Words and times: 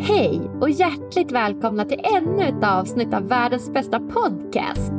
Hej 0.00 0.40
och 0.60 0.70
hjärtligt 0.70 1.32
välkomna 1.32 1.84
till 1.84 2.00
ännu 2.16 2.42
ett 2.42 2.64
avsnitt 2.64 3.14
av 3.14 3.28
världens 3.28 3.72
bästa 3.72 4.00
podcast. 4.00 4.92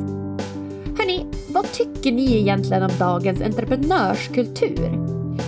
Hörni, 0.98 1.26
vad 1.50 1.72
tycker 1.72 2.12
ni 2.12 2.38
egentligen 2.38 2.84
om 2.84 2.92
dagens 3.00 3.42
entreprenörskultur? 3.42 5.08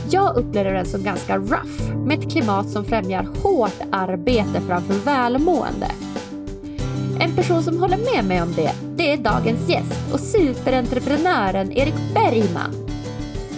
Jag 0.09 0.35
upplever 0.35 0.73
den 0.73 0.85
som 0.85 1.03
ganska 1.03 1.37
rough, 1.37 1.95
med 1.95 2.19
ett 2.19 2.31
klimat 2.31 2.69
som 2.69 2.85
främjar 2.85 3.27
hårt 3.43 3.81
arbete 3.91 4.61
framför 4.67 4.93
välmående. 4.93 5.87
En 7.19 7.35
person 7.35 7.63
som 7.63 7.79
håller 7.79 8.15
med 8.15 8.25
mig 8.25 8.41
om 8.41 8.53
det, 8.55 8.71
det 8.95 9.11
är 9.11 9.17
dagens 9.17 9.69
gäst 9.69 10.13
och 10.13 10.19
superentreprenören 10.19 11.71
Erik 11.71 12.13
Bergman. 12.13 12.87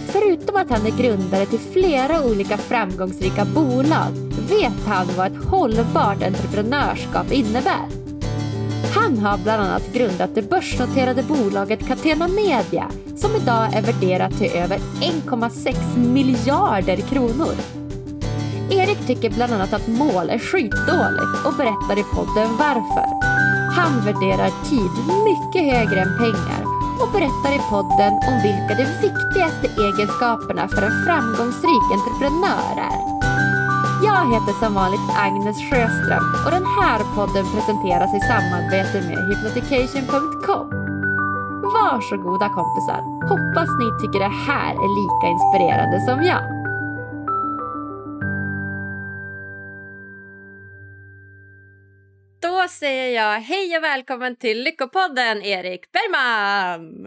Förutom 0.06 0.56
att 0.56 0.70
han 0.70 0.86
är 0.86 1.02
grundare 1.02 1.46
till 1.46 1.58
flera 1.58 2.24
olika 2.26 2.56
framgångsrika 2.56 3.44
bolag 3.44 4.29
vet 4.50 4.86
han 4.86 5.06
vad 5.16 5.26
ett 5.26 5.44
hållbart 5.44 6.22
entreprenörskap 6.22 7.32
innebär. 7.32 7.86
Han 8.94 9.18
har 9.18 9.38
bland 9.38 9.62
annat 9.62 9.92
grundat 9.92 10.34
det 10.34 10.42
börsnoterade 10.42 11.22
bolaget 11.22 11.86
Catena 11.88 12.28
Media 12.28 12.90
som 13.16 13.36
idag 13.36 13.74
är 13.74 13.82
värderat 13.82 14.38
till 14.38 14.52
över 14.52 14.78
1,6 14.78 15.98
miljarder 15.98 16.96
kronor. 16.96 17.54
Erik 18.70 19.06
tycker 19.06 19.30
bland 19.30 19.52
annat 19.52 19.72
att 19.72 19.88
mål 19.88 20.30
är 20.30 20.38
skitdåligt 20.38 21.46
och 21.46 21.54
berättar 21.56 21.98
i 21.98 22.04
podden 22.14 22.56
varför. 22.58 23.06
Han 23.76 24.04
värderar 24.04 24.50
tid 24.70 24.94
mycket 25.28 25.74
högre 25.74 26.00
än 26.00 26.18
pengar 26.18 26.62
och 27.02 27.12
berättar 27.12 27.52
i 27.56 27.60
podden 27.70 28.12
om 28.28 28.36
vilka 28.42 28.74
de 28.80 28.86
viktigaste 29.06 29.66
egenskaperna 29.86 30.68
för 30.68 30.82
en 30.82 31.04
framgångsrik 31.04 31.86
entreprenör 31.92 32.74
är. 32.90 33.19
Jag 34.02 34.32
heter 34.32 34.52
som 34.52 34.74
vanligt 34.74 35.10
Agnes 35.16 35.56
Sjöström 35.56 36.24
och 36.44 36.50
den 36.50 36.66
här 36.78 37.00
podden 37.16 37.44
presenteras 37.54 38.14
i 38.14 38.20
samarbete 38.20 38.96
med 39.08 39.18
hypnotication.com. 39.28 40.66
Varsågoda 41.62 42.48
kompisar, 42.48 43.00
hoppas 43.30 43.68
ni 43.80 43.86
tycker 44.00 44.18
det 44.18 44.34
här 44.48 44.72
är 44.84 44.90
lika 45.00 45.26
inspirerande 45.34 46.00
som 46.00 46.22
jag. 46.30 46.42
Då 52.42 52.68
säger 52.68 53.22
jag 53.22 53.40
hej 53.40 53.76
och 53.76 53.84
välkommen 53.84 54.36
till 54.36 54.62
Lyckopodden, 54.62 55.42
Erik 55.42 55.92
Bergman! 55.92 57.06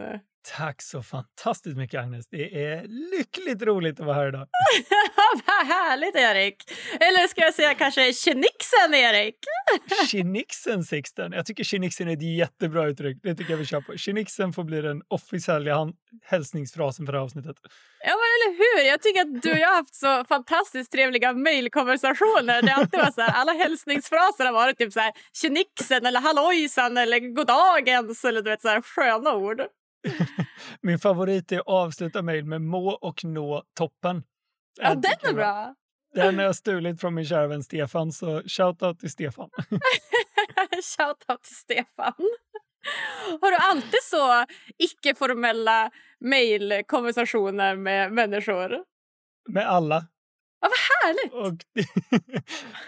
Tack 0.58 0.81
så 0.81 1.03
fantastiskt 1.03 1.77
mycket, 1.77 1.99
Agnes. 1.99 2.27
Det 2.27 2.66
är 2.66 2.83
lyckligt 2.88 3.61
roligt 3.61 3.99
att 3.99 4.05
vara 4.05 4.16
här 4.16 4.27
idag. 4.27 4.47
Vad 5.45 5.67
härligt, 5.67 6.16
Erik! 6.16 6.55
Eller 7.00 7.27
ska 7.27 7.41
jag 7.41 7.53
säga 7.53 7.73
kanske 7.73 8.13
tjenixen, 8.13 8.94
Erik? 8.94 9.35
tjenixen, 10.08 10.83
Sixten. 10.83 11.31
Jag 11.31 11.45
tycker 11.45 11.63
tjenixen 11.63 12.08
är 12.08 12.13
ett 12.13 12.38
jättebra 12.38 12.88
uttryck. 12.88 13.17
Det 13.23 13.35
tycker 13.35 13.52
jag 13.52 13.58
vi 13.58 13.66
kör 13.66 13.81
på. 13.81 13.97
Tjenixen 13.97 14.53
får 14.53 14.63
bli 14.63 14.81
den 14.81 15.02
officiella 15.08 15.94
hälsningsfrasen 16.23 17.05
för 17.05 17.13
det 17.13 17.19
här 17.19 17.25
avsnittet. 17.25 17.55
Ja, 18.05 18.13
men 18.22 18.30
eller 18.35 18.57
hur? 18.57 18.89
Jag 18.89 19.02
tycker 19.02 19.22
att 19.22 19.41
du 19.41 19.52
och 19.52 19.57
jag 19.57 19.67
har 19.67 19.75
haft 19.75 19.95
så 19.95 20.25
fantastiskt 20.25 20.91
trevliga 20.91 21.33
mejlkonversationer. 21.33 22.61
Det 22.61 22.73
alltid 22.73 23.00
var 23.00 23.11
så 23.11 23.22
här, 23.22 23.33
alla 23.33 23.53
hälsningsfraser 23.53 24.45
har 24.45 24.53
varit 24.53 24.78
typ 24.78 24.94
så 24.94 25.00
här 25.00 25.13
tjenixen 25.33 26.05
eller 26.05 26.19
hallojsan 26.19 26.97
eller 26.97 27.19
goddagens 27.19 28.25
eller 28.25 28.41
du 28.41 28.50
vet 28.50 28.61
så 28.61 28.67
här 28.67 28.81
sköna 28.81 29.33
ord. 29.35 29.61
Min 30.82 31.00
favorit 31.00 31.52
är 31.52 31.59
att 31.59 31.68
avsluta 31.68 32.22
mejl 32.22 32.46
med 32.46 32.62
må 32.62 32.90
och 32.90 33.23
nå 33.23 33.64
toppen. 33.78 34.23
Ja, 34.82 34.96
den 34.96 35.30
är 35.30 35.34
bra. 35.34 35.76
Den 36.14 36.36
har 36.36 36.44
jag 36.44 36.56
stulit 36.64 37.02
från 37.02 37.14
min 37.14 37.26
kära 37.26 37.48
vän 37.48 37.64
Stefan, 37.64 38.12
så 38.12 38.42
shoutout 38.48 39.00
till 39.00 39.12
Stefan. 39.12 39.50
shoutout 40.98 41.44
till 41.44 41.56
Stefan. 41.56 42.13
Har 43.42 43.52
du 43.52 43.58
alltid 43.58 44.03
så 44.03 44.46
icke-formella 44.78 45.92
mejlkonversationer 46.19 47.75
med 47.75 48.12
människor? 48.12 48.84
Med 49.50 49.69
alla. 49.69 50.08
Ja, 50.63 50.69
vad 50.69 50.79
härligt! 51.03 51.34
Och, 51.34 51.84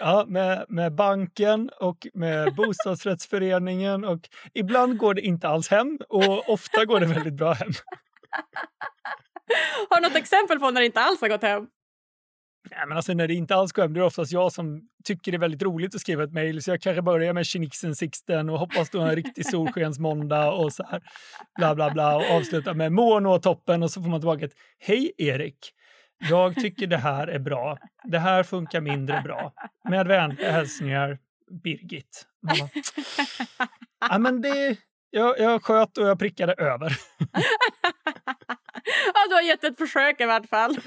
ja, 0.00 0.24
med, 0.28 0.64
med 0.68 0.94
banken 0.94 1.70
och 1.80 2.06
med 2.14 2.54
bostadsrättsföreningen. 2.56 4.04
Och 4.04 4.20
ibland 4.54 4.98
går 4.98 5.14
det 5.14 5.20
inte 5.20 5.48
alls 5.48 5.68
hem 5.68 5.98
och 6.08 6.48
ofta 6.48 6.84
går 6.84 7.00
det 7.00 7.06
väldigt 7.06 7.34
bra 7.34 7.52
hem. 7.52 7.72
Har 9.90 10.00
du 10.00 10.08
något 10.08 10.16
exempel 10.16 10.58
på 10.58 10.70
när 10.70 10.80
det 10.80 10.86
inte 10.86 11.00
alls 11.00 11.20
har 11.20 11.28
gått 11.28 11.42
hem? 11.42 11.66
Nej, 12.70 12.86
men 12.88 12.96
alltså, 12.96 13.14
när 13.14 13.28
det 13.28 13.34
inte 13.34 13.54
alls 13.54 13.72
går 13.72 13.82
hem, 13.82 13.92
det 13.92 14.00
är 14.00 14.04
oftast 14.04 14.32
jag 14.32 14.52
som 14.52 14.82
tycker 15.04 15.32
det 15.32 15.36
är 15.36 15.40
väldigt 15.40 15.62
roligt 15.62 15.94
att 15.94 16.00
skriva 16.00 16.24
ett 16.24 16.32
mejl. 16.32 16.62
Så 16.62 16.70
jag 16.70 16.80
kanske 16.80 17.02
börjar 17.02 17.32
med 17.32 17.46
Tjenixen 17.46 17.96
Sixten 17.96 18.50
och 18.50 18.58
hoppas 18.58 18.90
du 18.90 18.98
har 18.98 19.08
en 19.08 19.16
riktig 19.16 19.46
solskensmåndag 19.50 20.52
och 20.52 20.72
så 20.72 20.84
här. 20.90 21.02
Bla, 21.54 21.74
bla, 21.74 21.90
bla. 21.90 22.16
Och 22.16 22.30
avslutar 22.30 22.74
med 22.74 22.92
må 22.92 23.20
nå 23.20 23.38
toppen 23.38 23.82
och 23.82 23.90
så 23.90 24.02
får 24.02 24.08
man 24.08 24.20
tillbaka 24.20 24.44
ett 24.44 24.56
Hej 24.78 25.12
Erik! 25.18 25.72
Jag 26.18 26.54
tycker 26.54 26.86
det 26.86 26.96
här 26.96 27.26
är 27.26 27.38
bra. 27.38 27.78
Det 28.04 28.18
här 28.18 28.42
funkar 28.42 28.80
mindre 28.80 29.20
bra. 29.24 29.52
Med 29.88 30.06
vänliga 30.06 30.52
hälsningar, 30.52 31.18
Birgit. 31.62 32.26
Ja, 34.10 34.18
men 34.18 34.42
det, 34.42 34.76
jag, 35.10 35.38
jag 35.38 35.62
sköt 35.62 35.98
och 35.98 36.06
jag 36.06 36.18
prickade 36.18 36.52
över. 36.52 36.92
ja, 39.14 39.26
du 39.28 39.34
har 39.34 39.42
gett 39.42 39.64
ett 39.64 39.78
försök 39.78 40.20
i 40.20 40.24
vart 40.24 40.48
fall. 40.48 40.78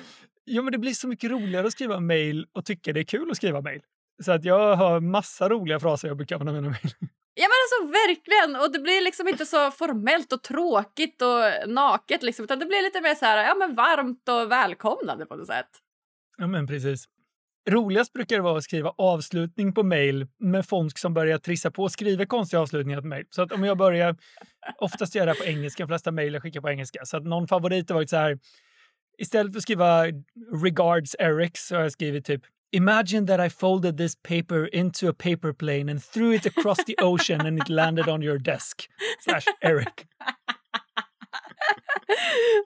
Ja, 0.45 0.62
men 0.62 0.72
det 0.72 0.78
blir 0.78 0.94
så 0.94 1.07
mycket 1.07 1.31
roligare 1.31 1.68
att 1.68 1.73
skriva 1.73 2.00
mejl 2.00 2.47
och 2.53 2.66
tycka 2.66 2.94
det 2.94 3.00
är 3.00 3.03
kul 3.03 3.31
att 3.31 3.38
skriva 3.38 3.62
mejl. 3.62 3.81
Så 4.23 4.31
att 4.31 4.45
jag 4.45 4.75
har 4.75 5.00
massa 5.00 5.50
roliga 5.50 5.79
fraser 5.79 6.07
jag 6.07 6.18
brukar 6.18 6.35
använda 6.35 6.62
mina 6.62 6.69
mejl. 6.69 6.94
Ja 7.41 7.47
men 7.51 7.59
alltså 7.63 8.00
verkligen! 8.01 8.61
Och 8.61 8.72
det 8.72 8.79
blir 8.79 9.01
liksom 9.01 9.27
inte 9.27 9.45
så 9.45 9.72
formellt 9.72 10.33
och 10.33 10.44
tråkigt 10.44 11.22
och 11.22 11.69
naket 11.69 12.23
liksom, 12.23 12.44
utan 12.45 12.59
det 12.59 12.66
blir 12.66 12.83
lite 12.83 13.01
mer 13.01 13.16
så 13.16 13.25
här, 13.25 13.47
ja 13.47 13.55
men 13.55 13.75
varmt 13.75 14.29
och 14.29 14.51
välkomnande 14.51 15.25
på 15.25 15.35
något 15.35 15.47
sätt. 15.47 15.69
Ja 16.38 16.47
men 16.47 16.67
precis. 16.67 17.05
Roligast 17.69 18.13
brukar 18.13 18.35
det 18.35 18.41
vara 18.41 18.57
att 18.57 18.63
skriva 18.63 18.94
avslutning 18.97 19.73
på 19.73 19.83
mejl 19.83 20.27
med 20.39 20.66
folk 20.66 20.97
som 20.97 21.13
börjar 21.13 21.38
trissa 21.38 21.72
på 21.72 21.83
och 21.83 21.91
skriver 21.91 22.25
konstiga 22.25 22.61
avslutningar 22.61 23.01
på 23.01 23.07
mejl. 23.07 23.25
Så 23.29 23.41
att 23.41 23.51
om 23.51 23.63
jag 23.63 23.77
börjar, 23.77 24.16
oftast 24.77 25.16
gör 25.16 25.27
jag 25.27 25.35
det 25.35 25.39
på 25.39 25.45
engelska, 25.45 25.83
de 25.83 25.88
flesta 25.88 26.11
mejl 26.11 26.33
jag 26.33 26.41
skickar 26.41 26.61
på 26.61 26.69
engelska. 26.69 27.06
Så 27.06 27.17
att 27.17 27.23
någon 27.23 27.47
favorit 27.47 27.89
har 27.89 27.95
varit 27.95 28.09
så 28.09 28.17
här, 28.17 28.39
istället 29.17 29.53
för 29.53 29.57
att 29.57 29.63
skriva 29.63 30.06
regards 30.63 31.16
Eric 31.19 31.57
så 31.57 31.75
har 31.75 31.81
jag 31.81 31.91
skrivit 31.91 32.25
typ 32.25 32.41
Imagine 32.72 33.25
that 33.25 33.40
I 33.40 33.50
folded 33.50 33.97
this 33.97 34.16
paper 34.16 34.66
into 34.66 35.07
a 35.09 35.13
paper 35.13 35.53
plane 35.53 35.90
and 35.91 36.03
threw 36.03 36.34
it 36.35 36.46
across 36.46 36.78
the 36.85 36.96
ocean 37.02 37.41
and 37.46 37.57
it 37.62 37.69
landed 37.69 38.07
on 38.07 38.22
your 38.22 38.38
desk. 38.38 38.88
Slash 39.19 39.46
Eric. 39.62 40.06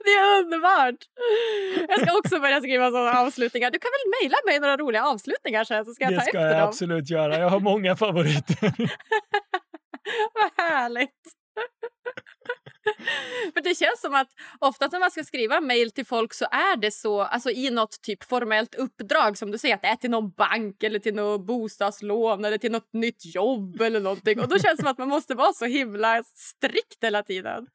Det 0.06 0.10
är 0.10 0.40
underbart! 0.40 0.96
Jag 1.90 2.02
ska 2.02 2.18
också 2.18 2.40
börja 2.40 2.62
skriva 2.62 2.92
sådana 2.92 3.20
avslutningar. 3.20 3.72
Du 3.72 3.80
kan 3.80 3.90
väl 3.92 4.22
mejla 4.22 4.38
mig 4.46 4.60
några 4.60 4.78
roliga 4.78 5.04
avslutningar 5.06 5.64
sen 5.64 5.86
så 5.86 5.94
ska 5.94 6.04
jag 6.04 6.14
det 6.14 6.18
ta 6.18 6.22
ska 6.22 6.38
efter 6.38 6.48
jag 6.50 6.58
dem. 6.60 6.68
absolut 6.68 7.10
göra. 7.10 7.38
Jag 7.40 7.50
har 7.50 7.60
många 7.60 7.96
favoriter. 7.96 8.74
Vad 10.34 10.52
härligt! 10.66 11.10
För 13.54 13.62
det 13.62 13.76
känns 13.76 14.02
som 14.02 14.14
att 14.14 14.28
ofta 14.60 14.88
när 14.88 15.00
man 15.00 15.12
ska 15.12 15.24
skriva 15.24 15.62
mejl 15.62 15.92
till 15.92 16.06
folk 16.06 16.34
så 16.34 16.46
är 16.46 16.78
det 16.78 16.92
så, 16.92 17.22
alltså 17.22 17.50
i 17.52 17.70
något 17.70 18.02
typ 18.02 18.24
formellt 18.24 18.76
uppdrag 18.76 19.38
som 19.38 19.52
du 19.52 19.58
säger 19.58 19.76
att 19.76 19.82
det 19.82 19.88
är 19.88 19.96
till 19.96 20.10
någon 20.10 20.32
bank 20.32 20.84
eller 20.84 21.00
till 21.00 21.16
något 21.16 21.46
bostadslån 21.46 22.46
eller 22.46 22.58
till 22.58 22.72
något 22.72 22.94
nytt 22.94 23.36
jobb 23.36 23.82
eller 23.82 24.00
någonting. 24.00 24.40
Och 24.40 24.48
då 24.48 24.60
känns 24.60 24.78
det 24.78 24.84
som 24.84 24.92
att 24.92 24.98
man 24.98 25.10
måste 25.10 25.36
vara 25.36 25.54
så 25.54 25.66
himla 25.66 26.24
strikt 26.24 26.98
hela 27.04 27.24
tiden. 27.24 27.68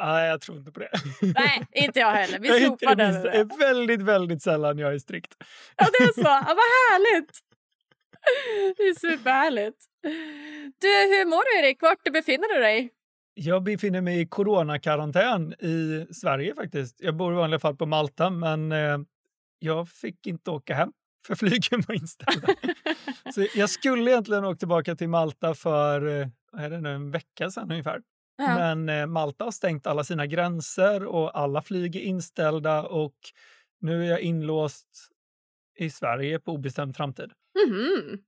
Nej, 0.00 0.28
jag 0.28 0.40
tror 0.40 0.58
inte 0.58 0.72
på 0.72 0.80
det. 0.80 0.90
Nej, 1.34 1.66
inte 1.72 2.00
jag 2.00 2.10
heller. 2.10 2.38
Vi 2.38 2.48
slopar 2.48 2.94
det. 2.94 3.22
Det 3.22 3.38
är 3.38 3.58
väldigt, 3.58 4.02
väldigt 4.02 4.42
sällan 4.42 4.78
jag 4.78 4.94
är 4.94 4.98
strikt. 4.98 5.34
Ja, 5.76 5.86
det 5.98 6.04
är 6.04 6.12
så. 6.12 6.20
Ja, 6.20 6.44
vad 6.46 6.56
härligt! 6.56 7.38
Det 8.76 8.82
är 8.82 8.94
superhärligt. 8.94 9.84
Du, 10.80 10.88
hur 10.88 11.24
mår 11.24 11.44
du 11.44 11.66
Erik? 11.66 11.82
Vart 11.82 12.12
befinner 12.12 12.54
du 12.54 12.60
dig? 12.60 12.90
Jag 13.40 13.62
befinner 13.62 14.00
mig 14.00 14.20
i 14.20 14.26
coronakarantän 14.26 15.52
i 15.52 16.06
Sverige 16.10 16.54
faktiskt. 16.54 16.96
Jag 17.00 17.16
bor 17.16 17.32
i 17.32 17.36
vanliga 17.36 17.60
fall 17.60 17.76
på 17.76 17.86
Malta, 17.86 18.30
men 18.30 18.72
eh, 18.72 18.98
jag 19.58 19.88
fick 19.88 20.26
inte 20.26 20.50
åka 20.50 20.74
hem 20.74 20.92
för 21.26 21.34
flygen 21.34 21.82
var 21.88 21.94
inställda. 21.94 22.48
Så 23.34 23.46
jag 23.54 23.70
skulle 23.70 24.10
egentligen 24.10 24.44
åka 24.44 24.58
tillbaka 24.58 24.96
till 24.96 25.08
Malta 25.08 25.54
för 25.54 26.06
eh, 26.06 26.28
är 26.56 26.70
det 26.70 26.80
nu, 26.80 26.94
en 26.94 27.10
vecka 27.10 27.50
sedan 27.50 27.70
ungefär. 27.70 28.02
Ja. 28.36 28.54
Men 28.54 28.88
eh, 28.88 29.06
Malta 29.06 29.44
har 29.44 29.50
stängt 29.50 29.86
alla 29.86 30.04
sina 30.04 30.26
gränser 30.26 31.04
och 31.04 31.38
alla 31.38 31.62
flyg 31.62 31.96
är 31.96 32.00
inställda 32.00 32.82
och 32.82 33.16
nu 33.80 34.04
är 34.04 34.10
jag 34.10 34.20
inlåst 34.20 34.88
i 35.78 35.90
Sverige 35.90 36.38
på 36.38 36.52
obestämd 36.52 36.96
framtid. 36.96 37.32
Mhm. 37.66 38.18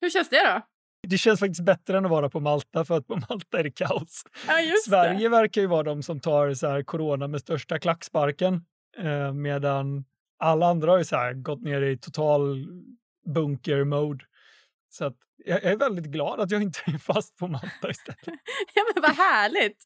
Hur 0.00 0.10
känns 0.10 0.28
det 0.28 0.44
då? 0.44 0.62
Det 1.08 1.18
känns 1.18 1.40
faktiskt 1.40 1.64
bättre 1.64 1.98
än 1.98 2.04
att 2.04 2.10
vara 2.10 2.30
på 2.30 2.40
Malta 2.40 2.84
för 2.84 2.96
att 2.96 3.06
på 3.06 3.16
Malta 3.16 3.58
är 3.58 3.62
det 3.62 3.70
kaos. 3.70 4.22
Ja, 4.46 4.54
Sverige 4.86 5.18
det. 5.20 5.28
verkar 5.28 5.60
ju 5.60 5.66
vara 5.66 5.82
de 5.82 6.02
som 6.02 6.20
tar 6.20 6.54
så 6.54 6.68
här 6.68 6.82
corona 6.82 7.28
med 7.28 7.40
största 7.40 7.78
klacksparken 7.78 8.64
eh, 8.98 9.32
medan 9.32 10.04
alla 10.38 10.66
andra 10.66 10.90
har 10.90 10.98
ju 10.98 11.04
så 11.04 11.16
här 11.16 11.32
gått 11.32 11.62
ner 11.62 11.82
i 11.82 11.98
total 11.98 12.66
bunker 13.34 13.84
mode. 13.84 14.24
Så 14.88 15.04
att 15.04 15.16
jag 15.46 15.64
är 15.64 15.76
väldigt 15.76 16.04
glad 16.04 16.40
att 16.40 16.50
jag 16.50 16.62
inte 16.62 16.78
är 16.86 16.98
fast 16.98 17.36
på 17.36 17.48
Malta 17.48 17.90
istället. 17.90 18.18
ja, 18.74 18.84
men 18.94 19.02
vad 19.02 19.16
härligt! 19.16 19.84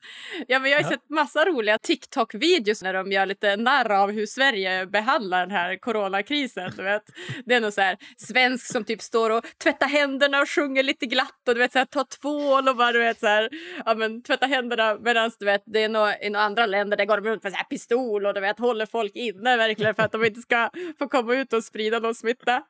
Ja, 0.48 0.58
men 0.58 0.70
jag 0.70 0.78
har 0.78 0.84
ja. 0.84 0.90
sett 0.90 1.10
massa 1.10 1.44
roliga 1.44 1.78
TikTok-videos 1.78 2.82
när 2.82 2.94
de 2.94 3.12
gör 3.12 3.26
lite 3.26 3.56
narr 3.56 3.90
av 3.90 4.10
hur 4.10 4.26
Sverige 4.26 4.86
behandlar 4.86 5.40
den 5.40 5.50
här 5.50 5.76
coronakrisen. 5.76 6.72
Du 6.76 6.82
vet. 6.82 7.02
Det 7.44 7.54
är 7.54 7.60
någon 7.60 7.72
så 7.72 7.80
här 7.80 7.96
svensk 8.16 8.66
som 8.66 8.84
typ 8.84 9.02
står 9.02 9.30
och 9.30 9.44
tvättar 9.62 9.86
händerna 9.86 10.40
och 10.40 10.48
sjunger 10.48 10.82
lite 10.82 11.06
glatt 11.06 11.48
och 11.48 11.54
du 11.54 11.60
vet, 11.60 11.72
så 11.72 11.78
här, 11.78 11.86
tar 11.86 12.04
tvål 12.04 12.68
och 12.68 12.76
bara 12.76 12.92
du 12.92 12.98
vet, 12.98 13.20
så 13.20 13.26
här, 13.26 13.48
ja, 13.84 13.94
men, 13.94 14.22
tvättar 14.22 14.48
händerna 14.48 14.98
medan 15.00 15.30
du 15.38 15.44
vet, 15.46 15.62
det 15.66 15.82
är 15.82 15.88
några, 15.88 16.20
i 16.20 16.30
några 16.30 16.44
andra 16.44 16.66
länder 16.66 16.96
där 16.96 17.04
går 17.04 17.16
de 17.16 17.28
runt 17.28 17.42
med 17.42 17.52
så 17.52 17.56
här, 17.56 17.64
pistol 17.64 18.26
och 18.26 18.34
du 18.34 18.40
vet, 18.40 18.58
håller 18.58 18.86
folk 18.86 19.12
inne 19.14 19.56
verkligen 19.56 19.94
för 19.94 20.02
att 20.02 20.12
de 20.12 20.24
inte 20.24 20.40
ska 20.40 20.70
få 20.98 21.08
komma 21.08 21.34
ut 21.34 21.52
och 21.52 21.64
sprida 21.64 21.98
någon 21.98 22.14
smitta. 22.14 22.62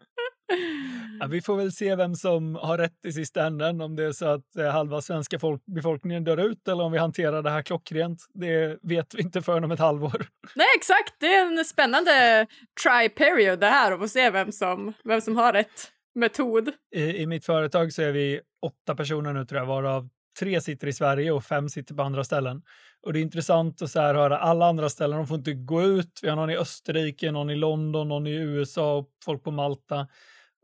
Ja, 1.20 1.26
vi 1.26 1.43
får 1.43 1.56
väl 1.56 1.73
se 1.73 1.97
vem 1.97 2.14
som 2.14 2.55
har 2.55 2.79
rätt 2.79 3.06
i 3.06 3.12
sista 3.12 3.47
änden, 3.47 3.81
om 3.81 3.97
det 3.97 4.05
är 4.05 4.12
så 4.12 4.26
att 4.26 4.56
eh, 4.56 4.67
halva 4.67 5.00
svenska 5.00 5.38
folk, 5.38 5.62
befolkningen 5.67 6.25
dör 6.25 6.37
ut 6.37 6.69
eller 6.69 6.85
om 6.85 6.93
vi 6.93 6.99
hanterar 6.99 7.43
det 7.43 7.50
här 7.50 7.62
klockrent. 7.62 8.26
Det 8.35 8.79
vet 8.82 9.14
vi 9.14 9.23
inte 9.23 9.43
förrän 9.43 9.64
om 9.64 9.70
ett 9.70 9.79
halvår. 9.79 10.26
Nej, 10.55 10.67
exakt. 10.76 11.14
Det 11.20 11.35
är 11.35 11.47
en 11.47 11.64
spännande 11.64 12.47
try-period 12.82 13.61
det 13.61 13.67
här 13.67 13.93
och 13.93 14.00
få 14.00 14.08
se 14.08 14.31
vem 14.31 14.52
som, 14.52 14.93
vem 15.05 15.20
som 15.20 15.37
har 15.37 15.52
rätt 15.52 15.93
metod. 16.14 16.70
I, 16.97 17.02
I 17.02 17.26
mitt 17.26 17.44
företag 17.44 17.93
så 17.93 18.02
är 18.02 18.12
vi 18.12 18.41
åtta 18.67 18.94
personer 18.94 19.32
nu 19.32 19.44
tror 19.44 19.61
jag, 19.61 19.67
varav 19.67 20.08
tre 20.41 20.61
sitter 20.61 20.87
i 20.87 20.93
Sverige 20.93 21.32
och 21.32 21.44
fem 21.44 21.69
sitter 21.69 21.94
på 21.94 22.02
andra 22.02 22.25
ställen. 22.25 22.62
Och 23.02 23.12
det 23.12 23.19
är 23.19 23.23
intressant 23.23 23.82
att 23.82 23.91
så 23.91 24.00
här 24.00 24.14
höra 24.14 24.38
alla 24.38 24.67
andra 24.67 24.88
ställen, 24.88 25.19
de 25.19 25.26
får 25.26 25.37
inte 25.37 25.52
gå 25.52 25.82
ut. 25.82 26.20
Vi 26.23 26.29
har 26.29 26.37
någon 26.37 26.50
i 26.50 26.56
Österrike, 26.56 27.31
någon 27.31 27.50
i 27.50 27.56
London, 27.56 28.08
någon 28.08 28.26
i 28.26 28.35
USA 28.35 28.97
och 28.97 29.08
folk 29.25 29.44
på 29.44 29.50
Malta 29.50 30.06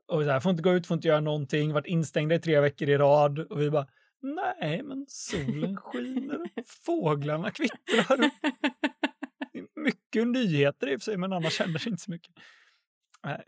och 0.06 0.24
så 0.24 0.30
här, 0.30 0.40
får 0.40 0.50
inte 0.50 0.62
gå 0.62 0.72
ut, 0.72 0.86
får 0.86 0.94
inte 0.94 1.08
göra 1.08 1.20
någonting, 1.20 1.72
varit 1.72 1.86
instängda 1.86 2.34
i 2.34 2.38
tre 2.38 2.60
veckor 2.60 2.88
i 2.88 2.98
rad 2.98 3.38
och 3.38 3.60
vi 3.60 3.70
bara 3.70 3.86
nej, 4.22 4.82
men 4.82 5.06
solen 5.08 5.76
skiner, 5.80 6.38
fåglarna 6.86 7.50
kvittrar. 7.50 8.30
mycket 9.74 10.26
nyheter 10.26 10.88
i 10.92 10.96
och 10.96 11.00
för 11.00 11.04
sig, 11.04 11.16
men 11.16 11.32
annars 11.32 11.58
händer 11.58 11.80
det 11.84 11.90
inte 11.90 12.02
så 12.02 12.10
mycket. 12.10 12.34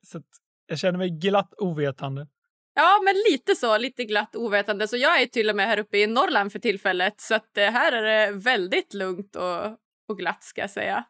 Så 0.03 0.23
jag 0.67 0.79
känner 0.79 0.99
mig 0.99 1.11
glatt 1.11 1.55
ovetande. 1.59 2.27
Ja, 2.75 3.01
men 3.05 3.15
lite 3.31 3.55
så, 3.55 3.79
lite 3.79 4.05
glatt 4.05 4.37
ovetande. 4.37 4.89
Så 4.89 4.97
jag 4.97 5.23
är 5.23 5.27
till 5.27 5.51
och 5.51 5.57
med 5.57 5.67
här 5.67 5.79
uppe 5.79 5.99
i 5.99 6.07
Norrland 6.07 6.53
för 6.53 6.59
tillfället, 6.59 7.21
så 7.21 7.35
att 7.35 7.59
eh, 7.59 7.65
här 7.65 7.93
är 7.93 8.03
det 8.03 8.33
väldigt 8.33 8.95
lugnt 8.95 9.37
och, 9.37 9.65
och 10.09 10.19
glatt 10.19 10.43
ska 10.43 10.61
jag 10.61 10.71
säga. 10.71 11.05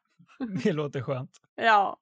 Det 0.65 0.73
låter 0.73 1.03
skönt. 1.03 1.31
Ja. 1.57 1.99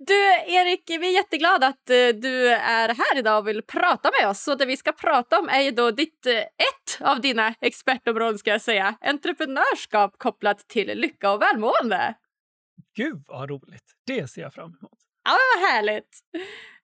Du, 0.00 0.14
Erik, 0.46 0.82
vi 0.88 1.08
är 1.08 1.14
jätteglada 1.14 1.66
att 1.66 1.90
uh, 1.90 2.20
du 2.20 2.48
är 2.48 2.88
här 2.88 3.18
idag 3.18 3.38
och 3.38 3.48
vill 3.48 3.62
prata 3.62 4.10
med 4.20 4.30
oss. 4.30 4.42
Så 4.42 4.54
det 4.54 4.66
vi 4.66 4.76
ska 4.76 4.92
prata 4.92 5.38
om 5.38 5.48
är 5.48 5.60
ju 5.60 5.70
då 5.70 5.90
ditt, 5.90 6.26
uh, 6.26 6.38
ett 6.38 7.00
av 7.00 7.20
dina 7.20 7.54
expertområden, 7.60 8.38
ska 8.38 8.50
jag 8.50 8.62
säga. 8.62 8.98
Entreprenörskap 9.00 10.18
kopplat 10.18 10.58
till 10.68 10.98
lycka 10.98 11.32
och 11.32 11.42
välmående. 11.42 12.14
Gud, 12.96 13.24
vad 13.28 13.50
roligt. 13.50 13.94
Det 14.06 14.28
ser 14.28 14.42
jag 14.42 14.54
fram 14.54 14.76
emot. 14.80 14.98
Ja, 15.24 15.36
vad 15.56 15.70
härligt. 15.70 16.20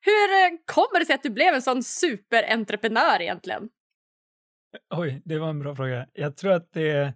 Hur 0.00 0.52
uh, 0.52 0.58
kommer 0.64 1.00
det 1.00 1.06
sig 1.06 1.14
att 1.14 1.22
du 1.22 1.30
blev 1.30 1.54
en 1.54 1.62
sån 1.62 1.82
superentreprenör 1.82 3.22
egentligen? 3.22 3.68
Oj, 4.90 5.22
det 5.24 5.38
var 5.38 5.50
en 5.50 5.58
bra 5.58 5.76
fråga. 5.76 6.06
Jag 6.12 6.36
tror 6.36 6.52
att 6.52 6.72
det... 6.72 7.14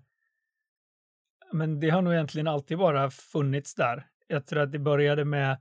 Men 1.53 1.81
det 1.81 1.91
har 1.91 2.03
nog 2.03 2.13
egentligen 2.13 2.49
alltid 2.49 2.79
bara 2.79 3.11
funnits 3.11 3.75
där. 3.75 4.07
Jag 4.27 4.47
tror 4.47 4.61
att 4.61 4.73
det 4.73 4.79
började 4.79 5.25
med 5.25 5.59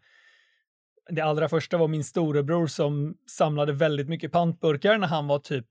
det 1.10 1.22
allra 1.22 1.50
första 1.50 1.78
var 1.78 1.88
min 1.88 2.04
storebror 2.04 2.68
som 2.68 3.16
samlade 3.30 3.74
väldigt 3.74 4.10
mycket 4.10 4.32
pantburkar 4.32 4.98
när 4.98 5.08
han 5.08 5.28
var 5.28 5.40
typ 5.40 5.66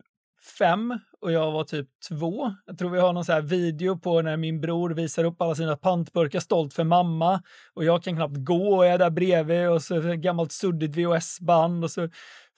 fem 0.58 0.98
och 1.20 1.32
jag 1.32 1.52
var 1.52 1.64
typ 1.64 1.88
två. 2.08 2.54
Jag 2.66 2.78
tror 2.78 2.90
vi 2.90 3.00
har 3.00 3.12
någon 3.12 3.24
så 3.24 3.40
video 3.40 3.98
på 3.98 4.22
när 4.22 4.36
min 4.36 4.60
bror 4.60 4.90
visar 4.90 5.24
upp 5.24 5.42
alla 5.42 5.54
sina 5.54 5.76
pantburkar 5.76 6.40
stolt 6.40 6.74
för 6.74 6.84
mamma 6.84 7.42
och 7.74 7.84
jag 7.84 8.02
kan 8.02 8.16
knappt 8.16 8.36
gå 8.36 8.76
och 8.76 8.86
är 8.86 8.98
där 8.98 9.10
bredvid 9.10 9.68
och 9.68 9.82
så 9.82 9.96
ett 9.96 10.20
gammalt 10.20 10.52
suddigt 10.52 10.96
VHS-band 10.96 11.84
och 11.84 11.90
så 11.90 12.08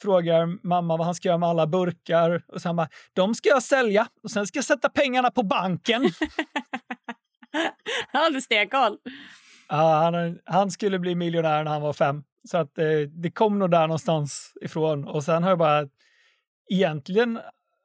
frågar 0.02 0.66
mamma 0.66 0.96
vad 0.96 1.06
han 1.06 1.14
ska 1.14 1.28
göra 1.28 1.38
med 1.38 1.48
alla 1.48 1.66
burkar 1.66 2.42
och 2.48 2.62
så 2.62 2.68
han 2.68 2.76
bara, 2.76 2.88
de 3.12 3.34
ska 3.34 3.48
jag 3.48 3.62
sälja 3.62 4.06
och 4.22 4.30
sen 4.30 4.46
ska 4.46 4.56
jag 4.56 4.64
sätta 4.64 4.88
pengarna 4.88 5.30
på 5.30 5.42
banken. 5.42 6.02
han 8.12 8.22
hade 8.22 8.40
stenkoll. 8.40 8.98
Ja, 9.68 10.10
han, 10.14 10.38
han 10.44 10.70
skulle 10.70 10.98
bli 10.98 11.14
miljonär 11.14 11.64
när 11.64 11.70
han 11.70 11.82
var 11.82 11.92
fem. 11.92 12.22
Så 12.48 12.58
att 12.58 12.78
eh, 12.78 13.00
det 13.00 13.30
kom 13.30 13.58
nog 13.58 13.70
där 13.70 13.86
någonstans 13.86 14.52
ifrån. 14.60 15.04
Och 15.04 15.24
sen 15.24 15.42
har 15.42 15.50
jag 15.50 15.58
bara 15.58 15.88
egentligen 16.70 17.40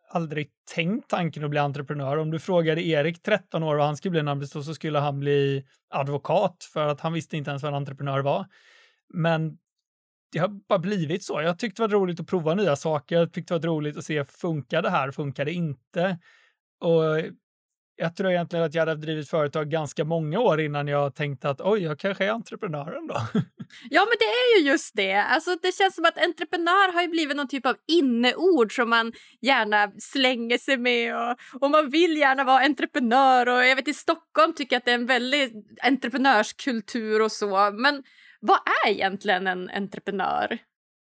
aldrig 0.09 0.49
tänkt 0.73 1.09
tanken 1.09 1.43
att 1.43 1.49
bli 1.49 1.59
entreprenör. 1.59 2.17
Om 2.17 2.31
du 2.31 2.39
frågade 2.39 2.81
Erik, 2.81 3.23
13 3.23 3.63
år, 3.63 3.75
vad 3.75 3.85
han 3.85 3.97
skulle 3.97 4.11
bli 4.11 4.23
när 4.23 4.31
han 4.31 4.39
blev 4.39 4.47
stor 4.47 4.61
så 4.61 4.73
skulle 4.73 4.99
han 4.99 5.19
bli 5.19 5.65
advokat 5.89 6.69
för 6.73 6.87
att 6.87 7.01
han 7.01 7.13
visste 7.13 7.37
inte 7.37 7.49
ens 7.49 7.63
vad 7.63 7.69
en 7.69 7.77
entreprenör 7.77 8.19
var. 8.19 8.45
Men 9.13 9.57
det 10.31 10.39
har 10.39 10.47
bara 10.47 10.79
blivit 10.79 11.23
så. 11.23 11.41
Jag 11.41 11.59
tyckte 11.59 11.81
det 11.81 11.87
var 11.87 11.99
roligt 11.99 12.19
att 12.19 12.27
prova 12.27 12.53
nya 12.53 12.75
saker. 12.75 13.15
Jag 13.15 13.33
tyckte 13.33 13.53
det 13.53 13.67
var 13.67 13.75
roligt 13.75 13.97
att 13.97 14.05
se, 14.05 14.25
funkar 14.25 14.81
det 14.81 14.89
här, 14.89 15.11
funkar 15.11 15.45
det 15.45 15.53
inte? 15.53 16.17
Och 16.79 17.21
jag 17.95 18.15
tror 18.15 18.31
egentligen 18.31 18.65
att 18.65 18.73
jag 18.73 18.81
hade 18.81 19.01
drivit 19.01 19.29
företag 19.29 19.69
ganska 19.69 20.03
många 20.03 20.39
år 20.39 20.61
innan 20.61 20.87
jag 20.87 21.15
tänkte 21.15 21.49
att 21.49 21.61
oj, 21.61 21.83
jag 21.83 21.99
kanske 21.99 22.25
är 22.25 22.31
entreprenören 22.31 23.07
då. 23.07 23.15
Ja, 23.89 24.01
men 24.01 24.15
det 24.19 24.25
är 24.25 24.59
ju 24.59 24.69
just 24.69 24.95
det. 24.95 25.13
Alltså, 25.13 25.55
det 25.61 25.75
känns 25.75 25.95
som 25.95 26.05
att 26.05 26.23
entreprenör 26.23 26.93
har 26.93 27.07
blivit 27.07 27.37
någon 27.37 27.47
typ 27.47 27.65
av 27.65 27.75
inneord 27.87 28.75
som 28.75 28.89
man 28.89 29.13
gärna 29.41 29.91
slänger 29.99 30.57
sig 30.57 30.77
med 30.77 31.15
och, 31.15 31.37
och 31.61 31.71
man 31.71 31.89
vill 31.89 32.17
gärna 32.17 32.43
vara 32.43 32.63
entreprenör 32.63 33.49
och 33.49 33.65
jag 33.65 33.75
vet 33.75 33.87
i 33.87 33.93
Stockholm 33.93 34.53
tycker 34.53 34.75
jag 34.75 34.79
att 34.79 34.85
det 34.85 34.91
är 34.91 34.95
en 34.95 35.05
väldigt 35.05 35.53
entreprenörskultur 35.83 37.21
och 37.21 37.31
så. 37.31 37.71
Men 37.71 38.03
vad 38.39 38.57
är 38.85 38.89
egentligen 38.89 39.47
en 39.47 39.69
entreprenör? 39.69 40.57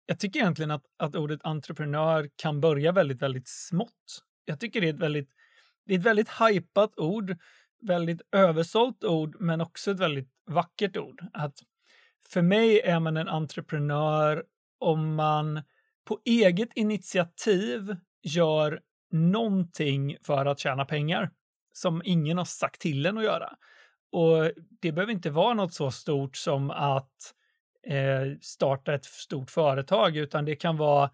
Jag 0.07 0.19
tycker 0.19 0.41
egentligen 0.41 0.71
att, 0.71 0.85
att 0.99 1.17
ordet 1.17 1.41
entreprenör 1.45 2.29
kan 2.37 2.61
börja 2.61 2.93
väldigt, 2.93 3.23
väldigt 3.23 3.49
smått. 3.49 4.23
Jag 4.45 4.61
tycker 4.61 4.81
det 4.81 4.89
är 4.89 4.95
ett 4.95 5.01
väldigt 5.01 5.31
det 5.87 5.95
är 5.95 5.99
ett 5.99 6.05
väldigt 6.05 6.29
hajpat 6.29 6.99
ord, 6.99 7.37
väldigt 7.83 8.21
översålt 8.33 9.05
ord, 9.05 9.37
men 9.41 9.61
också 9.61 9.91
ett 9.91 9.99
väldigt 9.99 10.29
vackert 10.47 10.97
ord. 10.97 11.25
Att 11.33 11.59
för 12.29 12.43
mig 12.43 12.81
är 12.81 13.01
man 13.01 13.17
en 13.17 13.29
entreprenör 13.29 14.45
om 14.79 15.15
man 15.15 15.63
på 16.05 16.21
eget 16.25 16.73
initiativ 16.75 17.97
gör 18.23 18.81
någonting 19.11 20.17
för 20.23 20.47
att 20.47 20.59
tjäna 20.59 20.85
pengar 20.85 21.31
som 21.73 22.03
ingen 22.05 22.39
har 22.39 22.45
sagt 22.45 22.81
till 22.81 23.07
en 23.07 23.19
att 23.19 23.25
göra. 23.25 23.57
Och 24.13 24.51
det 24.81 24.93
behöver 24.93 25.13
inte 25.13 25.31
vara 25.31 25.55
något 25.55 25.75
så 25.75 25.91
stort 25.91 26.37
som 26.37 26.71
att 26.71 27.35
eh, 27.87 28.39
starta 28.41 28.95
ett 28.95 29.05
stort 29.05 29.51
företag, 29.51 30.17
utan 30.17 30.45
det 30.45 30.57
kan 30.57 30.77
vara 30.77 31.11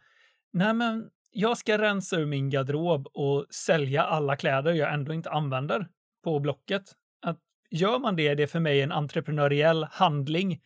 Nej, 0.52 0.74
men 0.74 1.10
jag 1.38 1.58
ska 1.58 1.78
rensa 1.78 2.16
ur 2.16 2.26
min 2.26 2.50
garderob 2.50 3.06
och 3.06 3.46
sälja 3.50 4.02
alla 4.02 4.36
kläder 4.36 4.72
jag 4.72 4.94
ändå 4.94 5.14
inte 5.14 5.30
använder 5.30 5.88
på 6.24 6.40
Blocket. 6.40 6.82
Att 7.22 7.38
gör 7.70 7.98
man 7.98 8.16
det, 8.16 8.34
det 8.34 8.42
är 8.42 8.46
för 8.46 8.60
mig 8.60 8.80
en 8.82 8.92
entreprenöriell 8.92 9.86
handling. 9.90 10.60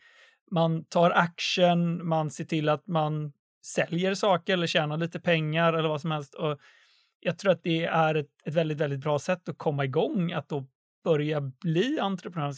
Man 0.51 0.85
tar 0.85 1.11
action, 1.11 2.07
man 2.07 2.31
ser 2.31 2.45
till 2.45 2.69
att 2.69 2.87
man 2.87 3.33
säljer 3.65 4.13
saker 4.13 4.53
eller 4.53 4.67
tjänar 4.67 4.97
lite 4.97 5.19
pengar 5.19 5.73
eller 5.73 5.89
vad 5.89 6.01
som 6.01 6.11
helst. 6.11 6.33
Och 6.33 6.59
jag 7.19 7.37
tror 7.37 7.51
att 7.51 7.63
det 7.63 7.85
är 7.85 8.15
ett, 8.15 8.29
ett 8.45 8.53
väldigt, 8.53 8.77
väldigt 8.77 9.01
bra 9.01 9.19
sätt 9.19 9.49
att 9.49 9.57
komma 9.57 9.85
igång, 9.85 10.31
att 10.31 10.49
då 10.49 10.67
börja 11.03 11.41
bli 11.41 11.99
entreprenör. 11.99 12.53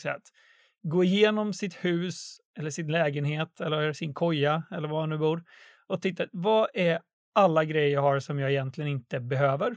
Gå 0.83 1.03
igenom 1.03 1.53
sitt 1.53 1.75
hus 1.75 2.37
eller 2.57 2.69
sin 2.69 2.91
lägenhet 2.91 3.61
eller 3.61 3.93
sin 3.93 4.13
koja 4.13 4.63
eller 4.71 4.87
var 4.87 4.99
man 4.99 5.09
nu 5.09 5.17
bor 5.17 5.43
och 5.87 6.01
titta, 6.01 6.25
vad 6.31 6.67
är 6.73 6.99
alla 7.33 7.65
grejer 7.65 7.93
jag 7.93 8.01
har 8.01 8.19
som 8.19 8.39
jag 8.39 8.51
egentligen 8.51 8.89
inte 8.89 9.19
behöver 9.19 9.75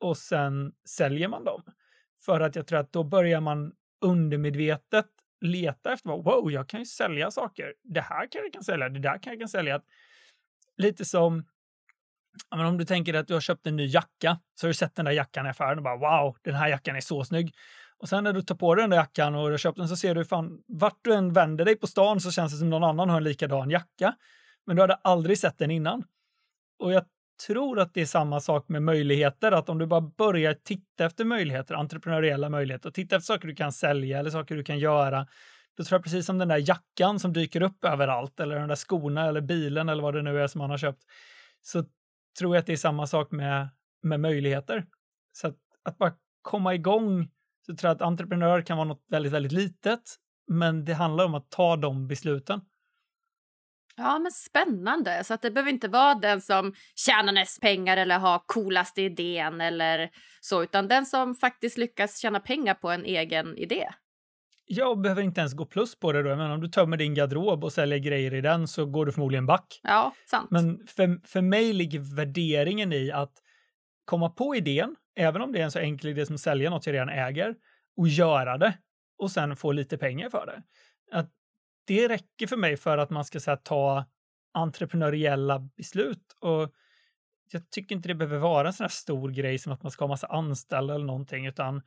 och 0.00 0.16
sen 0.16 0.72
säljer 0.88 1.28
man 1.28 1.44
dem. 1.44 1.62
För 2.24 2.40
att 2.40 2.56
jag 2.56 2.66
tror 2.66 2.78
att 2.78 2.92
då 2.92 3.04
börjar 3.04 3.40
man 3.40 3.72
undermedvetet 4.00 5.06
leta 5.40 5.92
efter 5.92 6.08
vad. 6.08 6.24
wow, 6.24 6.52
jag 6.52 6.68
kan 6.68 6.80
ju 6.80 6.86
sälja 6.86 7.30
saker. 7.30 7.74
Det 7.82 8.00
här 8.00 8.26
kan 8.30 8.42
jag 8.42 8.52
kan 8.52 8.64
sälja, 8.64 8.88
det 8.88 9.00
där 9.00 9.22
kan 9.22 9.32
jag 9.32 9.40
kan 9.40 9.48
sälja. 9.48 9.80
Lite 10.76 11.04
som 11.04 11.44
men 12.56 12.66
om 12.66 12.78
du 12.78 12.84
tänker 12.84 13.14
att 13.14 13.28
du 13.28 13.34
har 13.34 13.40
köpt 13.40 13.66
en 13.66 13.76
ny 13.76 13.86
jacka, 13.86 14.38
så 14.54 14.66
har 14.66 14.68
du 14.68 14.74
sett 14.74 14.94
den 14.94 15.04
där 15.04 15.12
jackan 15.12 15.46
i 15.46 15.48
affären 15.48 15.78
och 15.78 15.84
bara 15.84 15.96
wow, 15.96 16.36
den 16.42 16.54
här 16.54 16.68
jackan 16.68 16.96
är 16.96 17.00
så 17.00 17.24
snygg. 17.24 17.54
Och 17.98 18.08
sen 18.08 18.24
när 18.24 18.32
du 18.32 18.42
tar 18.42 18.54
på 18.54 18.74
dig 18.74 18.82
den 18.82 18.90
där 18.90 18.96
jackan 18.96 19.34
och 19.34 19.44
du 19.44 19.50
har 19.50 19.58
köpt 19.58 19.78
den 19.78 19.88
så 19.88 19.96
ser 19.96 20.14
du 20.14 20.24
fan, 20.24 20.62
vart 20.66 20.98
du 21.02 21.14
än 21.14 21.32
vänder 21.32 21.64
dig 21.64 21.76
på 21.76 21.86
stan 21.86 22.20
så 22.20 22.30
känns 22.30 22.52
det 22.52 22.58
som 22.58 22.70
någon 22.70 22.84
annan 22.84 23.08
har 23.08 23.16
en 23.16 23.24
likadan 23.24 23.70
jacka. 23.70 24.14
Men 24.66 24.76
du 24.76 24.82
hade 24.82 24.94
aldrig 24.94 25.38
sett 25.38 25.58
den 25.58 25.70
innan. 25.70 26.04
Och 26.78 26.92
jag 26.92 27.04
tror 27.46 27.80
att 27.80 27.94
det 27.94 28.00
är 28.00 28.06
samma 28.06 28.40
sak 28.40 28.68
med 28.68 28.82
möjligheter, 28.82 29.52
att 29.52 29.68
om 29.68 29.78
du 29.78 29.86
bara 29.86 30.00
börjar 30.00 30.54
titta 30.54 31.04
efter 31.04 31.24
möjligheter, 31.24 31.74
entreprenöriella 31.74 32.48
möjligheter, 32.48 32.88
och 32.88 32.94
titta 32.94 33.16
efter 33.16 33.26
saker 33.26 33.48
du 33.48 33.54
kan 33.54 33.72
sälja 33.72 34.18
eller 34.18 34.30
saker 34.30 34.56
du 34.56 34.64
kan 34.64 34.78
göra, 34.78 35.26
då 35.76 35.84
tror 35.84 35.96
jag 35.96 36.02
precis 36.02 36.26
som 36.26 36.38
den 36.38 36.48
där 36.48 36.68
jackan 36.68 37.20
som 37.20 37.32
dyker 37.32 37.62
upp 37.62 37.84
överallt 37.84 38.40
eller 38.40 38.58
den 38.58 38.68
där 38.68 38.76
skorna 38.76 39.28
eller 39.28 39.40
bilen 39.40 39.88
eller 39.88 40.02
vad 40.02 40.14
det 40.14 40.22
nu 40.22 40.40
är 40.40 40.46
som 40.46 40.58
man 40.58 40.70
har 40.70 40.78
köpt, 40.78 41.02
så 41.62 41.84
tror 42.38 42.54
jag 42.54 42.60
att 42.60 42.66
det 42.66 42.72
är 42.72 42.76
samma 42.76 43.06
sak 43.06 43.30
med, 43.30 43.68
med 44.02 44.20
möjligheter. 44.20 44.86
Så 45.32 45.46
att, 45.46 45.56
att 45.82 45.98
bara 45.98 46.12
komma 46.42 46.74
igång, 46.74 47.28
så 47.66 47.76
tror 47.76 47.88
jag 47.88 47.94
att 47.94 48.02
entreprenör 48.02 48.62
kan 48.62 48.76
vara 48.76 48.88
något 48.88 49.04
väldigt, 49.10 49.32
väldigt 49.32 49.52
litet, 49.52 50.00
men 50.46 50.84
det 50.84 50.94
handlar 50.94 51.24
om 51.24 51.34
att 51.34 51.50
ta 51.50 51.76
de 51.76 52.08
besluten. 52.08 52.60
Ja, 53.96 54.18
men 54.18 54.32
spännande. 54.32 55.24
Så 55.24 55.34
att 55.34 55.42
det 55.42 55.50
behöver 55.50 55.70
inte 55.70 55.88
vara 55.88 56.14
den 56.14 56.40
som 56.40 56.74
tjänar 56.94 57.32
mest 57.32 57.60
pengar 57.60 57.96
eller 57.96 58.18
har 58.18 58.42
coolaste 58.46 59.02
idén 59.02 59.60
eller 59.60 60.10
så, 60.40 60.62
utan 60.62 60.88
den 60.88 61.06
som 61.06 61.34
faktiskt 61.34 61.78
lyckas 61.78 62.18
tjäna 62.18 62.40
pengar 62.40 62.74
på 62.74 62.90
en 62.90 63.04
egen 63.04 63.56
idé. 63.56 63.88
Jag 64.66 65.00
behöver 65.00 65.22
inte 65.22 65.40
ens 65.40 65.54
gå 65.54 65.66
plus 65.66 65.98
på 65.98 66.12
det 66.12 66.22
då. 66.22 66.36
Men 66.36 66.50
om 66.50 66.60
du 66.60 66.68
tömmer 66.68 66.96
din 66.96 67.14
garderob 67.14 67.64
och 67.64 67.72
säljer 67.72 67.98
grejer 67.98 68.34
i 68.34 68.40
den 68.40 68.68
så 68.68 68.86
går 68.86 69.06
du 69.06 69.12
förmodligen 69.12 69.46
back. 69.46 69.80
Ja, 69.82 70.14
sant. 70.30 70.50
Men 70.50 70.86
för, 70.86 71.26
för 71.26 71.40
mig 71.40 71.72
ligger 71.72 72.16
värderingen 72.16 72.92
i 72.92 73.10
att 73.10 73.32
komma 74.04 74.30
på 74.30 74.56
idén, 74.56 74.96
även 75.16 75.42
om 75.42 75.52
det 75.52 75.60
är 75.60 75.64
en 75.64 75.70
så 75.70 75.78
enkel 75.78 76.10
idé 76.10 76.26
som 76.26 76.34
att 76.34 76.40
sälja 76.40 76.70
något 76.70 76.86
jag 76.86 76.94
redan 76.94 77.08
äger, 77.08 77.54
och 77.96 78.08
göra 78.08 78.58
det 78.58 78.78
och 79.18 79.30
sen 79.30 79.56
få 79.56 79.72
lite 79.72 79.98
pengar 79.98 80.30
för 80.30 80.46
det. 80.46 80.62
Att 81.18 81.30
det 81.84 82.08
räcker 82.08 82.46
för 82.46 82.56
mig 82.56 82.76
för 82.76 82.98
att 82.98 83.10
man 83.10 83.24
ska 83.24 83.40
här, 83.46 83.56
ta 83.56 84.04
entreprenöriella 84.54 85.58
beslut. 85.76 86.36
Och 86.40 86.72
jag 87.50 87.70
tycker 87.70 87.94
inte 87.94 88.08
det 88.08 88.14
behöver 88.14 88.38
vara 88.38 88.68
en 88.68 88.72
sån 88.72 88.84
här 88.84 88.88
stor 88.88 89.30
grej 89.30 89.58
som 89.58 89.72
att 89.72 89.82
man 89.82 89.92
ska 89.92 90.04
ha 90.04 90.08
massa 90.08 90.26
anställda 90.26 90.94
eller 90.94 91.04
någonting, 91.04 91.46
utan 91.46 91.82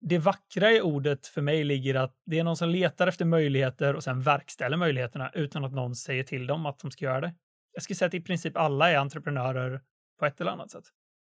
det 0.00 0.18
vackra 0.18 0.72
i 0.72 0.80
ordet 0.80 1.26
för 1.26 1.42
mig 1.42 1.64
ligger 1.64 1.94
att 1.94 2.16
det 2.26 2.38
är 2.38 2.44
någon 2.44 2.56
som 2.56 2.68
letar 2.68 3.06
efter 3.06 3.24
möjligheter 3.24 3.94
och 3.94 4.04
sen 4.04 4.22
verkställer 4.22 4.76
möjligheterna 4.76 5.30
utan 5.34 5.64
att 5.64 5.72
någon 5.72 5.94
säger 5.94 6.24
till 6.24 6.46
dem 6.46 6.66
att 6.66 6.78
de 6.78 6.90
ska 6.90 7.04
göra 7.04 7.20
det. 7.20 7.34
Jag 7.72 7.82
skulle 7.82 7.96
säga 7.96 8.06
att 8.06 8.14
i 8.14 8.20
princip 8.20 8.56
alla 8.56 8.90
är 8.90 8.96
entreprenörer 8.96 9.80
på 10.18 10.26
ett 10.26 10.40
eller 10.40 10.50
annat 10.50 10.70
sätt. 10.70 10.84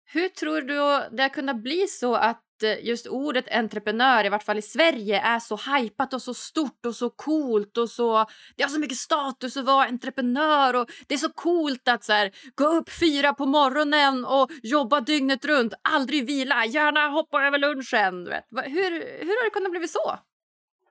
Hur 0.04 0.28
tror 0.28 0.60
du 0.60 1.16
det 1.16 1.22
har 1.22 1.28
kunnat 1.28 1.62
bli 1.62 1.86
så 1.88 2.14
att 2.14 2.44
Eh, 2.62 2.86
just 2.86 3.06
ordet 3.06 3.48
entreprenör, 3.52 4.26
i 4.26 4.28
vart 4.28 4.42
fall 4.42 4.58
i 4.58 4.62
Sverige, 4.62 5.20
är 5.20 5.38
så 5.38 5.56
hypat 5.56 6.14
och 6.14 6.22
så 6.22 6.34
stort 6.34 6.86
och 6.86 6.94
så 6.94 7.10
coolt 7.10 7.78
och 7.78 7.90
så... 7.90 8.26
Det 8.56 8.62
har 8.62 8.70
så 8.70 8.80
mycket 8.80 8.98
status 8.98 9.56
att 9.56 9.64
vara 9.64 9.86
entreprenör 9.86 10.76
och 10.76 10.90
det 11.06 11.14
är 11.14 11.18
så 11.18 11.32
coolt 11.32 11.88
att 11.88 12.04
så 12.04 12.12
här, 12.12 12.30
gå 12.54 12.64
upp 12.64 12.90
fyra 12.90 13.34
på 13.34 13.46
morgonen 13.46 14.24
och 14.24 14.50
jobba 14.62 15.00
dygnet 15.00 15.44
runt, 15.44 15.74
aldrig 15.82 16.26
vila, 16.26 16.66
gärna 16.66 17.08
hoppa 17.08 17.42
över 17.42 17.58
lunchen. 17.58 18.24
Vet. 18.24 18.44
Hur, 18.64 18.90
hur 19.20 19.38
har 19.38 19.44
det 19.44 19.50
kunnat 19.50 19.70
bli 19.70 19.88
så? 19.88 20.18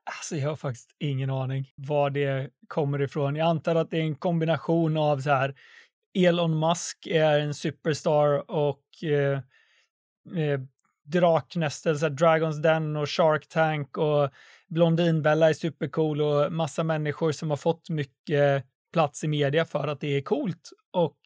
Alltså 0.05 0.36
jag 0.36 0.50
har 0.50 0.55
faktiskt 0.55 0.96
ingen 1.00 1.29
aning 1.29 1.72
var 1.75 2.10
det 2.10 2.50
kommer 2.67 3.01
ifrån. 3.01 3.36
Jag 3.36 3.48
antar 3.48 3.75
att 3.75 3.91
det 3.91 3.98
är 3.98 4.01
en 4.01 4.15
kombination 4.15 4.98
av 4.98 5.20
så 5.20 5.29
här 5.29 5.55
Elon 6.13 6.60
Musk 6.60 7.08
är 7.08 7.39
en 7.39 7.53
superstar 7.53 8.51
och 8.51 9.03
eh, 9.03 9.39
eh 10.38 10.60
eh, 11.05 11.19
Draknästet, 11.19 12.00
så 12.00 12.10
Dragons 12.10 12.62
Den 12.62 12.95
och 12.95 13.10
Shark 13.10 13.48
Tank 13.48 13.98
och 13.98 14.29
Blondinbella 14.69 15.50
är 15.50 15.53
supercool 15.53 16.22
och 16.22 16.53
massa 16.53 16.83
människor 16.83 17.31
som 17.31 17.50
har 17.50 17.57
fått 17.57 17.89
mycket 17.89 18.65
plats 18.93 19.24
i 19.24 19.27
media 19.27 19.65
för 19.65 19.88
att 19.88 20.00
det 20.00 20.17
är 20.17 20.22
coolt. 20.22 20.69
Och 20.91 21.17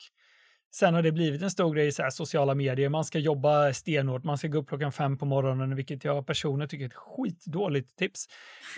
sen 0.75 0.93
har 0.93 1.01
det 1.01 1.11
blivit 1.11 1.41
en 1.41 1.51
stor 1.51 1.73
grej 1.73 1.87
i 1.87 1.91
sociala 2.11 2.55
medier. 2.55 2.89
Man 2.89 3.05
ska 3.05 3.19
jobba 3.19 3.73
stenhårt, 3.73 4.23
man 4.23 4.37
ska 4.37 4.47
gå 4.47 4.57
upp 4.57 4.67
klockan 4.67 4.91
fem 4.91 5.17
på 5.17 5.25
morgonen, 5.25 5.75
vilket 5.75 6.03
jag 6.03 6.27
personligen 6.27 6.69
tycker 6.69 6.85
är 6.85 6.89
ett 6.89 6.93
skitdåligt 6.93 7.95
tips. 7.97 8.27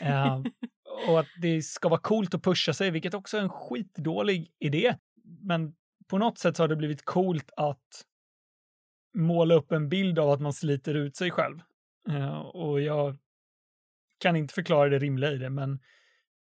Uh, 0.01 0.43
och 1.09 1.19
att 1.19 1.27
det 1.41 1.61
ska 1.61 1.89
vara 1.89 1.99
coolt 1.99 2.33
att 2.33 2.43
pusha 2.43 2.73
sig, 2.73 2.91
vilket 2.91 3.13
också 3.13 3.37
är 3.37 3.41
en 3.41 3.49
skitdålig 3.49 4.51
idé. 4.59 4.95
Men 5.41 5.73
på 6.07 6.17
något 6.17 6.37
sätt 6.37 6.57
så 6.57 6.63
har 6.63 6.67
det 6.67 6.75
blivit 6.75 7.05
coolt 7.05 7.51
att 7.55 8.05
måla 9.19 9.55
upp 9.55 9.71
en 9.71 9.89
bild 9.89 10.19
av 10.19 10.29
att 10.29 10.41
man 10.41 10.53
sliter 10.53 10.93
ut 10.93 11.15
sig 11.15 11.31
själv. 11.31 11.61
Uh, 12.09 12.39
och 12.39 12.81
jag 12.81 13.17
kan 14.19 14.35
inte 14.35 14.53
förklara 14.53 14.89
det 14.89 14.99
rimliga 14.99 15.31
i 15.31 15.37
det, 15.37 15.49
men 15.49 15.79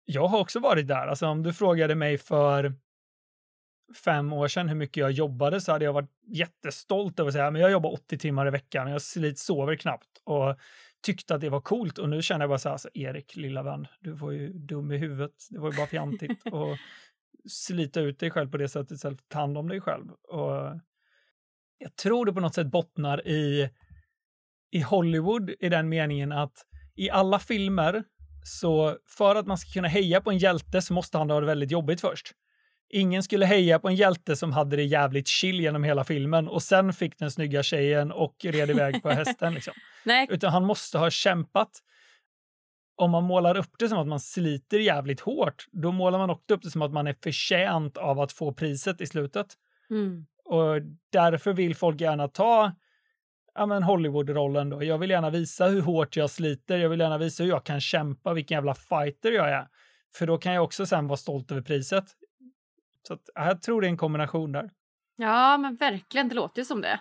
jag 0.04 0.26
har 0.26 0.40
också 0.40 0.60
varit 0.60 0.88
där. 0.88 1.06
Alltså 1.06 1.26
om 1.26 1.42
du 1.42 1.52
frågade 1.52 1.94
mig 1.94 2.18
för 2.18 2.74
fem 4.04 4.32
år 4.32 4.48
sedan 4.48 4.68
hur 4.68 4.76
mycket 4.76 4.96
jag 4.96 5.10
jobbade 5.10 5.60
så 5.60 5.72
hade 5.72 5.84
jag 5.84 5.92
varit 5.92 6.10
jättestolt 6.26 7.20
över 7.20 7.28
att 7.28 7.34
säga 7.34 7.50
men 7.50 7.62
jag 7.62 7.70
jobbar 7.70 7.92
80 7.92 8.18
timmar 8.18 8.46
i 8.46 8.50
veckan, 8.50 8.90
jag 8.90 9.02
slit, 9.02 9.38
sover 9.38 9.76
knappt 9.76 10.22
och 10.24 10.58
tyckte 11.02 11.34
att 11.34 11.40
det 11.40 11.48
var 11.48 11.60
coolt 11.60 11.98
och 11.98 12.08
nu 12.08 12.22
känner 12.22 12.42
jag 12.42 12.50
bara 12.50 12.58
så 12.58 12.68
här, 12.68 12.72
alltså, 12.72 12.88
Erik 12.94 13.36
lilla 13.36 13.62
vän, 13.62 13.86
du 14.00 14.12
var 14.12 14.30
ju 14.30 14.52
dum 14.52 14.92
i 14.92 14.96
huvudet, 14.96 15.32
det 15.50 15.58
var 15.58 15.70
ju 15.70 15.76
bara 15.76 15.86
fjantigt 15.86 16.46
och 16.52 16.76
slita 17.50 18.00
ut 18.00 18.18
dig 18.18 18.30
själv 18.30 18.50
på 18.50 18.56
det 18.56 18.68
sättet 18.68 18.90
istället 18.90 19.18
för 19.18 19.24
att 19.24 19.28
ta 19.28 19.38
hand 19.38 19.58
om 19.58 19.68
dig 19.68 19.80
själv. 19.80 20.10
Och 20.10 20.80
jag 21.78 21.96
tror 21.96 22.26
det 22.26 22.32
på 22.32 22.40
något 22.40 22.54
sätt 22.54 22.70
bottnar 22.70 23.28
i, 23.28 23.70
i 24.70 24.80
Hollywood 24.80 25.50
i 25.60 25.68
den 25.68 25.88
meningen 25.88 26.32
att 26.32 26.52
i 26.96 27.10
alla 27.10 27.38
filmer 27.38 28.04
så 28.44 28.96
för 29.06 29.36
att 29.36 29.46
man 29.46 29.58
ska 29.58 29.72
kunna 29.72 29.88
heja 29.88 30.20
på 30.20 30.30
en 30.30 30.38
hjälte 30.38 30.82
så 30.82 30.92
måste 30.92 31.18
han 31.18 31.30
ha 31.30 31.40
det 31.40 31.46
väldigt 31.46 31.70
jobbigt 31.70 32.00
först. 32.00 32.32
Ingen 32.90 33.22
skulle 33.22 33.46
heja 33.46 33.78
på 33.78 33.88
en 33.88 33.94
hjälte 33.94 34.36
som 34.36 34.52
hade 34.52 34.76
det 34.76 34.84
jävligt 34.84 35.28
chill 35.28 35.60
genom 35.60 35.84
hela 35.84 36.04
filmen 36.04 36.48
och 36.48 36.62
sen 36.62 36.92
fick 36.92 37.18
den 37.18 37.30
snygga 37.30 37.62
tjejen 37.62 38.12
och 38.12 38.36
red 38.44 38.70
iväg 38.70 39.02
på 39.02 39.08
hästen. 39.10 39.54
Liksom. 39.54 39.74
Utan 40.30 40.52
han 40.52 40.64
måste 40.64 40.98
ha 40.98 41.10
kämpat 41.10 41.70
om 42.96 43.10
man 43.10 43.24
målar 43.24 43.56
upp 43.56 43.72
det 43.78 43.88
som 43.88 43.98
att 43.98 44.06
man 44.06 44.20
sliter 44.20 44.78
jävligt 44.78 45.20
hårt, 45.20 45.66
då 45.72 45.92
målar 45.92 46.18
man 46.18 46.30
också 46.30 46.54
upp 46.54 46.62
det 46.62 46.70
som 46.70 46.82
att 46.82 46.92
man 46.92 47.06
är 47.06 47.16
förtjänt 47.22 47.96
av 47.96 48.20
att 48.20 48.32
få 48.32 48.52
priset 48.52 49.00
i 49.00 49.06
slutet. 49.06 49.46
Mm. 49.90 50.26
Och 50.48 50.82
därför 51.12 51.52
vill 51.52 51.76
folk 51.76 52.00
gärna 52.00 52.28
ta 52.28 52.72
ja, 53.54 53.80
Hollywood-rollen. 53.80 54.70
Då. 54.70 54.84
Jag 54.84 54.98
vill 54.98 55.10
gärna 55.10 55.30
visa 55.30 55.66
hur 55.66 55.82
hårt 55.82 56.16
jag 56.16 56.30
sliter, 56.30 56.78
jag 56.78 56.88
vill 56.88 57.00
gärna 57.00 57.18
visa 57.18 57.42
hur 57.42 57.50
jag 57.50 57.64
kan 57.64 57.80
kämpa, 57.80 58.34
vilken 58.34 58.54
jävla 58.54 58.74
fighter 58.74 59.32
jag 59.32 59.50
är. 59.50 59.68
För 60.14 60.26
då 60.26 60.38
kan 60.38 60.52
jag 60.52 60.64
också 60.64 60.86
sen 60.86 61.06
vara 61.06 61.16
stolt 61.16 61.50
över 61.50 61.62
priset. 61.62 62.04
Så 63.02 63.14
att, 63.14 63.20
jag 63.34 63.62
tror 63.62 63.80
det 63.80 63.86
är 63.86 63.88
en 63.88 63.96
kombination 63.96 64.52
där. 64.52 64.70
Ja, 65.16 65.58
men 65.58 65.76
verkligen, 65.76 66.28
det 66.28 66.34
låter 66.34 66.60
ju 66.60 66.64
som 66.64 66.80
det 66.80 67.00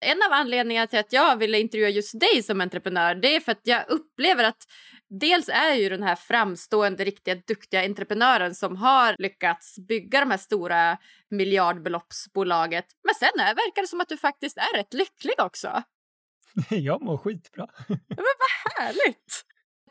en 0.00 0.22
av 0.22 0.32
anledningarna 0.32 0.86
till 0.86 0.98
att 0.98 1.12
jag 1.12 1.36
ville 1.36 1.60
intervjua 1.60 1.88
just 1.88 2.20
dig 2.20 2.42
som 2.42 2.60
entreprenör 2.60 3.14
det 3.14 3.36
är 3.36 3.40
för 3.40 3.52
att 3.52 3.60
jag 3.62 3.84
upplever 3.88 4.44
att 4.44 4.64
dels 5.08 5.48
är 5.48 5.74
ju 5.74 5.88
den 5.88 6.02
här 6.02 6.16
framstående, 6.16 7.04
riktiga 7.04 7.34
duktiga 7.34 7.84
entreprenören 7.84 8.54
som 8.54 8.76
har 8.76 9.16
lyckats 9.18 9.78
bygga 9.88 10.20
de 10.20 10.30
här 10.30 10.38
stora 10.38 10.98
miljardbeloppsbolaget. 11.30 12.86
Men 13.04 13.14
sen 13.14 13.40
är, 13.40 13.54
verkar 13.54 13.82
det 13.82 13.88
som 13.88 14.00
att 14.00 14.08
du 14.08 14.16
faktiskt 14.16 14.56
är 14.56 14.76
rätt 14.76 14.94
lycklig 14.94 15.34
också. 15.38 15.82
Jag 16.70 17.02
mår 17.02 17.18
skitbra. 17.18 17.68
Men 17.88 17.98
vad 18.38 18.76
härligt! 18.78 19.44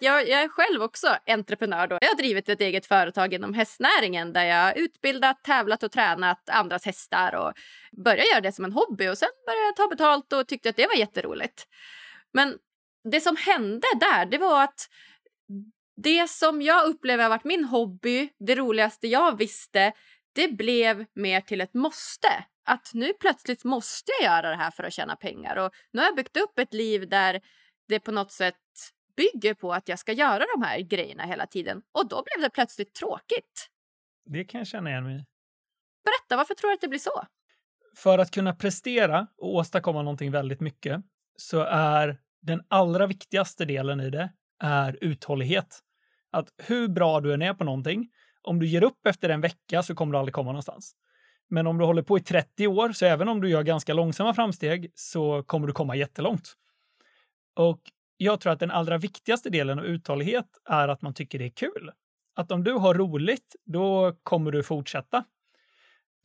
Jag, 0.05 0.29
jag, 0.29 0.41
är 0.41 0.47
själv 0.47 0.83
också 0.83 1.17
entreprenör. 1.25 1.88
Då. 1.88 1.97
Jag 2.01 2.07
har 2.07 2.15
drivit 2.15 2.50
ett 2.50 2.62
eget 2.62 2.85
företag 2.85 3.33
inom 3.33 3.53
hästnäringen 3.53 4.33
där 4.33 4.45
jag 4.45 4.77
utbildat, 4.77 5.43
tävlat 5.43 5.83
och 5.83 5.91
tränat 5.91 6.50
andras 6.50 6.85
hästar 6.85 7.35
och 7.35 7.53
började 7.91 8.29
göra 8.29 8.41
det 8.41 8.51
som 8.51 8.65
en 8.65 8.71
hobby 8.71 9.07
och 9.07 9.17
sen 9.17 9.29
började 9.45 9.65
jag 9.65 9.75
ta 9.75 9.88
betalt 9.88 10.33
och 10.33 10.47
tyckte 10.47 10.69
att 10.69 10.75
det 10.75 10.88
var 10.88 10.95
jätteroligt. 10.95 11.67
Men 12.33 12.57
det 13.12 13.21
som 13.21 13.35
hände 13.35 13.88
där, 14.00 14.25
det 14.25 14.38
var 14.38 14.63
att 14.63 14.89
det 15.95 16.29
som 16.29 16.62
jag 16.62 16.88
upplever 16.88 17.24
har 17.24 17.29
varit 17.29 17.43
min 17.43 17.63
hobby, 17.63 18.29
det 18.39 18.55
roligaste 18.55 19.07
jag 19.07 19.38
visste, 19.38 19.93
det 20.35 20.47
blev 20.47 21.05
mer 21.13 21.41
till 21.41 21.62
ett 21.62 21.74
måste. 21.74 22.45
Att 22.65 22.91
nu 22.93 23.13
plötsligt 23.13 23.63
måste 23.63 24.12
jag 24.19 24.31
göra 24.31 24.50
det 24.50 24.55
här 24.55 24.71
för 24.71 24.83
att 24.83 24.93
tjäna 24.93 25.15
pengar. 25.15 25.55
Och 25.55 25.71
nu 25.93 26.01
har 26.01 26.07
jag 26.07 26.15
byggt 26.15 26.38
upp 26.38 26.59
ett 26.59 26.74
liv 26.74 27.09
där 27.09 27.41
det 27.88 28.00
på 28.00 28.12
något 28.12 28.31
sätt 28.31 28.55
bygger 29.15 29.53
på 29.53 29.74
att 29.74 29.88
jag 29.88 30.00
ska 30.00 30.12
göra 30.12 30.43
de 30.55 30.63
här 30.63 30.79
grejerna 30.79 31.24
hela 31.24 31.48
tiden. 31.48 31.81
Och 31.91 32.07
då 32.07 32.24
blev 32.24 32.43
det 32.43 32.50
plötsligt 32.50 32.93
tråkigt. 32.93 33.69
Det 34.25 34.45
kan 34.45 34.57
jag 34.60 34.67
känna 34.67 34.89
igen 34.89 35.03
mig. 35.03 35.25
Berätta, 36.05 36.38
varför 36.38 36.55
tror 36.55 36.69
du 36.69 36.74
att 36.74 36.81
det 36.81 36.88
blir 36.88 37.00
så? 37.00 37.25
För 37.95 38.19
att 38.19 38.31
kunna 38.31 38.55
prestera 38.55 39.27
och 39.38 39.55
åstadkomma 39.55 40.01
någonting 40.01 40.31
väldigt 40.31 40.60
mycket 40.60 41.01
så 41.38 41.62
är 41.69 42.17
den 42.41 42.63
allra 42.67 43.07
viktigaste 43.07 43.65
delen 43.65 44.00
i 44.00 44.10
det 44.10 44.34
är 44.60 44.98
uthållighet. 45.01 45.79
Att 46.31 46.50
hur 46.57 46.88
bra 46.88 47.22
du 47.22 47.34
än 47.34 47.41
är 47.41 47.53
på 47.53 47.63
någonting, 47.63 48.12
om 48.41 48.60
du 48.60 48.67
ger 48.67 48.84
upp 48.84 49.07
efter 49.07 49.29
en 49.29 49.41
vecka 49.41 49.84
så 49.84 49.95
kommer 49.95 50.12
du 50.13 50.19
aldrig 50.19 50.34
komma 50.34 50.51
någonstans. 50.51 50.95
Men 51.50 51.67
om 51.67 51.77
du 51.77 51.86
håller 51.86 52.01
på 52.01 52.17
i 52.17 52.22
30 52.22 52.67
år, 52.67 52.91
så 52.91 53.05
även 53.05 53.27
om 53.27 53.41
du 53.41 53.50
gör 53.50 53.63
ganska 53.63 53.93
långsamma 53.93 54.34
framsteg 54.34 54.91
så 54.95 55.43
kommer 55.43 55.67
du 55.67 55.74
komma 55.74 55.95
jättelångt. 55.95 56.53
Och 57.55 57.81
jag 58.17 58.39
tror 58.39 58.53
att 58.53 58.60
den 58.60 58.72
allra 58.72 58.98
viktigaste 58.98 59.50
delen 59.50 59.79
av 59.79 59.86
uthållighet 59.86 60.48
är 60.69 60.88
att 60.88 61.01
man 61.01 61.13
tycker 61.13 61.39
det 61.39 61.45
är 61.45 61.50
kul. 61.50 61.91
Att 62.36 62.51
om 62.51 62.63
du 62.63 62.74
har 62.74 62.93
roligt, 62.93 63.55
då 63.65 64.15
kommer 64.24 64.51
du 64.51 64.63
fortsätta. 64.63 65.24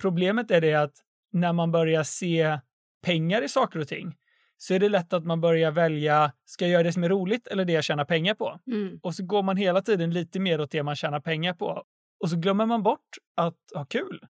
Problemet 0.00 0.50
är 0.50 0.61
det 0.61 0.75
att 0.75 0.94
när 1.32 1.52
man 1.52 1.73
börjar 1.73 2.02
se 2.02 2.59
pengar 3.02 3.42
i 3.42 3.49
saker 3.49 3.78
och 3.78 3.88
ting 3.88 4.16
så 4.56 4.75
är 4.75 4.78
det 4.78 4.88
lätt 4.88 5.12
att 5.12 5.25
man 5.25 5.40
börjar 5.40 5.70
välja, 5.70 6.32
ska 6.44 6.64
jag 6.64 6.73
göra 6.73 6.82
det 6.82 6.92
som 6.92 7.04
är 7.04 7.09
roligt 7.09 7.47
eller 7.47 7.64
det 7.64 7.73
jag 7.73 7.85
tjänar 7.85 8.04
pengar 8.04 8.35
på? 8.35 8.61
Mm. 8.66 9.00
Och 9.02 9.14
så 9.14 9.25
går 9.25 9.42
man 9.42 9.56
hela 9.56 9.82
tiden 9.82 10.11
lite 10.11 10.40
mer 10.40 10.61
åt 10.61 10.70
det 10.70 10.82
man 10.82 10.97
tjänar 10.97 11.20
pengar 11.20 11.54
på. 11.54 11.85
Och 12.20 12.30
så 12.30 12.37
glömmer 12.37 12.66
man 12.66 12.82
bort 12.82 13.09
att 13.37 13.59
ha 13.75 13.85
kul. 13.85 14.20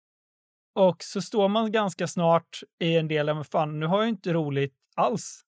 Och 0.75 1.03
så 1.03 1.23
står 1.23 1.49
man 1.49 1.73
ganska 1.73 2.07
snart 2.07 2.61
i 2.81 2.97
en 2.97 3.09
del 3.09 3.29
av, 3.29 3.45
fan 3.45 3.81
nu 3.81 3.87
har 3.87 4.01
jag 4.01 4.09
inte 4.09 4.33
roligt 4.33 4.75
alls. 4.95 5.45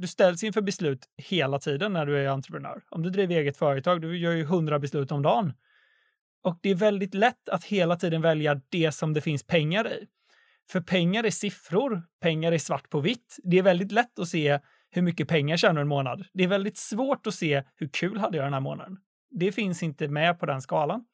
Du 0.00 0.06
ställs 0.06 0.44
inför 0.44 0.60
beslut 0.60 1.06
hela 1.16 1.58
tiden 1.58 1.92
när 1.92 2.06
du 2.06 2.18
är 2.18 2.28
entreprenör. 2.28 2.82
Om 2.90 3.02
du 3.02 3.10
driver 3.10 3.34
eget 3.34 3.56
företag, 3.56 4.00
du 4.00 4.18
gör 4.18 4.32
ju 4.32 4.44
hundra 4.44 4.78
beslut 4.78 5.12
om 5.12 5.22
dagen. 5.22 5.52
Och 6.42 6.58
det 6.62 6.70
är 6.70 6.74
väldigt 6.74 7.14
lätt 7.14 7.48
att 7.48 7.64
hela 7.64 7.96
tiden 7.96 8.22
välja 8.22 8.60
det 8.68 8.92
som 8.92 9.14
det 9.14 9.20
finns 9.20 9.46
pengar 9.46 9.88
i. 9.88 10.06
För 10.70 10.80
pengar 10.80 11.24
är 11.24 11.30
siffror, 11.30 12.02
pengar 12.20 12.52
är 12.52 12.58
svart 12.58 12.90
på 12.90 13.00
vitt. 13.00 13.36
Det 13.42 13.58
är 13.58 13.62
väldigt 13.62 13.92
lätt 13.92 14.18
att 14.18 14.28
se 14.28 14.58
hur 14.90 15.02
mycket 15.02 15.28
pengar 15.28 15.52
jag 15.52 15.60
tjänar 15.60 15.80
en 15.80 15.88
månad. 15.88 16.26
Det 16.32 16.44
är 16.44 16.48
väldigt 16.48 16.78
svårt 16.78 17.26
att 17.26 17.34
se 17.34 17.62
hur 17.76 17.88
kul 17.88 18.18
hade 18.18 18.36
jag 18.36 18.46
den 18.46 18.52
här 18.52 18.60
månaden. 18.60 18.98
Det 19.30 19.52
finns 19.52 19.82
inte 19.82 20.08
med 20.08 20.40
på 20.40 20.46
den 20.46 20.62
skalan. 20.62 21.04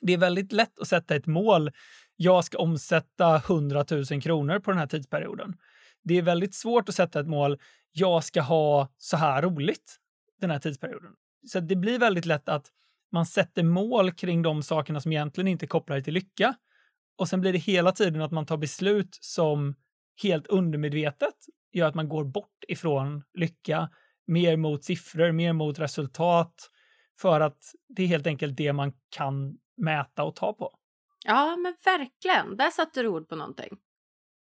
Det 0.00 0.12
är 0.12 0.18
väldigt 0.18 0.52
lätt 0.52 0.78
att 0.78 0.88
sätta 0.88 1.16
ett 1.16 1.26
mål. 1.26 1.70
Jag 2.16 2.44
ska 2.44 2.58
omsätta 2.58 3.36
100 3.36 3.84
000 3.90 4.22
kronor 4.22 4.58
på 4.58 4.70
den 4.70 4.78
här 4.78 4.86
tidsperioden. 4.86 5.54
Det 6.04 6.18
är 6.18 6.22
väldigt 6.22 6.54
svårt 6.54 6.88
att 6.88 6.94
sätta 6.94 7.20
ett 7.20 7.28
mål. 7.28 7.60
Jag 7.92 8.24
ska 8.24 8.40
ha 8.40 8.88
så 8.98 9.16
här 9.16 9.42
roligt 9.42 9.96
den 10.40 10.50
här 10.50 10.58
tidsperioden. 10.58 11.12
Så 11.46 11.60
det 11.60 11.76
blir 11.76 11.98
väldigt 11.98 12.26
lätt 12.26 12.48
att 12.48 12.70
man 13.12 13.26
sätter 13.26 13.62
mål 13.62 14.12
kring 14.12 14.42
de 14.42 14.62
sakerna 14.62 15.00
som 15.00 15.12
egentligen 15.12 15.48
inte 15.48 15.64
är 15.64 15.68
kopplade 15.68 16.02
till 16.02 16.14
lycka. 16.14 16.54
Och 17.18 17.28
sen 17.28 17.40
blir 17.40 17.52
det 17.52 17.58
hela 17.58 17.92
tiden 17.92 18.22
att 18.22 18.32
man 18.32 18.46
tar 18.46 18.56
beslut 18.56 19.18
som 19.20 19.74
helt 20.22 20.46
undermedvetet 20.46 21.34
gör 21.72 21.88
att 21.88 21.94
man 21.94 22.08
går 22.08 22.24
bort 22.24 22.64
ifrån 22.68 23.22
lycka, 23.34 23.90
mer 24.26 24.56
mot 24.56 24.84
siffror, 24.84 25.32
mer 25.32 25.52
mot 25.52 25.78
resultat, 25.78 26.70
för 27.20 27.40
att 27.40 27.58
det 27.88 28.02
är 28.02 28.06
helt 28.06 28.26
enkelt 28.26 28.56
det 28.56 28.72
man 28.72 28.92
kan 29.08 29.58
mäta 29.76 30.24
och 30.24 30.36
ta 30.36 30.52
på. 30.52 30.78
Ja, 31.26 31.56
men 31.56 31.74
verkligen. 31.84 32.56
Där 32.56 32.70
satte 32.70 33.02
du 33.02 33.08
ord 33.08 33.28
på 33.28 33.36
någonting. 33.36 33.76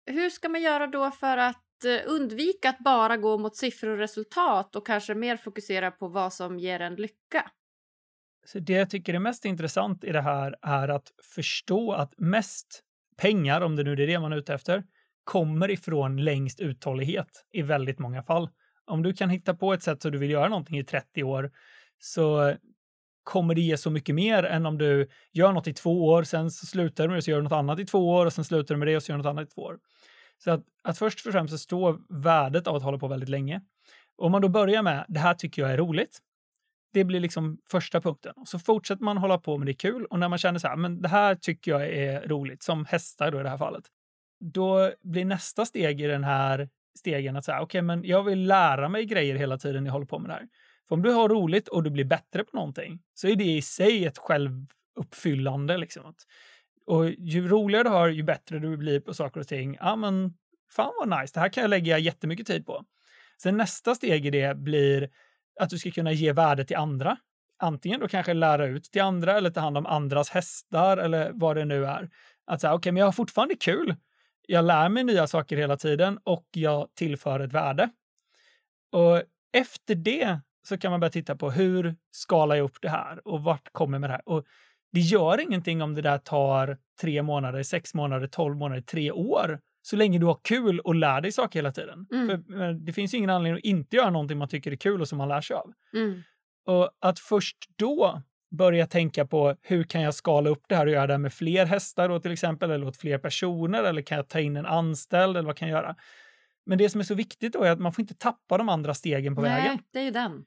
Hur 0.07 0.29
ska 0.29 0.49
man 0.49 0.61
göra 0.61 0.87
då 0.87 1.11
för 1.11 1.37
att 1.37 1.85
eh, 1.85 2.11
undvika 2.11 2.69
att 2.69 2.79
bara 2.79 3.17
gå 3.17 3.37
mot 3.37 3.55
siffror 3.55 3.89
och 3.89 3.97
resultat 3.97 4.75
och 4.75 4.85
kanske 4.85 5.15
mer 5.15 5.37
fokusera 5.37 5.91
på 5.91 6.07
vad 6.07 6.33
som 6.33 6.59
ger 6.59 6.79
en 6.79 6.95
lycka? 6.95 7.51
Så 8.45 8.59
det 8.59 8.73
jag 8.73 8.89
tycker 8.89 9.13
är 9.13 9.19
mest 9.19 9.45
intressant 9.45 10.03
i 10.03 10.11
det 10.11 10.21
här 10.21 10.55
är 10.61 10.87
att 10.87 11.11
förstå 11.35 11.91
att 11.91 12.13
mest 12.17 12.83
pengar, 13.17 13.61
om 13.61 13.75
det 13.75 13.83
nu 13.83 13.91
är 13.91 14.07
det 14.07 14.19
man 14.19 14.33
är 14.33 14.37
ute 14.37 14.53
efter, 14.53 14.83
kommer 15.23 15.71
ifrån 15.71 16.17
längst 16.23 16.59
uthållighet 16.59 17.45
i 17.53 17.61
väldigt 17.61 17.99
många 17.99 18.23
fall. 18.23 18.49
Om 18.85 19.03
du 19.03 19.13
kan 19.13 19.29
hitta 19.29 19.55
på 19.55 19.73
ett 19.73 19.83
sätt 19.83 20.01
så 20.01 20.09
du 20.09 20.17
vill 20.17 20.31
göra 20.31 20.49
någonting 20.49 20.77
i 20.77 20.83
30 20.83 21.23
år 21.23 21.51
så 21.99 22.55
kommer 23.23 23.55
det 23.55 23.61
ge 23.61 23.77
så 23.77 23.89
mycket 23.89 24.15
mer 24.15 24.43
än 24.43 24.65
om 24.65 24.77
du 24.77 25.09
gör 25.31 25.53
något 25.53 25.67
i 25.67 25.73
två 25.73 26.05
år, 26.05 26.23
sen 26.23 26.51
så 26.51 26.65
slutar 26.65 27.03
du 27.03 27.09
med 27.09 27.17
det 27.17 27.21
så 27.21 27.31
gör 27.31 27.37
du 27.37 27.43
något 27.43 27.51
annat 27.51 27.79
i 27.79 27.85
två 27.85 28.09
år 28.09 28.25
och 28.25 28.33
sen 28.33 28.43
slutar 28.43 28.75
du 28.75 28.79
med 28.79 28.87
det 28.87 28.95
och 28.95 29.03
så 29.03 29.11
gör 29.11 29.17
du 29.17 29.23
något 29.23 29.29
annat 29.29 29.47
i 29.47 29.51
två 29.51 29.61
år. 29.61 29.77
Så 30.37 30.51
att, 30.51 30.63
att 30.83 30.97
först 30.97 31.27
och 31.27 31.31
främst 31.33 31.53
förstå 31.53 31.99
värdet 32.09 32.67
av 32.67 32.75
att 32.75 32.83
hålla 32.83 32.97
på 32.97 33.07
väldigt 33.07 33.29
länge. 33.29 33.61
Om 34.15 34.31
man 34.31 34.41
då 34.41 34.49
börjar 34.49 34.83
med 34.83 35.05
det 35.07 35.19
här 35.19 35.33
tycker 35.33 35.61
jag 35.61 35.71
är 35.71 35.77
roligt. 35.77 36.19
Det 36.93 37.03
blir 37.03 37.19
liksom 37.19 37.57
första 37.69 38.01
punkten. 38.01 38.33
Och 38.35 38.47
så 38.47 38.59
fortsätter 38.59 39.03
man 39.03 39.17
hålla 39.17 39.37
på 39.37 39.57
med 39.57 39.67
det 39.67 39.73
kul 39.73 40.05
och 40.05 40.19
när 40.19 40.29
man 40.29 40.39
känner 40.39 40.59
så 40.59 40.67
här, 40.67 40.75
men 40.75 41.01
det 41.01 41.07
här 41.07 41.35
tycker 41.35 41.71
jag 41.71 41.89
är 41.89 42.27
roligt, 42.27 42.63
som 42.63 42.85
hästar 42.85 43.31
då 43.31 43.39
i 43.39 43.43
det 43.43 43.49
här 43.49 43.57
fallet. 43.57 43.83
Då 44.39 44.91
blir 45.03 45.25
nästa 45.25 45.65
steg 45.65 46.01
i 46.01 46.07
den 46.07 46.23
här 46.23 46.69
stegen 46.97 47.35
att 47.35 47.45
säga, 47.45 47.61
okej, 47.61 47.63
okay, 47.63 47.81
men 47.81 48.03
jag 48.03 48.23
vill 48.23 48.47
lära 48.47 48.89
mig 48.89 49.05
grejer 49.05 49.35
hela 49.35 49.57
tiden 49.57 49.85
jag 49.85 49.93
håller 49.93 50.05
på 50.05 50.19
med 50.19 50.29
det 50.29 50.33
här. 50.33 50.47
För 50.87 50.95
om 50.95 51.01
du 51.01 51.11
har 51.11 51.29
roligt 51.29 51.67
och 51.67 51.83
du 51.83 51.89
blir 51.89 52.05
bättre 52.05 52.43
på 52.43 52.57
någonting 52.57 52.99
så 53.13 53.27
är 53.27 53.35
det 53.35 53.43
i 53.43 53.61
sig 53.61 54.05
ett 54.05 54.17
självuppfyllande. 54.17 55.77
Liksom. 55.77 56.13
Och 56.87 57.09
ju 57.09 57.47
roligare 57.47 57.83
du 57.83 57.89
har, 57.89 58.07
ju 58.07 58.23
bättre 58.23 58.59
du 58.59 58.77
blir 58.77 58.99
på 58.99 59.13
saker 59.13 59.39
och 59.39 59.47
ting. 59.47 59.77
Ja, 59.79 59.95
men 59.95 60.33
fan 60.71 60.93
vad 60.99 61.21
nice, 61.21 61.33
det 61.33 61.39
här 61.39 61.49
kan 61.49 61.61
jag 61.61 61.69
lägga 61.69 61.97
jättemycket 61.97 62.47
tid 62.47 62.65
på. 62.65 62.85
Sen 63.41 63.57
nästa 63.57 63.95
steg 63.95 64.25
i 64.25 64.29
det 64.29 64.57
blir 64.57 65.09
att 65.59 65.69
du 65.69 65.79
ska 65.79 65.91
kunna 65.91 66.11
ge 66.11 66.31
värde 66.31 66.65
till 66.65 66.75
andra. 66.75 67.17
Antingen 67.59 67.99
då 67.99 68.07
kanske 68.07 68.33
lära 68.33 68.65
ut 68.65 68.83
till 68.83 69.01
andra 69.01 69.37
eller 69.37 69.49
ta 69.49 69.59
hand 69.59 69.77
om 69.77 69.85
andras 69.85 70.29
hästar 70.29 70.97
eller 70.97 71.31
vad 71.33 71.55
det 71.55 71.65
nu 71.65 71.85
är. 71.85 72.09
Att 72.45 72.61
säga, 72.61 72.73
okej, 72.73 72.77
okay, 72.79 72.91
men 72.91 72.99
jag 72.99 73.07
har 73.07 73.11
fortfarande 73.11 73.55
kul. 73.55 73.95
Jag 74.47 74.65
lär 74.65 74.89
mig 74.89 75.03
nya 75.03 75.27
saker 75.27 75.57
hela 75.57 75.77
tiden 75.77 76.19
och 76.23 76.47
jag 76.51 76.87
tillför 76.95 77.39
ett 77.39 77.53
värde. 77.53 77.89
Och 78.91 79.21
efter 79.53 79.95
det 79.95 80.39
så 80.67 80.77
kan 80.77 80.91
man 80.91 80.99
börja 80.99 81.11
titta 81.11 81.35
på 81.35 81.51
hur 81.51 81.95
skalar 82.11 82.55
jag 82.55 82.63
upp 82.63 82.81
det 82.81 82.89
här 82.89 83.27
och 83.27 83.43
vart 83.43 83.73
kommer 83.73 83.99
med 83.99 84.09
det 84.09 84.13
här? 84.13 84.29
Och 84.29 84.45
det 84.91 84.99
gör 84.99 85.41
ingenting 85.41 85.81
om 85.81 85.95
det 85.95 86.01
där 86.01 86.17
tar 86.17 86.77
tre 87.01 87.23
månader, 87.23 87.63
sex 87.63 87.93
månader, 87.93 88.27
tolv 88.27 88.57
månader, 88.57 88.81
tre 88.81 89.11
år. 89.11 89.59
Så 89.81 89.95
länge 89.95 90.19
du 90.19 90.25
har 90.25 90.39
kul 90.43 90.79
och 90.79 90.95
lär 90.95 91.21
dig 91.21 91.31
saker 91.31 91.59
hela 91.59 91.71
tiden. 91.71 92.07
Mm. 92.11 92.43
För 92.43 92.73
det 92.73 92.93
finns 92.93 93.13
ingen 93.13 93.29
anledning 93.29 93.57
att 93.57 93.65
inte 93.65 93.95
göra 93.95 94.09
någonting 94.09 94.37
man 94.37 94.47
tycker 94.47 94.71
är 94.71 94.75
kul 94.75 95.01
och 95.01 95.07
som 95.07 95.17
man 95.17 95.27
lär 95.27 95.41
sig 95.41 95.55
av. 95.55 95.73
Mm. 95.93 96.21
Och 96.65 96.89
att 96.99 97.19
först 97.19 97.57
då 97.75 98.21
börja 98.51 98.87
tänka 98.87 99.25
på 99.25 99.55
hur 99.61 99.83
kan 99.83 100.01
jag 100.01 100.13
skala 100.13 100.49
upp 100.49 100.63
det 100.67 100.75
här 100.75 100.85
och 100.85 100.91
göra 100.91 101.07
det 101.07 101.17
med 101.17 101.33
fler 101.33 101.65
hästar 101.65 102.09
då 102.09 102.19
till 102.19 102.31
exempel, 102.31 102.71
eller 102.71 102.87
åt 102.87 102.97
fler 102.97 103.17
personer, 103.17 103.83
eller 103.83 104.01
kan 104.01 104.17
jag 104.17 104.27
ta 104.27 104.39
in 104.39 104.57
en 104.57 104.65
anställd, 104.65 105.37
eller 105.37 105.47
vad 105.47 105.57
kan 105.57 105.69
jag 105.69 105.81
göra? 105.81 105.95
Men 106.65 106.77
det 106.77 106.89
som 106.89 107.01
är 107.01 107.05
så 107.05 107.15
viktigt 107.15 107.53
då 107.53 107.63
är 107.63 107.71
att 107.71 107.79
man 107.79 107.93
får 107.93 108.01
inte 108.01 108.15
tappa 108.15 108.57
de 108.57 108.69
andra 108.69 108.93
stegen 108.93 109.35
på 109.35 109.41
Nej, 109.41 109.61
vägen. 109.61 109.79
det 109.91 109.99
är 109.99 110.03
ju 110.03 110.11
den. 110.11 110.45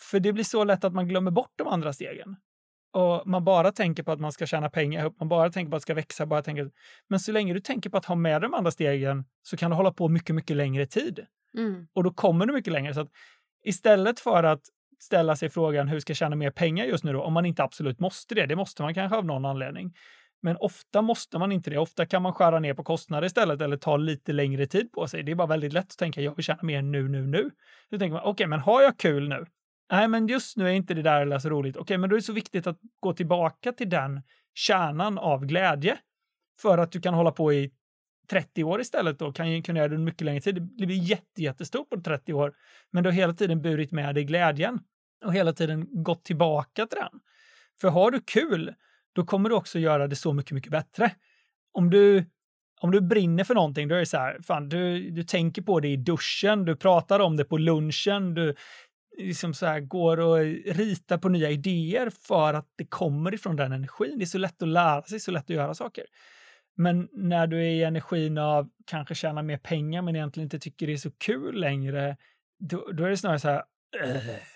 För 0.00 0.20
det 0.20 0.32
blir 0.32 0.44
så 0.44 0.64
lätt 0.64 0.84
att 0.84 0.94
man 0.94 1.08
glömmer 1.08 1.30
bort 1.30 1.52
de 1.56 1.68
andra 1.68 1.92
stegen. 1.92 2.36
Och 2.94 3.26
man 3.26 3.44
bara 3.44 3.72
tänker 3.72 4.02
på 4.02 4.12
att 4.12 4.20
man 4.20 4.32
ska 4.32 4.46
tjäna 4.46 4.70
pengar, 4.70 5.12
man 5.18 5.28
bara 5.28 5.50
tänker 5.50 5.70
på 5.70 5.76
att 5.76 5.80
det 5.80 5.82
ska 5.82 5.94
växa, 5.94 6.26
bara 6.26 6.42
tänker... 6.42 6.70
Men 7.08 7.20
så 7.20 7.32
länge 7.32 7.54
du 7.54 7.60
tänker 7.60 7.90
på 7.90 7.96
att 7.96 8.04
ha 8.04 8.14
med 8.14 8.42
de 8.42 8.54
andra 8.54 8.70
stegen 8.70 9.24
så 9.42 9.56
kan 9.56 9.70
du 9.70 9.76
hålla 9.76 9.92
på 9.92 10.08
mycket, 10.08 10.34
mycket 10.34 10.56
längre 10.56 10.86
tid. 10.86 11.26
Mm. 11.58 11.86
Och 11.94 12.04
då 12.04 12.10
kommer 12.10 12.46
du 12.46 12.52
mycket 12.52 12.72
längre. 12.72 12.94
Så 12.94 13.00
att 13.00 13.08
istället 13.64 14.20
för 14.20 14.42
att 14.42 14.60
ställa 15.00 15.36
sig 15.36 15.50
frågan 15.50 15.88
hur 15.88 16.00
ska 16.00 16.10
jag 16.10 16.16
tjäna 16.16 16.36
mer 16.36 16.50
pengar 16.50 16.84
just 16.84 17.04
nu 17.04 17.12
då, 17.12 17.22
om 17.22 17.32
man 17.32 17.46
inte 17.46 17.62
absolut 17.62 18.00
måste 18.00 18.34
det, 18.34 18.46
det 18.46 18.56
måste 18.56 18.82
man 18.82 18.94
kanske 18.94 19.18
av 19.18 19.24
någon 19.24 19.44
anledning. 19.44 19.94
Men 20.42 20.56
ofta 20.56 21.02
måste 21.02 21.38
man 21.38 21.52
inte 21.52 21.70
det. 21.70 21.78
Ofta 21.78 22.06
kan 22.06 22.22
man 22.22 22.32
skära 22.32 22.58
ner 22.60 22.74
på 22.74 22.84
kostnader 22.84 23.26
istället 23.26 23.60
eller 23.60 23.76
ta 23.76 23.96
lite 23.96 24.32
längre 24.32 24.66
tid 24.66 24.92
på 24.92 25.06
sig. 25.06 25.22
Det 25.22 25.32
är 25.32 25.36
bara 25.36 25.48
väldigt 25.48 25.72
lätt 25.72 25.84
att 25.84 25.98
tänka 25.98 26.20
jag 26.20 26.36
vill 26.36 26.44
tjäna 26.44 26.62
mer 26.62 26.82
nu, 26.82 27.08
nu, 27.08 27.26
nu. 27.26 27.50
Då 27.90 27.98
tänker 27.98 28.12
man 28.12 28.20
okej, 28.20 28.30
okay, 28.30 28.46
men 28.46 28.60
har 28.60 28.82
jag 28.82 28.98
kul 28.98 29.28
nu? 29.28 29.46
Nej, 29.92 30.08
men 30.08 30.26
just 30.26 30.56
nu 30.56 30.68
är 30.68 30.72
inte 30.72 30.94
det 30.94 31.02
där 31.02 31.20
eller 31.20 31.38
så 31.38 31.50
roligt. 31.50 31.76
Okej, 31.76 31.82
okay, 31.82 31.98
men 31.98 32.10
då 32.10 32.16
är 32.16 32.18
det 32.18 32.24
så 32.24 32.32
viktigt 32.32 32.66
att 32.66 32.78
gå 33.00 33.12
tillbaka 33.12 33.72
till 33.72 33.88
den 33.88 34.22
kärnan 34.54 35.18
av 35.18 35.46
glädje 35.46 35.98
för 36.60 36.78
att 36.78 36.92
du 36.92 37.00
kan 37.00 37.14
hålla 37.14 37.30
på 37.30 37.52
i 37.52 37.70
30 38.30 38.64
år 38.64 38.80
istället 38.80 39.22
och 39.22 39.36
kan 39.36 39.50
ju 39.50 39.62
kunna 39.62 39.78
göra 39.78 39.88
det 39.88 39.98
mycket 39.98 40.20
längre 40.20 40.40
tid. 40.40 40.54
Det 40.54 40.86
blir 40.86 40.96
jätte, 40.96 41.42
jättestort 41.42 41.90
på 41.90 42.00
30 42.00 42.32
år, 42.32 42.54
men 42.90 43.02
du 43.02 43.10
har 43.10 43.14
hela 43.14 43.32
tiden 43.32 43.62
burit 43.62 43.92
med 43.92 44.14
dig 44.14 44.24
glädjen 44.24 44.80
och 45.24 45.34
hela 45.34 45.52
tiden 45.52 46.02
gått 46.02 46.24
tillbaka 46.24 46.86
till 46.86 46.98
den. 46.98 47.20
För 47.80 47.88
har 47.88 48.10
du 48.10 48.20
kul, 48.20 48.74
då 49.12 49.24
kommer 49.24 49.48
du 49.48 49.54
också 49.54 49.78
göra 49.78 50.08
det 50.08 50.16
så 50.16 50.32
mycket, 50.32 50.52
mycket 50.52 50.72
bättre. 50.72 51.10
Om 51.72 51.90
du, 51.90 52.24
om 52.80 52.90
du 52.90 53.00
brinner 53.00 53.44
för 53.44 53.54
någonting, 53.54 53.88
då 53.88 53.94
är 53.94 53.98
det 53.98 54.06
så 54.06 54.16
här, 54.16 54.38
fan, 54.42 54.68
du, 54.68 55.10
du 55.10 55.22
tänker 55.22 55.62
på 55.62 55.80
det 55.80 55.88
i 55.88 55.96
duschen, 55.96 56.64
du 56.64 56.76
pratar 56.76 57.20
om 57.20 57.36
det 57.36 57.44
på 57.44 57.58
lunchen, 57.58 58.34
du 58.34 58.54
liksom 59.18 59.54
så 59.54 59.66
här, 59.66 59.80
går 59.80 60.20
och 60.20 60.38
ritar 60.66 61.18
på 61.18 61.28
nya 61.28 61.50
idéer 61.50 62.10
för 62.10 62.54
att 62.54 62.68
det 62.76 62.86
kommer 62.86 63.34
ifrån 63.34 63.56
den 63.56 63.72
energin. 63.72 64.18
Det 64.18 64.24
är 64.24 64.26
så 64.26 64.38
lätt 64.38 64.62
att 64.62 64.68
lära 64.68 65.02
sig, 65.02 65.20
så 65.20 65.30
lätt 65.30 65.44
att 65.44 65.50
göra 65.50 65.74
saker. 65.74 66.04
Men 66.76 67.08
när 67.12 67.46
du 67.46 67.56
är 67.56 67.70
i 67.70 67.84
energin 67.84 68.38
av 68.38 68.70
kanske 68.86 69.14
tjäna 69.14 69.42
mer 69.42 69.58
pengar 69.58 70.02
men 70.02 70.16
egentligen 70.16 70.46
inte 70.46 70.58
tycker 70.58 70.86
det 70.86 70.92
är 70.92 70.96
så 70.96 71.10
kul 71.10 71.60
längre, 71.60 72.16
då, 72.58 72.92
då 72.92 73.04
är 73.04 73.10
det 73.10 73.16
snarare 73.16 73.38
så 73.38 73.48
här, 73.48 73.62
äh. 74.02 74.16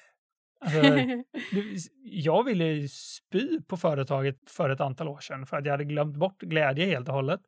Alltså, 0.60 0.80
jag 2.02 2.44
ville 2.44 2.88
spy 2.88 3.60
på 3.60 3.76
företaget 3.76 4.50
för 4.50 4.70
ett 4.70 4.80
antal 4.80 5.08
år 5.08 5.20
sedan 5.20 5.46
för 5.46 5.56
att 5.56 5.64
jag 5.64 5.72
hade 5.72 5.84
glömt 5.84 6.16
bort 6.16 6.40
glädje 6.40 6.86
helt 6.86 7.08
och 7.08 7.14
hållet. 7.14 7.40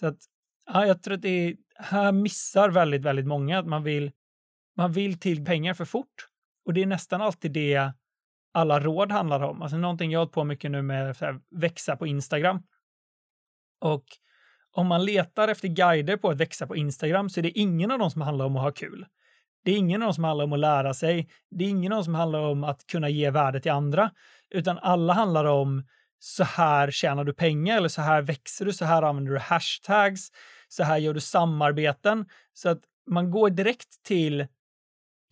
Så 0.00 0.06
att, 0.06 0.18
ja, 0.66 0.86
jag 0.86 1.02
tror 1.02 1.14
att 1.14 1.22
det 1.22 1.28
är, 1.28 1.56
här 1.76 2.12
missar 2.12 2.70
väldigt, 2.70 3.02
väldigt 3.02 3.26
många 3.26 3.58
att 3.58 3.66
man 3.66 3.82
vill, 3.82 4.12
man 4.76 4.92
vill 4.92 5.18
till 5.18 5.44
pengar 5.44 5.74
för 5.74 5.84
fort. 5.84 6.28
Och 6.64 6.74
det 6.74 6.82
är 6.82 6.86
nästan 6.86 7.22
alltid 7.22 7.52
det 7.52 7.92
alla 8.52 8.80
råd 8.80 9.12
handlar 9.12 9.40
om. 9.40 9.62
Alltså 9.62 9.76
någonting 9.76 10.10
jag 10.10 10.18
har 10.18 10.24
hållit 10.24 10.34
på 10.34 10.44
mycket 10.44 10.70
nu 10.70 10.82
med 10.82 11.16
så 11.16 11.24
här, 11.24 11.40
växa 11.50 11.96
på 11.96 12.06
Instagram. 12.06 12.62
Och 13.80 14.04
om 14.72 14.86
man 14.86 15.04
letar 15.04 15.48
efter 15.48 15.68
guider 15.68 16.16
på 16.16 16.30
att 16.30 16.36
växa 16.36 16.66
på 16.66 16.76
Instagram 16.76 17.30
så 17.30 17.40
är 17.40 17.42
det 17.42 17.58
ingen 17.58 17.90
av 17.90 17.98
dem 17.98 18.10
som 18.10 18.20
handlar 18.22 18.44
om 18.44 18.56
att 18.56 18.62
ha 18.62 18.70
kul. 18.70 19.06
Det 19.64 19.70
är 19.70 19.76
ingen 19.76 20.02
av 20.02 20.06
dem 20.06 20.14
som 20.14 20.24
handlar 20.24 20.44
om 20.44 20.52
att 20.52 20.58
lära 20.58 20.94
sig. 20.94 21.28
Det 21.50 21.64
är 21.64 21.68
ingen 21.68 21.92
av 21.92 21.96
dem 21.96 22.04
som 22.04 22.14
handlar 22.14 22.40
om 22.40 22.64
att 22.64 22.86
kunna 22.86 23.08
ge 23.08 23.30
värde 23.30 23.60
till 23.60 23.72
andra, 23.72 24.10
utan 24.50 24.78
alla 24.78 25.12
handlar 25.12 25.44
om 25.44 25.84
så 26.18 26.44
här 26.44 26.90
tjänar 26.90 27.24
du 27.24 27.32
pengar 27.32 27.76
eller 27.76 27.88
så 27.88 28.02
här 28.02 28.22
växer 28.22 28.64
du, 28.64 28.72
så 28.72 28.84
här 28.84 29.02
använder 29.02 29.32
du 29.32 29.38
hashtags, 29.38 30.28
så 30.68 30.82
här 30.82 30.98
gör 30.98 31.14
du 31.14 31.20
samarbeten. 31.20 32.26
Så 32.52 32.68
att 32.68 32.80
man 33.06 33.30
går 33.30 33.50
direkt 33.50 34.02
till 34.02 34.46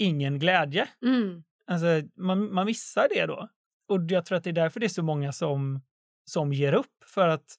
ingen 0.02 0.38
glädje. 0.38 0.88
Mm. 1.02 1.42
Alltså, 1.66 1.86
man, 2.16 2.54
man 2.54 2.66
missar 2.66 3.08
det 3.10 3.26
då. 3.26 3.48
Och 3.88 4.00
jag 4.08 4.26
tror 4.26 4.38
att 4.38 4.44
det 4.44 4.50
är 4.50 4.54
därför 4.54 4.80
det 4.80 4.86
är 4.86 4.88
så 4.88 5.02
många 5.02 5.32
som, 5.32 5.80
som 6.24 6.52
ger 6.52 6.72
upp. 6.72 7.04
För 7.06 7.28
att 7.28 7.58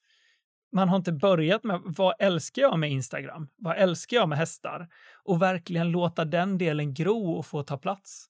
man 0.72 0.88
har 0.88 0.96
inte 0.96 1.12
börjat 1.12 1.64
med 1.64 1.80
vad 1.84 2.14
älskar 2.18 2.62
jag 2.62 2.78
med 2.78 2.90
Instagram? 2.90 3.48
Vad 3.56 3.76
älskar 3.76 4.16
jag 4.16 4.28
med 4.28 4.38
hästar? 4.38 4.88
Och 5.24 5.42
verkligen 5.42 5.90
låta 5.90 6.24
den 6.24 6.58
delen 6.58 6.94
gro 6.94 7.32
och 7.32 7.46
få 7.46 7.62
ta 7.62 7.78
plats. 7.78 8.28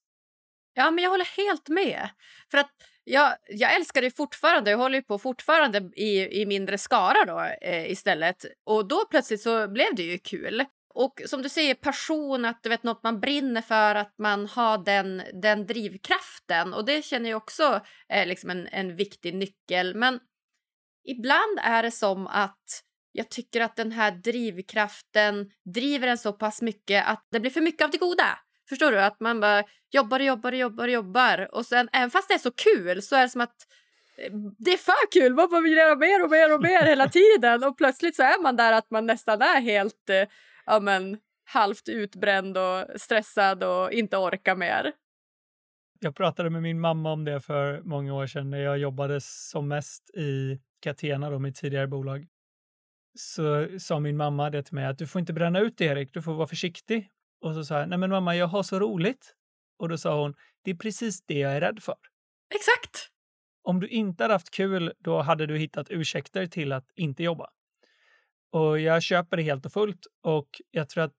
Ja, 0.74 0.90
men 0.90 1.04
jag 1.04 1.10
håller 1.10 1.36
helt 1.36 1.68
med. 1.68 2.08
För 2.50 2.58
att 2.58 2.70
jag, 3.04 3.36
jag 3.48 3.74
älskar 3.74 4.02
det 4.02 4.16
fortfarande. 4.16 4.70
Jag 4.70 4.78
håller 4.78 5.00
på 5.00 5.18
fortfarande 5.18 5.78
i, 5.78 6.40
i 6.42 6.46
mindre 6.46 6.78
skara 6.78 7.24
då 7.26 7.40
eh, 7.68 7.90
istället. 7.90 8.44
Och 8.64 8.88
då 8.88 9.04
plötsligt 9.10 9.40
så 9.40 9.68
blev 9.68 9.94
det 9.96 10.02
ju 10.02 10.18
kul. 10.18 10.64
Och 10.94 11.20
som 11.26 11.42
du 11.42 11.48
säger, 11.48 11.74
passion, 11.74 12.44
att 12.44 12.62
du 12.62 12.68
vet 12.68 12.82
något 12.82 13.02
man 13.02 13.20
brinner 13.20 13.62
för, 13.62 13.94
att 13.94 14.14
man 14.18 14.46
har 14.46 14.78
den, 14.78 15.22
den 15.42 15.66
drivkraften. 15.66 16.74
Och 16.74 16.84
det 16.84 17.04
känner 17.04 17.30
jag 17.30 17.36
också 17.36 17.80
är 18.08 18.26
liksom 18.26 18.50
en, 18.50 18.66
en 18.66 18.96
viktig 18.96 19.34
nyckel. 19.34 19.94
Men 19.94 20.20
ibland 21.04 21.58
är 21.62 21.82
det 21.82 21.90
som 21.90 22.26
att 22.26 22.82
jag 23.12 23.30
tycker 23.30 23.60
att 23.60 23.76
den 23.76 23.92
här 23.92 24.10
drivkraften 24.10 25.50
driver 25.74 26.08
en 26.08 26.18
så 26.18 26.32
pass 26.32 26.62
mycket 26.62 27.06
att 27.06 27.26
det 27.30 27.40
blir 27.40 27.50
för 27.50 27.60
mycket 27.60 27.84
av 27.84 27.90
det 27.90 27.98
goda. 27.98 28.38
Förstår 28.68 28.92
du? 28.92 29.00
Att 29.00 29.20
man 29.20 29.40
bara 29.40 29.64
jobbar 29.90 30.20
och 30.20 30.26
jobbar 30.26 30.52
och 30.52 30.58
jobbar 30.58 30.84
och 30.84 30.92
jobbar. 30.92 31.54
Och 31.54 31.66
sen, 31.66 31.88
även 31.92 32.10
fast 32.10 32.28
det 32.28 32.34
är 32.34 32.38
så 32.38 32.50
kul 32.50 33.02
så 33.02 33.16
är 33.16 33.22
det 33.22 33.28
som 33.28 33.40
att 33.40 33.56
eh, 34.18 34.32
det 34.58 34.72
är 34.72 34.76
för 34.76 35.12
kul! 35.12 35.34
Man 35.34 35.62
vill 35.62 35.76
göra 35.76 35.96
mer 35.96 36.22
och 36.24 36.30
mer 36.30 36.54
och 36.54 36.62
mer 36.62 36.82
hela 36.82 37.08
tiden. 37.08 37.64
Och 37.64 37.78
plötsligt 37.78 38.16
så 38.16 38.22
är 38.22 38.42
man 38.42 38.56
där 38.56 38.72
att 38.72 38.90
man 38.90 39.06
nästan 39.06 39.42
är 39.42 39.60
helt 39.60 40.10
eh, 40.10 40.28
ja, 40.66 40.80
men, 40.80 41.18
halvt 41.44 41.88
utbränd 41.88 42.58
och 42.58 43.00
stressad 43.00 43.64
och 43.64 43.92
inte 43.92 44.16
orkar 44.16 44.56
mer. 44.56 44.92
Jag 46.00 46.16
pratade 46.16 46.50
med 46.50 46.62
min 46.62 46.80
mamma 46.80 47.12
om 47.12 47.24
det 47.24 47.40
för 47.40 47.80
många 47.80 48.14
år 48.14 48.26
sedan 48.26 48.50
när 48.50 48.58
jag 48.58 48.78
jobbade 48.78 49.20
som 49.20 49.68
mest 49.68 50.10
i 50.10 50.60
Catena, 50.80 51.30
då, 51.30 51.38
mitt 51.38 51.56
tidigare 51.56 51.86
bolag. 51.86 52.26
Så 53.18 53.68
sa 53.78 54.00
min 54.00 54.16
mamma 54.16 54.50
det 54.50 54.62
till 54.62 54.74
mig 54.74 54.86
att 54.86 54.98
du 54.98 55.06
får 55.06 55.20
inte 55.20 55.32
bränna 55.32 55.60
ut 55.60 55.78
det, 55.78 55.84
Erik, 55.84 56.14
du 56.14 56.22
får 56.22 56.34
vara 56.34 56.46
försiktig. 56.46 57.10
Och 57.40 57.54
så 57.54 57.64
sa 57.64 57.78
jag, 57.78 57.88
nej 57.88 57.98
men 57.98 58.10
mamma, 58.10 58.36
jag 58.36 58.46
har 58.46 58.62
så 58.62 58.78
roligt. 58.78 59.34
Och 59.78 59.88
då 59.88 59.98
sa 59.98 60.22
hon, 60.22 60.34
det 60.64 60.70
är 60.70 60.74
precis 60.74 61.22
det 61.26 61.38
jag 61.38 61.56
är 61.56 61.60
rädd 61.60 61.82
för. 61.82 61.96
Exakt! 62.54 63.10
Om 63.62 63.80
du 63.80 63.88
inte 63.88 64.24
hade 64.24 64.34
haft 64.34 64.50
kul, 64.50 64.92
då 64.98 65.20
hade 65.20 65.46
du 65.46 65.58
hittat 65.58 65.90
ursäkter 65.90 66.46
till 66.46 66.72
att 66.72 66.90
inte 66.94 67.22
jobba. 67.22 67.50
Och 68.54 68.80
jag 68.80 69.02
köper 69.02 69.36
det 69.36 69.42
helt 69.42 69.66
och 69.66 69.72
fullt 69.72 70.06
och 70.22 70.48
jag 70.70 70.88
tror 70.88 71.04
att 71.04 71.12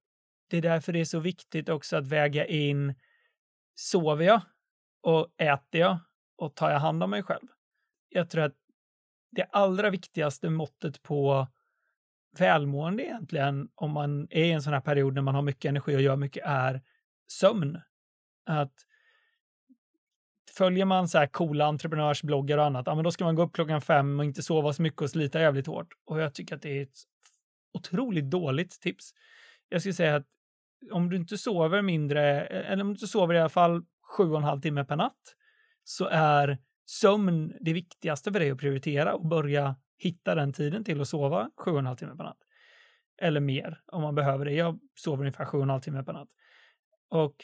det 0.49 0.57
är 0.57 0.61
därför 0.61 0.93
det 0.93 0.99
är 0.99 1.05
så 1.05 1.19
viktigt 1.19 1.69
också 1.69 1.97
att 1.97 2.07
väga 2.07 2.45
in, 2.45 2.95
sover 3.75 4.25
jag 4.25 4.41
och 5.01 5.27
äter 5.37 5.81
jag 5.81 5.97
och 6.37 6.55
tar 6.55 6.71
jag 6.71 6.79
hand 6.79 7.03
om 7.03 7.09
mig 7.09 7.23
själv? 7.23 7.47
Jag 8.09 8.29
tror 8.29 8.43
att 8.43 8.55
det 9.31 9.43
allra 9.43 9.89
viktigaste 9.89 10.49
måttet 10.49 11.01
på 11.01 11.47
välmående 12.37 13.03
egentligen, 13.03 13.69
om 13.75 13.91
man 13.91 14.27
är 14.29 14.43
i 14.43 14.51
en 14.51 14.61
sån 14.61 14.73
här 14.73 14.81
period 14.81 15.13
när 15.13 15.21
man 15.21 15.35
har 15.35 15.41
mycket 15.41 15.69
energi 15.69 15.95
och 15.95 16.01
gör 16.01 16.15
mycket, 16.15 16.43
är 16.45 16.81
sömn. 17.27 17.81
Att 18.45 18.73
följer 20.57 20.85
man 20.85 21.07
så 21.07 21.17
här 21.17 21.27
coola 21.27 21.65
entreprenörsbloggar 21.65 22.57
och 22.57 22.65
annat, 22.65 22.87
ja, 22.87 22.95
men 22.95 23.03
då 23.03 23.11
ska 23.11 23.23
man 23.23 23.35
gå 23.35 23.43
upp 23.43 23.53
klockan 23.53 23.81
fem 23.81 24.19
och 24.19 24.25
inte 24.25 24.43
sova 24.43 24.73
så 24.73 24.81
mycket 24.81 25.01
och 25.01 25.09
slita 25.09 25.41
jävligt 25.41 25.67
hårt. 25.67 25.93
Och 26.05 26.21
jag 26.21 26.33
tycker 26.33 26.55
att 26.55 26.61
det 26.61 26.77
är 26.77 26.83
ett 26.83 27.14
otroligt 27.75 28.29
dåligt 28.29 28.81
tips. 28.81 29.11
Jag 29.69 29.81
skulle 29.81 29.93
säga 29.93 30.15
att 30.15 30.27
om 30.91 31.09
du 31.09 31.15
inte 31.15 31.37
sover 31.37 31.81
mindre, 31.81 32.47
eh, 32.47 32.71
eller 32.71 32.83
om 32.83 32.87
du 32.87 32.93
inte 32.93 33.07
sover 33.07 33.33
i 33.33 33.39
alla 33.39 33.49
fall 33.49 33.83
sju 34.17 34.23
och 34.23 34.37
en 34.37 34.43
halv 34.43 34.61
timme 34.61 34.85
per 34.85 34.95
natt, 34.95 35.35
så 35.83 36.07
är 36.11 36.57
sömn 36.85 37.53
det 37.61 37.73
viktigaste 37.73 38.31
för 38.31 38.39
dig 38.39 38.51
att 38.51 38.57
prioritera 38.57 39.13
och 39.13 39.27
börja 39.27 39.75
hitta 39.97 40.35
den 40.35 40.53
tiden 40.53 40.83
till 40.83 41.01
att 41.01 41.07
sova 41.07 41.49
sju 41.57 41.71
och 41.71 41.79
en 41.79 41.85
halv 41.85 41.97
timme 41.97 42.15
per 42.15 42.23
natt. 42.23 42.37
Eller 43.21 43.39
mer 43.39 43.81
om 43.85 44.01
man 44.01 44.15
behöver 44.15 44.45
det. 44.45 44.51
Jag 44.51 44.79
sover 44.95 45.19
ungefär 45.19 45.45
sju 45.45 45.57
och 45.57 45.63
en 45.63 45.69
halv 45.69 45.81
timme 45.81 46.03
per 46.03 46.13
natt. 46.13 46.29
Och 47.09 47.35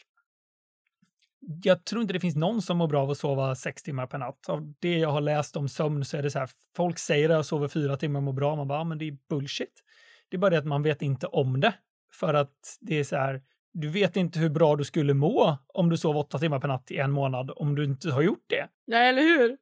jag 1.64 1.86
tror 1.86 2.02
inte 2.02 2.14
det 2.14 2.20
finns 2.20 2.36
någon 2.36 2.62
som 2.62 2.78
mår 2.78 2.88
bra 2.88 3.02
av 3.02 3.10
att 3.10 3.18
sova 3.18 3.56
sex 3.56 3.84
timmar 3.84 4.08
per 4.08 4.18
natt. 4.18 4.50
Av 4.50 4.74
det 4.80 4.98
jag 4.98 5.12
har 5.12 5.22
läst 5.22 5.56
om 5.56 5.70
sömn 5.70 6.06
så 6.06 6.18
är 6.18 6.24
det 6.24 6.32
så 6.32 6.40
här, 6.40 6.50
folk 6.76 7.00
säger 7.00 7.30
att 7.30 7.36
jag 7.36 7.46
sover 7.46 7.68
fyra 7.68 7.98
timmar 7.98 8.20
och 8.20 8.24
mår 8.24 8.34
bra. 8.34 8.56
Man 8.56 8.68
bara, 8.68 8.84
men 8.84 8.98
det 8.98 9.08
är 9.08 9.18
bullshit. 9.30 9.84
Det 10.32 10.38
är 10.38 10.40
bara 10.40 10.50
det 10.50 10.58
att 10.58 10.66
man 10.66 10.84
vet 10.84 11.02
inte 11.02 11.28
om 11.28 11.60
det. 11.60 11.74
För 12.14 12.34
att 12.34 12.78
det 12.82 13.00
är 13.00 13.04
så 13.04 13.16
här, 13.16 13.42
du 13.74 13.90
vet 13.90 14.16
inte 14.16 14.40
hur 14.40 14.50
bra 14.50 14.76
du 14.76 14.84
skulle 14.84 15.14
må 15.14 15.58
om 15.68 15.90
du 15.90 15.98
sov 15.98 16.18
åtta 16.18 16.40
timmar 16.40 16.60
per 16.60 16.68
natt 16.68 16.92
i 16.92 16.98
en 16.98 17.12
månad 17.12 17.52
om 17.56 17.76
du 17.76 17.84
inte 17.84 18.12
har 18.12 18.22
gjort 18.22 18.46
det. 18.48 18.68
Ja, 18.86 18.98
eller 18.98 19.22
hur? 19.22 19.58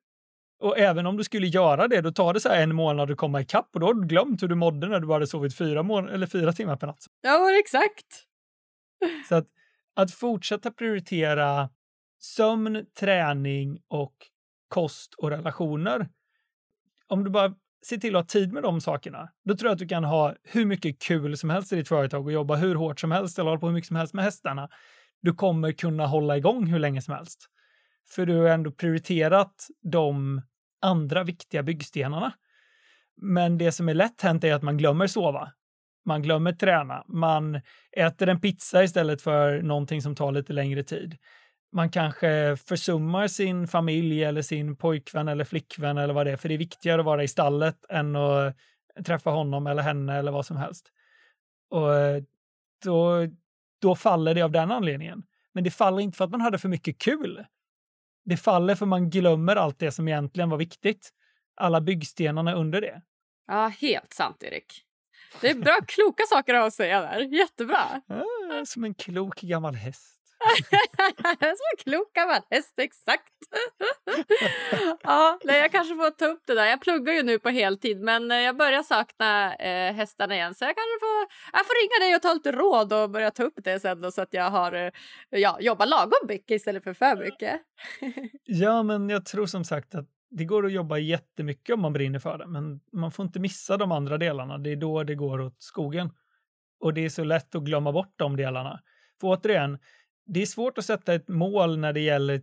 Och 0.60 0.78
även 0.78 1.06
om 1.06 1.18
du 1.18 1.24
skulle 1.24 1.48
göra 1.48 1.88
det, 1.88 2.02
då 2.02 2.12
tar 2.12 2.34
det 2.34 2.40
så 2.40 2.50
en 2.50 2.76
månad 2.76 3.12
att 3.12 3.18
komma 3.18 3.42
ikapp 3.42 3.70
och 3.74 3.80
då 3.80 3.88
har 3.88 3.94
du 3.94 4.08
glömt 4.08 4.44
hur 4.44 4.48
du 4.48 4.56
mådde 4.56 4.88
när 4.88 5.00
du 5.00 5.08
bara 5.08 5.14
hade 5.14 5.28
sovit 5.28 5.58
fyra, 5.58 5.84
mån- 5.84 6.10
eller 6.10 6.28
fyra 6.28 6.54
timmar 6.54 6.76
per 6.76 6.88
natt. 6.88 7.06
Ja, 7.22 7.60
exakt. 7.60 8.26
Så 9.30 9.36
att, 9.36 9.48
att 9.94 10.12
fortsätta 10.12 10.72
prioritera 10.72 11.70
sömn, 12.20 12.86
träning 13.00 13.80
och 13.88 14.16
kost 14.68 15.14
och 15.14 15.30
relationer. 15.30 16.10
Om 17.08 17.24
du 17.24 17.30
bara 17.30 17.56
Se 17.82 17.98
till 17.98 18.16
att 18.16 18.24
ha 18.24 18.28
tid 18.28 18.54
med 18.54 18.64
de 18.64 18.82
sakerna, 18.82 19.30
då 19.46 19.56
tror 19.56 19.70
jag 19.70 19.74
att 19.74 19.80
du 19.80 19.88
kan 19.88 20.04
ha 20.04 20.36
hur 20.44 20.66
mycket 20.66 21.02
kul 21.02 21.38
som 21.38 21.50
helst 21.50 21.74
i 21.74 21.76
ditt 21.76 21.88
företag 21.88 22.26
och 22.26 22.32
jobba 22.32 22.56
hur 22.56 22.76
hårt 22.76 23.00
som 23.00 23.12
helst 23.12 23.40
eller 23.40 23.50
hålla 23.50 23.60
på 23.60 23.68
hur 23.68 23.74
mycket 23.74 23.88
som 23.88 23.96
helst 23.96 24.14
med 24.14 24.26
hästarna. 24.26 24.70
Du 25.22 25.34
kommer 25.34 25.72
kunna 25.72 26.06
hålla 26.06 26.38
igång 26.38 26.68
hur 26.68 26.80
länge 26.80 27.02
som 27.02 27.14
helst. 27.14 27.46
För 28.10 28.26
du 28.26 28.38
har 28.38 28.50
ändå 28.50 28.72
prioriterat 28.72 29.68
de 29.92 30.42
andra 30.82 31.24
viktiga 31.24 31.64
byggstenarna. 31.64 32.34
Men 33.22 33.58
det 33.58 33.72
som 33.72 33.90
är 33.90 33.94
lätt 33.94 34.22
hänt 34.22 34.44
är 34.44 34.54
att 34.54 34.64
man 34.64 34.78
glömmer 34.78 35.08
sova. 35.08 35.52
Man 36.06 36.22
glömmer 36.22 36.54
träna. 36.54 37.04
Man 37.08 37.62
äter 37.98 38.30
en 38.30 38.42
pizza 38.42 38.84
istället 38.84 39.22
för 39.22 39.62
någonting 39.62 40.02
som 40.02 40.16
tar 40.16 40.32
lite 40.32 40.54
längre 40.54 40.84
tid. 40.84 41.18
Man 41.72 41.90
kanske 41.90 42.58
försummar 42.58 43.28
sin 43.28 43.68
familj 43.68 44.24
eller 44.24 44.42
sin 44.42 44.76
pojkvän 44.76 45.28
eller 45.28 45.44
flickvän 45.44 45.98
eller 45.98 46.14
vad 46.14 46.26
det 46.26 46.32
är, 46.32 46.38
för 46.38 46.50
det 46.50 46.56
är 46.56 46.60
viktigare 46.60 47.00
att 47.02 47.06
vara 47.06 47.24
i 47.24 47.28
stallet 47.28 47.86
än 47.90 48.16
att 48.16 48.56
träffa 49.06 49.30
honom 49.30 49.68
eller 49.68 49.84
henne 49.84 50.18
eller 50.18 50.32
vad 50.32 50.46
som 50.46 50.58
helst. 50.58 50.92
Och 51.70 51.90
då, 52.84 53.28
då 53.82 53.96
faller 53.96 54.36
det 54.36 54.42
av 54.42 54.52
den 54.52 54.72
anledningen. 54.72 55.24
Men 55.54 55.64
det 55.64 55.72
faller 55.72 56.00
inte 56.00 56.18
för 56.18 56.26
att 56.26 56.32
man 56.32 56.42
hade 56.42 56.58
för 56.58 56.70
mycket 56.70 56.98
kul. 56.98 57.46
Det 58.26 58.38
faller 58.38 58.76
för 58.76 58.86
man 58.86 59.10
glömmer 59.10 59.56
allt 59.56 59.80
det 59.80 59.92
som 59.92 60.08
egentligen 60.08 60.50
var 60.50 60.58
viktigt. 60.58 61.10
Alla 61.56 61.82
byggstenarna 61.82 62.54
under 62.54 62.82
det. 62.82 63.02
Ja, 63.48 63.68
helt 63.68 64.14
sant, 64.14 64.44
Erik. 64.44 64.86
Det 65.42 65.50
är 65.50 65.56
bra, 65.56 65.80
kloka 65.88 66.24
saker 66.30 66.54
att 66.54 66.74
säga 66.74 67.02
där. 67.02 67.20
Jättebra. 67.20 68.02
Ah, 68.08 68.66
som 68.66 68.84
en 68.84 68.94
klok 68.94 69.42
gammal 69.42 69.76
häst. 69.76 70.19
så 71.40 71.84
kloka 71.84 72.26
man 72.26 72.42
häst, 72.50 72.74
exakt. 72.78 73.34
ja, 75.04 75.40
nej, 75.44 75.60
jag 75.60 75.72
kanske 75.72 75.96
får 75.96 76.12
ta 76.12 76.26
upp 76.26 76.44
det 76.48 76.54
där. 76.54 76.66
Jag 76.66 76.82
pluggar 76.82 77.14
ju 77.14 77.24
nu 77.24 77.40
på 77.40 77.50
heltid, 77.50 78.02
men 78.02 78.32
eh, 78.32 78.38
jag 78.38 78.58
börjar 78.58 78.84
sakna 78.84 79.56
eh, 79.56 79.94
hästarna 79.94 80.36
igen. 80.36 80.56
Så 80.56 80.66
jag 80.66 80.76
kanske 80.76 81.00
får, 81.00 81.28
jag 81.54 81.66
får 81.66 81.82
ringa 81.82 82.06
dig 82.06 82.16
och 82.16 82.22
ta 82.22 82.34
lite 82.34 82.52
råd 82.52 82.94
och 82.94 83.10
börja 83.10 83.32
ta 83.32 83.44
upp 83.44 83.60
det 83.64 83.80
sen 83.80 84.02
då, 84.02 84.12
så 84.12 84.22
att 84.22 84.34
jag 84.34 84.50
har, 84.50 84.74
eh, 84.74 84.92
ja, 85.30 85.58
jobbar 85.60 85.86
lagom 85.86 86.28
mycket 86.28 86.52
istället 86.52 86.84
för 86.84 86.94
för 86.94 87.16
mycket. 87.16 87.62
ja, 88.44 88.84
men 88.84 89.10
jag 89.10 89.26
tror 89.26 89.46
som 89.46 89.64
sagt 89.64 89.96
att 89.96 90.08
det 90.32 90.46
går 90.46 90.66
att 90.66 90.72
jobba 90.72 90.98
jättemycket 90.98 91.74
om 91.74 91.82
man 91.82 91.94
brinner 91.94 92.20
för 92.20 92.38
det, 92.38 92.48
men 92.48 92.80
man 92.94 93.12
får 93.12 93.26
inte 93.26 93.40
missa 93.40 93.78
de 93.78 93.92
andra 93.92 94.18
delarna. 94.18 94.58
Det 94.58 94.72
är 94.72 94.76
då 94.76 95.04
det 95.04 95.16
går 95.16 95.42
åt 95.42 95.56
skogen. 95.64 96.12
Och 96.80 96.94
det 96.94 97.06
är 97.06 97.10
så 97.10 97.24
lätt 97.24 97.56
att 97.56 97.64
glömma 97.64 97.92
bort 97.92 98.14
de 98.16 98.36
delarna. 98.38 98.80
För 99.22 99.28
återigen, 99.28 99.80
det 100.34 100.42
är 100.42 100.46
svårt 100.46 100.78
att 100.78 100.86
sätta 100.86 101.14
ett 101.14 101.28
mål 101.28 101.78
när 101.78 101.94
det 101.94 102.00
gäller 102.00 102.42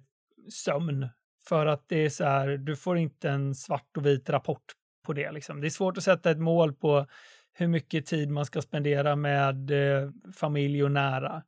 sömn. 0.51 1.09
För 1.49 1.66
att 1.66 1.88
det 1.88 2.05
är 2.05 2.11
så 2.11 2.25
här, 2.25 2.49
du 2.49 2.77
får 2.77 2.99
inte 2.99 3.31
en 3.31 3.55
svart 3.55 3.96
och 3.96 4.07
vit 4.07 4.31
rapport 4.31 4.64
på 5.07 5.12
det. 5.12 5.33
Liksom. 5.33 5.61
Det 5.61 5.68
är 5.68 5.70
svårt 5.70 5.96
att 5.96 6.05
sätta 6.05 6.31
ett 6.31 6.38
mål 6.38 6.75
på 6.75 7.07
hur 7.53 7.68
mycket 7.68 8.07
tid 8.07 8.31
man 8.31 8.46
ska 8.46 8.62
spendera 8.62 9.16
med 9.16 9.70
eh, 9.70 10.11
familj 10.37 10.85
och 10.85 10.92
nära. 10.92 11.42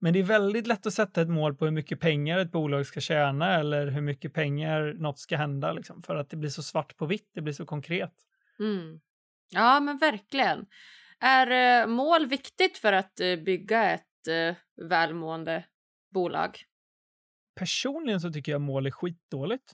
Men 0.00 0.12
det 0.12 0.18
är 0.18 0.22
väldigt 0.22 0.66
lätt 0.66 0.86
att 0.86 0.94
sätta 0.94 1.22
ett 1.22 1.28
mål 1.28 1.54
på 1.54 1.64
hur 1.64 1.72
mycket 1.72 2.00
pengar 2.00 2.38
ett 2.38 2.52
bolag 2.52 2.86
ska 2.86 3.00
tjäna 3.00 3.58
eller 3.58 3.86
hur 3.86 4.00
mycket 4.00 4.34
pengar 4.34 4.94
något 4.98 5.18
ska 5.18 5.36
hända. 5.36 5.72
Liksom, 5.72 6.02
för 6.02 6.16
att 6.16 6.30
det 6.30 6.36
blir 6.36 6.50
så 6.50 6.62
svart 6.62 6.96
på 6.96 7.06
vitt, 7.06 7.30
det 7.34 7.40
blir 7.40 7.54
så 7.54 7.66
konkret. 7.66 8.14
Mm. 8.58 9.00
Ja, 9.50 9.80
men 9.80 9.98
verkligen. 9.98 10.66
Är 11.20 11.80
eh, 11.82 11.86
mål 11.86 12.26
viktigt 12.26 12.78
för 12.78 12.92
att 12.92 13.20
eh, 13.20 13.36
bygga 13.36 13.90
ett 13.90 14.28
eh, 14.28 14.56
välmående 14.88 15.64
bolag? 16.12 16.58
Personligen 17.56 18.20
så 18.20 18.32
tycker 18.32 18.52
jag 18.52 18.60
mål 18.60 18.86
är 18.86 18.90
skitdåligt. 18.90 19.72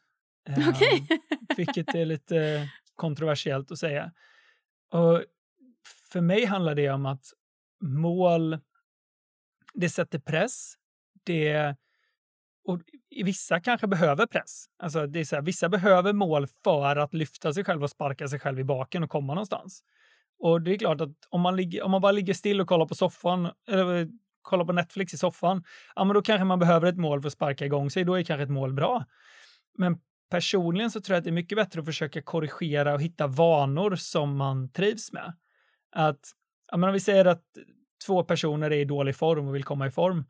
Okay. 0.69 1.19
vilket 1.57 1.95
är 1.95 2.05
lite 2.05 2.69
kontroversiellt 2.95 3.71
att 3.71 3.79
säga. 3.79 4.13
Och 4.93 5.25
för 6.13 6.21
mig 6.21 6.45
handlar 6.45 6.75
det 6.75 6.91
om 6.91 7.07
att 7.07 7.25
mål 7.83 8.59
det 9.75 9.89
sätter 9.89 10.19
press. 10.19 10.75
Det, 11.25 11.77
och 12.65 12.81
vissa 13.25 13.61
kanske 13.61 13.87
behöver 13.87 14.27
press. 14.27 14.67
Alltså 14.79 15.07
det 15.07 15.21
är 15.21 15.25
så 15.25 15.37
här, 15.37 15.43
vissa 15.43 15.69
behöver 15.69 16.13
mål 16.13 16.47
för 16.65 16.97
att 16.97 17.15
lyfta 17.15 17.53
sig 17.53 17.65
själv 17.65 17.83
och 17.83 17.91
sparka 17.91 18.29
sig 18.29 18.41
själv 18.41 18.61
i 18.61 18.65
baken 18.65 19.03
och 19.03 19.11
komma 19.11 19.35
någonstans. 19.35 19.83
Och 20.39 20.63
det 20.63 20.73
är 20.73 20.79
klart 20.79 21.01
att 21.01 21.27
om 21.29 21.41
man, 21.41 21.57
ligger, 21.57 21.83
om 21.83 21.91
man 21.91 22.01
bara 22.01 22.13
ligger 22.13 22.35
still 22.35 22.61
och 22.61 22.69
kollar 22.69 22.87
på 22.87 22.95
soffan, 22.95 23.51
eller 23.69 24.09
kollar 24.49 24.65
på 24.65 24.73
Netflix 24.73 25.15
i 25.15 25.19
soffan, 25.19 25.65
ja 25.95 26.05
men 26.05 26.15
då 26.15 26.23
kanske 26.23 26.45
man 26.45 26.59
behöver 26.59 26.89
ett 26.89 26.97
mål 26.97 27.23
för 27.23 27.27
att 27.27 27.33
sparka 27.33 27.67
igång 27.67 27.91
sig. 27.91 28.05
Då 28.05 28.15
är 28.15 28.23
kanske 28.23 28.43
ett 28.43 28.51
mål 28.51 28.73
bra. 28.73 29.05
Men 29.79 29.99
personligen 30.31 30.91
så 30.91 31.01
tror 31.01 31.15
jag 31.15 31.19
att 31.19 31.25
det 31.25 31.31
är 31.31 31.33
mycket 31.33 31.59
bättre 31.59 31.81
att 31.81 31.87
försöka 31.87 32.23
korrigera 32.23 32.95
och 32.95 33.03
hitta 33.03 33.27
vanor 33.27 33.97
som 33.97 34.37
man 34.37 34.73
trivs 34.73 35.13
med. 35.13 35.33
Att, 35.93 36.21
ja 36.71 36.77
men 36.77 36.89
om 36.89 36.93
vi 36.93 37.01
säger 37.01 37.25
att 37.25 37.45
två 38.07 38.25
personer 38.25 38.71
är 38.71 38.79
i 38.79 38.85
dålig 38.85 39.17
form 39.17 39.49
och 39.49 39.55
vill 39.55 39.65
komma 39.65 39.87
i 39.87 39.91
form. 39.91 40.25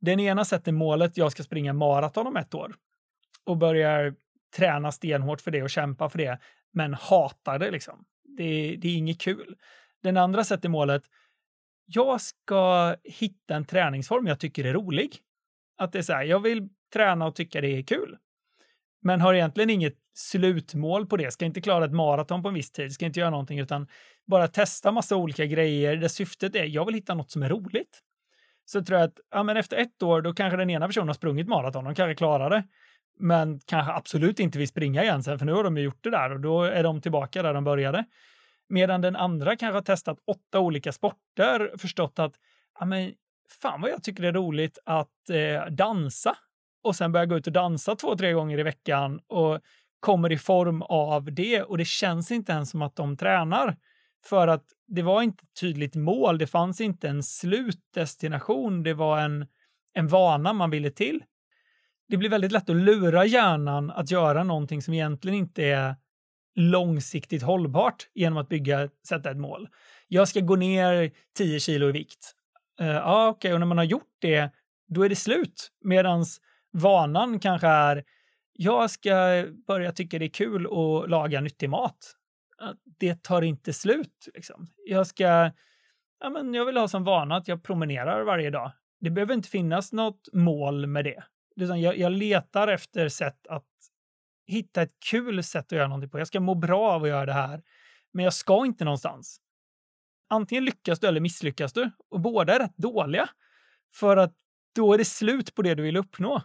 Den 0.00 0.20
ena 0.20 0.44
sätter 0.44 0.72
målet, 0.72 1.16
jag 1.16 1.32
ska 1.32 1.42
springa 1.42 1.72
maraton 1.72 2.26
om 2.26 2.36
ett 2.36 2.54
år 2.54 2.74
och 3.44 3.56
börjar 3.56 4.14
träna 4.56 4.92
stenhårt 4.92 5.40
för 5.40 5.50
det 5.50 5.62
och 5.62 5.70
kämpa 5.70 6.08
för 6.08 6.18
det, 6.18 6.38
men 6.72 6.94
hatar 6.94 7.58
det 7.58 7.70
liksom. 7.70 8.04
Det, 8.36 8.76
det 8.76 8.88
är 8.88 8.96
inget 8.96 9.20
kul. 9.20 9.56
Den 10.02 10.16
andra 10.16 10.44
sätter 10.44 10.68
målet, 10.68 11.02
jag 11.92 12.20
ska 12.20 12.96
hitta 13.04 13.54
en 13.56 13.64
träningsform 13.64 14.26
jag 14.26 14.40
tycker 14.40 14.64
är 14.64 14.72
rolig. 14.72 15.16
Att 15.78 15.92
det 15.92 15.98
är 15.98 16.02
så 16.02 16.12
här, 16.12 16.24
jag 16.24 16.40
vill 16.40 16.68
träna 16.92 17.26
och 17.26 17.34
tycka 17.34 17.60
det 17.60 17.78
är 17.78 17.82
kul. 17.82 18.16
Men 19.02 19.20
har 19.20 19.34
egentligen 19.34 19.70
inget 19.70 19.96
slutmål 20.14 21.06
på 21.06 21.16
det. 21.16 21.32
Ska 21.32 21.44
inte 21.44 21.60
klara 21.60 21.84
ett 21.84 21.92
maraton 21.92 22.42
på 22.42 22.48
en 22.48 22.54
viss 22.54 22.72
tid, 22.72 22.92
ska 22.92 23.06
inte 23.06 23.20
göra 23.20 23.30
någonting 23.30 23.58
utan 23.58 23.86
bara 24.26 24.48
testa 24.48 24.92
massa 24.92 25.16
olika 25.16 25.46
grejer 25.46 25.96
där 25.96 26.08
syftet 26.08 26.54
är, 26.54 26.64
jag 26.64 26.86
vill 26.86 26.94
hitta 26.94 27.14
något 27.14 27.30
som 27.30 27.42
är 27.42 27.48
roligt. 27.48 28.00
Så 28.64 28.84
tror 28.84 28.98
jag 28.98 29.08
att 29.08 29.18
ja, 29.30 29.42
men 29.42 29.56
efter 29.56 29.76
ett 29.76 30.02
år, 30.02 30.22
då 30.22 30.34
kanske 30.34 30.56
den 30.56 30.70
ena 30.70 30.86
personen 30.86 31.08
har 31.08 31.14
sprungit 31.14 31.48
maraton, 31.48 31.84
de 31.84 31.94
kanske 31.94 32.14
klarar 32.14 32.50
det. 32.50 32.64
Men 33.18 33.60
kanske 33.60 33.92
absolut 33.92 34.40
inte 34.40 34.58
vill 34.58 34.68
springa 34.68 35.02
igen 35.02 35.22
sen, 35.22 35.38
för 35.38 35.46
nu 35.46 35.52
har 35.52 35.64
de 35.64 35.76
ju 35.76 35.82
gjort 35.82 36.04
det 36.04 36.10
där 36.10 36.32
och 36.32 36.40
då 36.40 36.62
är 36.62 36.82
de 36.82 37.00
tillbaka 37.00 37.42
där 37.42 37.54
de 37.54 37.64
började. 37.64 38.04
Medan 38.70 39.00
den 39.00 39.16
andra 39.16 39.56
kanske 39.56 39.76
har 39.76 39.82
testat 39.82 40.18
åtta 40.26 40.60
olika 40.60 40.92
sporter, 40.92 41.78
förstått 41.78 42.18
att 42.18 42.34
ja, 42.78 42.84
men, 42.84 43.12
fan 43.62 43.80
vad 43.80 43.90
jag 43.90 44.02
tycker 44.02 44.22
det 44.22 44.28
är 44.28 44.32
roligt 44.32 44.78
att 44.84 45.30
eh, 45.30 45.70
dansa 45.70 46.36
och 46.82 46.96
sen 46.96 47.12
börja 47.12 47.26
gå 47.26 47.36
ut 47.36 47.46
och 47.46 47.52
dansa 47.52 47.96
två, 47.96 48.16
tre 48.16 48.32
gånger 48.32 48.58
i 48.58 48.62
veckan 48.62 49.20
och 49.26 49.60
kommer 50.00 50.32
i 50.32 50.38
form 50.38 50.82
av 50.82 51.32
det 51.32 51.62
och 51.62 51.78
det 51.78 51.84
känns 51.84 52.30
inte 52.30 52.52
ens 52.52 52.70
som 52.70 52.82
att 52.82 52.96
de 52.96 53.16
tränar. 53.16 53.76
För 54.24 54.48
att 54.48 54.64
det 54.86 55.02
var 55.02 55.22
inte 55.22 55.42
ett 55.42 55.60
tydligt 55.60 55.94
mål, 55.94 56.38
det 56.38 56.46
fanns 56.46 56.80
inte 56.80 57.08
en 57.08 57.22
slutdestination, 57.22 58.82
det 58.82 58.94
var 58.94 59.18
en, 59.18 59.46
en 59.92 60.08
vana 60.08 60.52
man 60.52 60.70
ville 60.70 60.90
till. 60.90 61.22
Det 62.08 62.16
blir 62.16 62.30
väldigt 62.30 62.52
lätt 62.52 62.70
att 62.70 62.76
lura 62.76 63.24
hjärnan 63.24 63.90
att 63.90 64.10
göra 64.10 64.44
någonting 64.44 64.82
som 64.82 64.94
egentligen 64.94 65.38
inte 65.38 65.64
är 65.64 65.96
långsiktigt 66.54 67.42
hållbart 67.42 68.08
genom 68.14 68.38
att 68.38 68.48
bygga, 68.48 68.88
sätta 69.08 69.30
ett 69.30 69.36
mål. 69.36 69.68
Jag 70.08 70.28
ska 70.28 70.40
gå 70.40 70.56
ner 70.56 71.10
10 71.36 71.60
kilo 71.60 71.88
i 71.88 71.92
vikt. 71.92 72.34
Uh, 72.80 72.86
ja, 72.86 73.28
okej, 73.28 73.48
okay. 73.48 73.52
och 73.52 73.60
när 73.60 73.66
man 73.66 73.78
har 73.78 73.84
gjort 73.84 74.16
det, 74.18 74.50
då 74.88 75.02
är 75.02 75.08
det 75.08 75.16
slut. 75.16 75.70
Medan 75.84 76.24
vanan 76.72 77.40
kanske 77.40 77.66
är, 77.66 78.04
jag 78.52 78.90
ska 78.90 79.46
börja 79.66 79.92
tycka 79.92 80.18
det 80.18 80.24
är 80.24 80.28
kul 80.28 80.66
att 80.66 81.10
laga 81.10 81.40
nyttig 81.40 81.70
mat 81.70 82.16
det 82.98 83.22
tar 83.22 83.42
inte 83.42 83.72
slut. 83.72 84.28
Liksom. 84.34 84.66
Jag 84.86 85.06
ska, 85.06 85.50
ja, 86.20 86.30
men 86.30 86.54
jag 86.54 86.64
vill 86.64 86.76
ha 86.76 86.88
som 86.88 87.04
vana 87.04 87.36
att 87.36 87.48
jag 87.48 87.62
promenerar 87.62 88.24
varje 88.24 88.50
dag. 88.50 88.72
Det 89.00 89.10
behöver 89.10 89.34
inte 89.34 89.48
finnas 89.48 89.92
något 89.92 90.28
mål 90.32 90.86
med 90.86 91.04
det. 91.04 91.24
Jag, 91.54 91.98
jag 91.98 92.12
letar 92.12 92.68
efter 92.68 93.08
sätt 93.08 93.46
att 93.46 93.64
hitta 94.50 94.82
ett 94.82 94.94
kul 95.10 95.42
sätt 95.42 95.64
att 95.64 95.72
göra 95.72 95.88
någonting 95.88 96.10
på. 96.10 96.18
Jag 96.18 96.26
ska 96.26 96.40
må 96.40 96.54
bra 96.54 96.90
av 96.90 97.02
att 97.02 97.08
göra 97.08 97.26
det 97.26 97.32
här, 97.32 97.62
men 98.12 98.24
jag 98.24 98.34
ska 98.34 98.66
inte 98.66 98.84
någonstans. 98.84 99.40
Antingen 100.28 100.64
lyckas 100.64 101.00
du 101.00 101.06
eller 101.06 101.20
misslyckas 101.20 101.72
du 101.72 101.90
och 102.08 102.20
båda 102.20 102.54
är 102.54 102.58
rätt 102.58 102.76
dåliga 102.76 103.28
för 103.94 104.16
att 104.16 104.34
då 104.74 104.94
är 104.94 104.98
det 104.98 105.04
slut 105.04 105.54
på 105.54 105.62
det 105.62 105.74
du 105.74 105.82
vill 105.82 105.96
uppnå. 105.96 106.42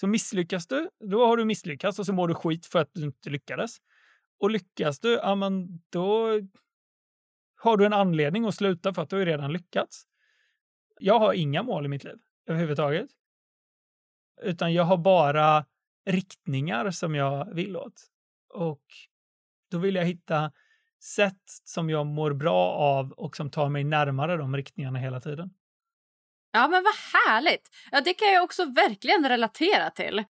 Så 0.00 0.06
misslyckas 0.06 0.66
du, 0.66 0.90
då 1.00 1.26
har 1.26 1.36
du 1.36 1.44
misslyckats 1.44 1.98
och 1.98 2.06
så 2.06 2.12
mår 2.12 2.28
du 2.28 2.34
skit 2.34 2.66
för 2.66 2.78
att 2.78 2.90
du 2.92 3.04
inte 3.04 3.30
lyckades. 3.30 3.76
Och 4.40 4.50
lyckas 4.50 5.00
du, 5.00 5.12
ja 5.12 5.34
men 5.34 5.82
då 5.90 6.40
har 7.56 7.76
du 7.76 7.86
en 7.86 7.92
anledning 7.92 8.44
att 8.44 8.54
sluta 8.54 8.94
för 8.94 9.02
att 9.02 9.10
du 9.10 9.16
har 9.16 9.26
redan 9.26 9.52
lyckats. 9.52 10.06
Jag 10.98 11.18
har 11.18 11.32
inga 11.32 11.62
mål 11.62 11.84
i 11.84 11.88
mitt 11.88 12.04
liv 12.04 12.16
överhuvudtaget. 12.46 13.10
Utan 14.42 14.74
jag 14.74 14.84
har 14.84 14.96
bara 14.96 15.64
riktningar 16.06 16.90
som 16.90 17.14
jag 17.14 17.54
vill 17.54 17.76
åt. 17.76 18.02
Och 18.54 18.82
då 19.70 19.78
vill 19.78 19.94
jag 19.94 20.04
hitta 20.04 20.52
sätt 21.02 21.42
som 21.64 21.90
jag 21.90 22.06
mår 22.06 22.32
bra 22.32 22.70
av 22.72 23.12
och 23.12 23.36
som 23.36 23.50
tar 23.50 23.68
mig 23.68 23.84
närmare 23.84 24.36
de 24.36 24.56
riktningarna 24.56 24.98
hela 24.98 25.20
tiden. 25.20 25.50
Ja, 26.52 26.68
men 26.68 26.84
vad 26.84 26.94
härligt! 26.94 27.70
Ja, 27.92 28.00
det 28.00 28.14
kan 28.14 28.28
jag 28.28 28.44
också 28.44 28.64
verkligen 28.64 29.28
relatera 29.28 29.90
till. 29.90 30.24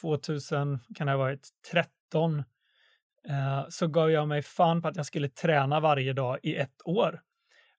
2000 0.00 0.78
kan 0.94 1.06
det 1.06 1.12
ha 1.12 1.18
varit 1.18 1.48
13 1.70 2.44
Eh, 3.28 3.68
så 3.68 3.86
gav 3.86 4.10
jag 4.10 4.28
mig 4.28 4.42
fan 4.42 4.82
på 4.82 4.88
att 4.88 4.96
jag 4.96 5.06
skulle 5.06 5.28
träna 5.28 5.80
varje 5.80 6.12
dag 6.12 6.38
i 6.42 6.56
ett 6.56 6.80
år. 6.84 7.20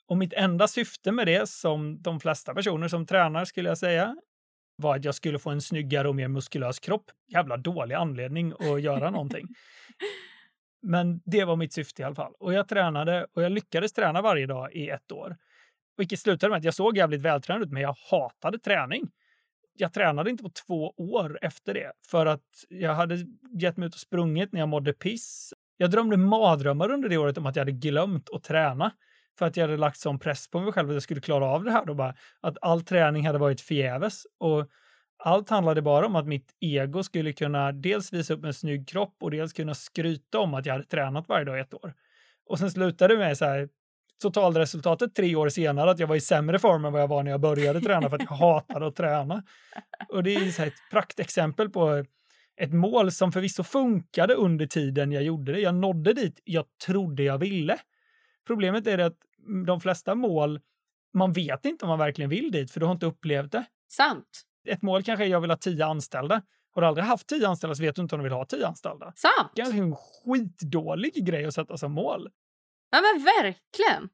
Och 0.08 0.18
mitt 0.18 0.34
enda 0.34 0.68
syfte 0.68 1.12
med 1.12 1.28
det, 1.28 1.50
som 1.50 2.02
de 2.02 2.20
flesta 2.20 2.54
personer 2.54 2.88
som 2.88 3.06
tränar 3.06 3.46
skulle 3.46 3.70
jag 3.70 3.78
säga, 3.78 4.16
var 4.76 4.96
att 4.96 5.06
jag 5.06 5.16
skulle 5.16 5.40
få 5.40 5.50
en 5.50 5.62
snyggare 5.62 6.08
och 6.10 6.16
mer 6.16 6.28
muskulös 6.28 6.80
kropp. 6.80 7.12
Jävla 7.28 7.58
dålig 7.58 7.96
anledning 7.96 8.54
att 8.60 8.82
göra 8.82 9.10
någonting. 9.12 9.48
Men 10.82 11.22
det 11.26 11.46
var 11.46 11.56
mitt 11.56 11.74
syfte 11.74 12.02
i 12.02 12.06
alla 12.06 12.16
fall. 12.16 12.34
Och 12.40 12.54
jag 12.54 12.68
tränade 12.68 13.28
och 13.34 13.44
jag 13.44 13.52
lyckades 13.52 13.94
träna 13.94 14.22
varje 14.22 14.46
dag 14.46 14.74
i 14.74 14.90
ett 14.90 15.12
år. 15.12 15.38
Vilket 15.98 16.20
slutade 16.20 16.50
med 16.50 16.58
att 16.58 16.64
jag 16.64 16.74
såg 16.74 16.98
jävligt 16.98 17.22
vältränad 17.22 17.64
ut, 17.64 17.72
men 17.72 17.82
jag 17.82 17.96
hatade 18.10 18.60
träning 18.60 19.12
jag 19.78 19.94
tränade 19.94 20.30
inte 20.30 20.44
på 20.44 20.50
två 20.50 20.94
år 20.98 21.40
efter 21.42 21.74
det 21.74 21.92
för 22.08 22.26
att 22.26 22.66
jag 22.70 22.94
hade 22.96 23.18
gett 23.60 23.78
mig 23.78 23.88
ut 23.88 23.94
och 23.94 24.00
sprungit 24.00 24.52
när 24.52 24.60
jag 24.60 24.70
mådde 24.70 24.94
piss. 24.94 25.54
Jag 25.78 25.92
drömde 25.92 26.18
mardrömmar 26.18 26.92
under 26.92 27.10
det 27.10 27.18
året 27.18 27.38
om 27.38 27.46
att 27.46 27.56
jag 27.56 27.62
hade 27.62 27.72
glömt 27.72 28.30
att 28.30 28.44
träna 28.44 28.92
för 29.40 29.46
att 29.46 29.58
jag 29.58 29.64
hade 29.64 29.78
lagt 29.78 30.00
sån 30.00 30.20
press 30.20 30.48
på 30.48 30.60
mig 30.60 30.74
själv 30.74 30.90
att 30.90 30.94
jag 30.94 31.04
skulle 31.04 31.22
klara 31.22 31.46
av 31.46 31.64
det 31.64 31.72
här. 31.72 31.86
Då 31.86 31.94
bara, 31.94 32.16
att 32.42 32.58
all 32.62 32.82
träning 32.82 33.28
hade 33.28 33.40
varit 33.40 33.62
förgäves. 33.62 34.24
Och 34.40 34.70
allt 35.24 35.50
handlade 35.50 35.82
bara 35.82 36.06
om 36.06 36.16
att 36.16 36.28
mitt 36.28 36.56
ego 36.60 37.04
skulle 37.04 37.34
kunna 37.34 37.72
dels 37.72 38.14
visa 38.14 38.34
upp 38.34 38.46
en 38.46 38.54
snygg 38.54 38.88
kropp 38.88 39.16
och 39.22 39.32
dels 39.32 39.54
kunna 39.54 39.74
skryta 39.74 40.40
om 40.40 40.54
att 40.54 40.66
jag 40.66 40.74
hade 40.74 40.86
tränat 40.86 41.30
varje 41.30 41.46
dag 41.46 41.58
i 41.58 41.62
ett 41.62 41.74
år. 41.74 41.94
Och 42.46 42.60
sen 42.60 42.72
slutade 42.72 43.14
det 43.14 43.18
med 43.18 43.38
så 43.38 43.46
här, 43.46 43.70
totalresultatet 44.22 45.16
tre 45.16 45.36
år 45.36 45.50
senare 45.50 45.92
att 45.92 46.00
jag 46.00 46.08
var 46.08 46.16
i 46.16 46.22
sämre 46.22 46.60
form 46.60 46.86
än 46.86 46.94
vad 46.94 47.02
jag 47.02 47.08
var 47.08 47.24
när 47.24 47.32
jag 47.32 47.42
började 47.42 47.82
träna 47.82 48.10
för 48.10 48.16
att 48.16 48.26
jag 48.30 48.36
hatade 48.38 48.88
att 48.88 48.96
träna. 48.96 49.44
Och 50.10 50.24
det 50.24 50.36
är 50.36 50.52
så 50.52 50.64
ett 50.64 50.74
praktexempel 50.92 51.70
på 51.70 52.06
ett 52.58 52.74
mål 52.74 53.12
som 53.12 53.32
förvisso 53.32 53.64
funkade 53.64 54.34
under 54.34 54.66
tiden 54.66 55.12
jag 55.12 55.24
gjorde 55.24 55.52
det. 55.52 55.60
Jag 55.60 55.76
nådde 55.76 56.14
dit 56.14 56.42
jag 56.44 56.66
trodde 56.86 57.24
jag 57.24 57.38
ville. 57.38 57.78
Problemet 58.48 58.88
är 58.88 58.98
att 58.98 59.18
de 59.66 59.82
flesta 59.82 60.16
mål, 60.16 60.60
man 61.14 61.34
vet 61.34 61.66
inte 61.66 61.86
om 61.86 61.90
man 61.90 62.00
verkligen 62.00 62.30
vill 62.30 62.52
dit 62.52 62.72
för 62.72 62.80
du 62.80 62.86
har 62.86 62.94
inte 62.94 63.06
upplevt 63.06 63.52
det. 63.52 63.66
Sant. 63.88 64.42
Ett 64.68 64.82
mål 64.82 65.04
kanske 65.04 65.26
är 65.26 65.30
jag 65.30 65.42
vill 65.42 65.50
ha 65.50 65.58
tio 65.58 65.86
anställda. 65.86 66.42
Har 66.72 66.82
du 66.82 66.88
aldrig 66.88 67.06
haft 67.06 67.28
tio 67.28 67.48
anställda 67.48 67.76
så 67.76 67.84
vet 67.84 67.96
du 67.96 68.02
inte 68.02 68.16
om 68.16 68.20
du 68.20 68.24
vill 68.24 68.34
ha 68.34 68.46
tio 68.46 68.68
anställda. 68.68 69.14
Sant. 69.16 69.52
Det 69.56 69.62
är 69.62 69.74
en 69.74 69.96
skitdålig 69.96 71.26
grej 71.26 71.46
att 71.46 71.54
sätta 71.54 71.78
som 71.78 71.92
mål. 71.92 72.30
Ja 72.92 73.02
men 73.02 73.24
verkligen. 73.24 74.10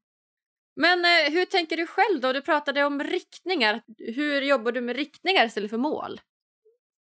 Men 0.75 1.05
eh, 1.05 1.31
hur 1.33 1.45
tänker 1.45 1.77
du 1.77 1.87
själv 1.87 2.21
då? 2.21 2.33
Du 2.33 2.41
pratade 2.41 2.83
om 2.83 3.03
riktningar. 3.03 3.81
Hur 3.97 4.41
jobbar 4.41 4.71
du 4.71 4.81
med 4.81 4.95
riktningar 4.95 5.45
istället 5.45 5.69
för 5.69 5.77
mål? 5.77 6.21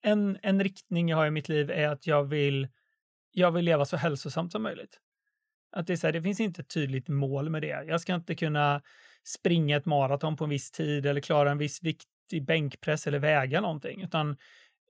En, 0.02 0.38
en 0.42 0.62
riktning 0.62 1.08
jag 1.08 1.16
har 1.16 1.26
i 1.26 1.30
mitt 1.30 1.48
liv 1.48 1.70
är 1.70 1.88
att 1.88 2.06
jag 2.06 2.24
vill, 2.24 2.68
jag 3.30 3.52
vill 3.52 3.64
leva 3.64 3.84
så 3.84 3.96
hälsosamt 3.96 4.52
som 4.52 4.62
möjligt. 4.62 5.00
Att 5.76 5.86
det, 5.86 5.92
är 5.92 5.96
så 5.96 6.06
här, 6.06 6.12
det 6.12 6.22
finns 6.22 6.40
inte 6.40 6.60
ett 6.60 6.68
tydligt 6.68 7.08
mål 7.08 7.50
med 7.50 7.62
det. 7.62 7.84
Jag 7.86 8.00
ska 8.00 8.14
inte 8.14 8.34
kunna 8.34 8.82
springa 9.24 9.76
ett 9.76 9.86
maraton 9.86 10.36
på 10.36 10.44
en 10.44 10.50
viss 10.50 10.70
tid 10.70 11.06
eller 11.06 11.20
klara 11.20 11.50
en 11.50 11.58
viss 11.58 11.82
vikt 11.82 12.08
i 12.32 12.40
bänkpress 12.40 13.06
eller 13.06 13.18
väga 13.18 13.60
någonting, 13.60 14.02
utan 14.02 14.36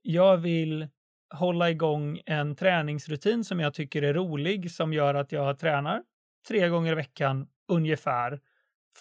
jag 0.01 0.37
vill 0.37 0.87
hålla 1.33 1.69
igång 1.69 2.19
en 2.25 2.55
träningsrutin 2.55 3.43
som 3.43 3.59
jag 3.59 3.73
tycker 3.73 4.01
är 4.01 4.13
rolig, 4.13 4.71
som 4.71 4.93
gör 4.93 5.15
att 5.15 5.31
jag 5.31 5.59
tränar 5.59 6.03
tre 6.47 6.69
gånger 6.69 6.91
i 6.91 6.95
veckan 6.95 7.47
ungefär 7.67 8.39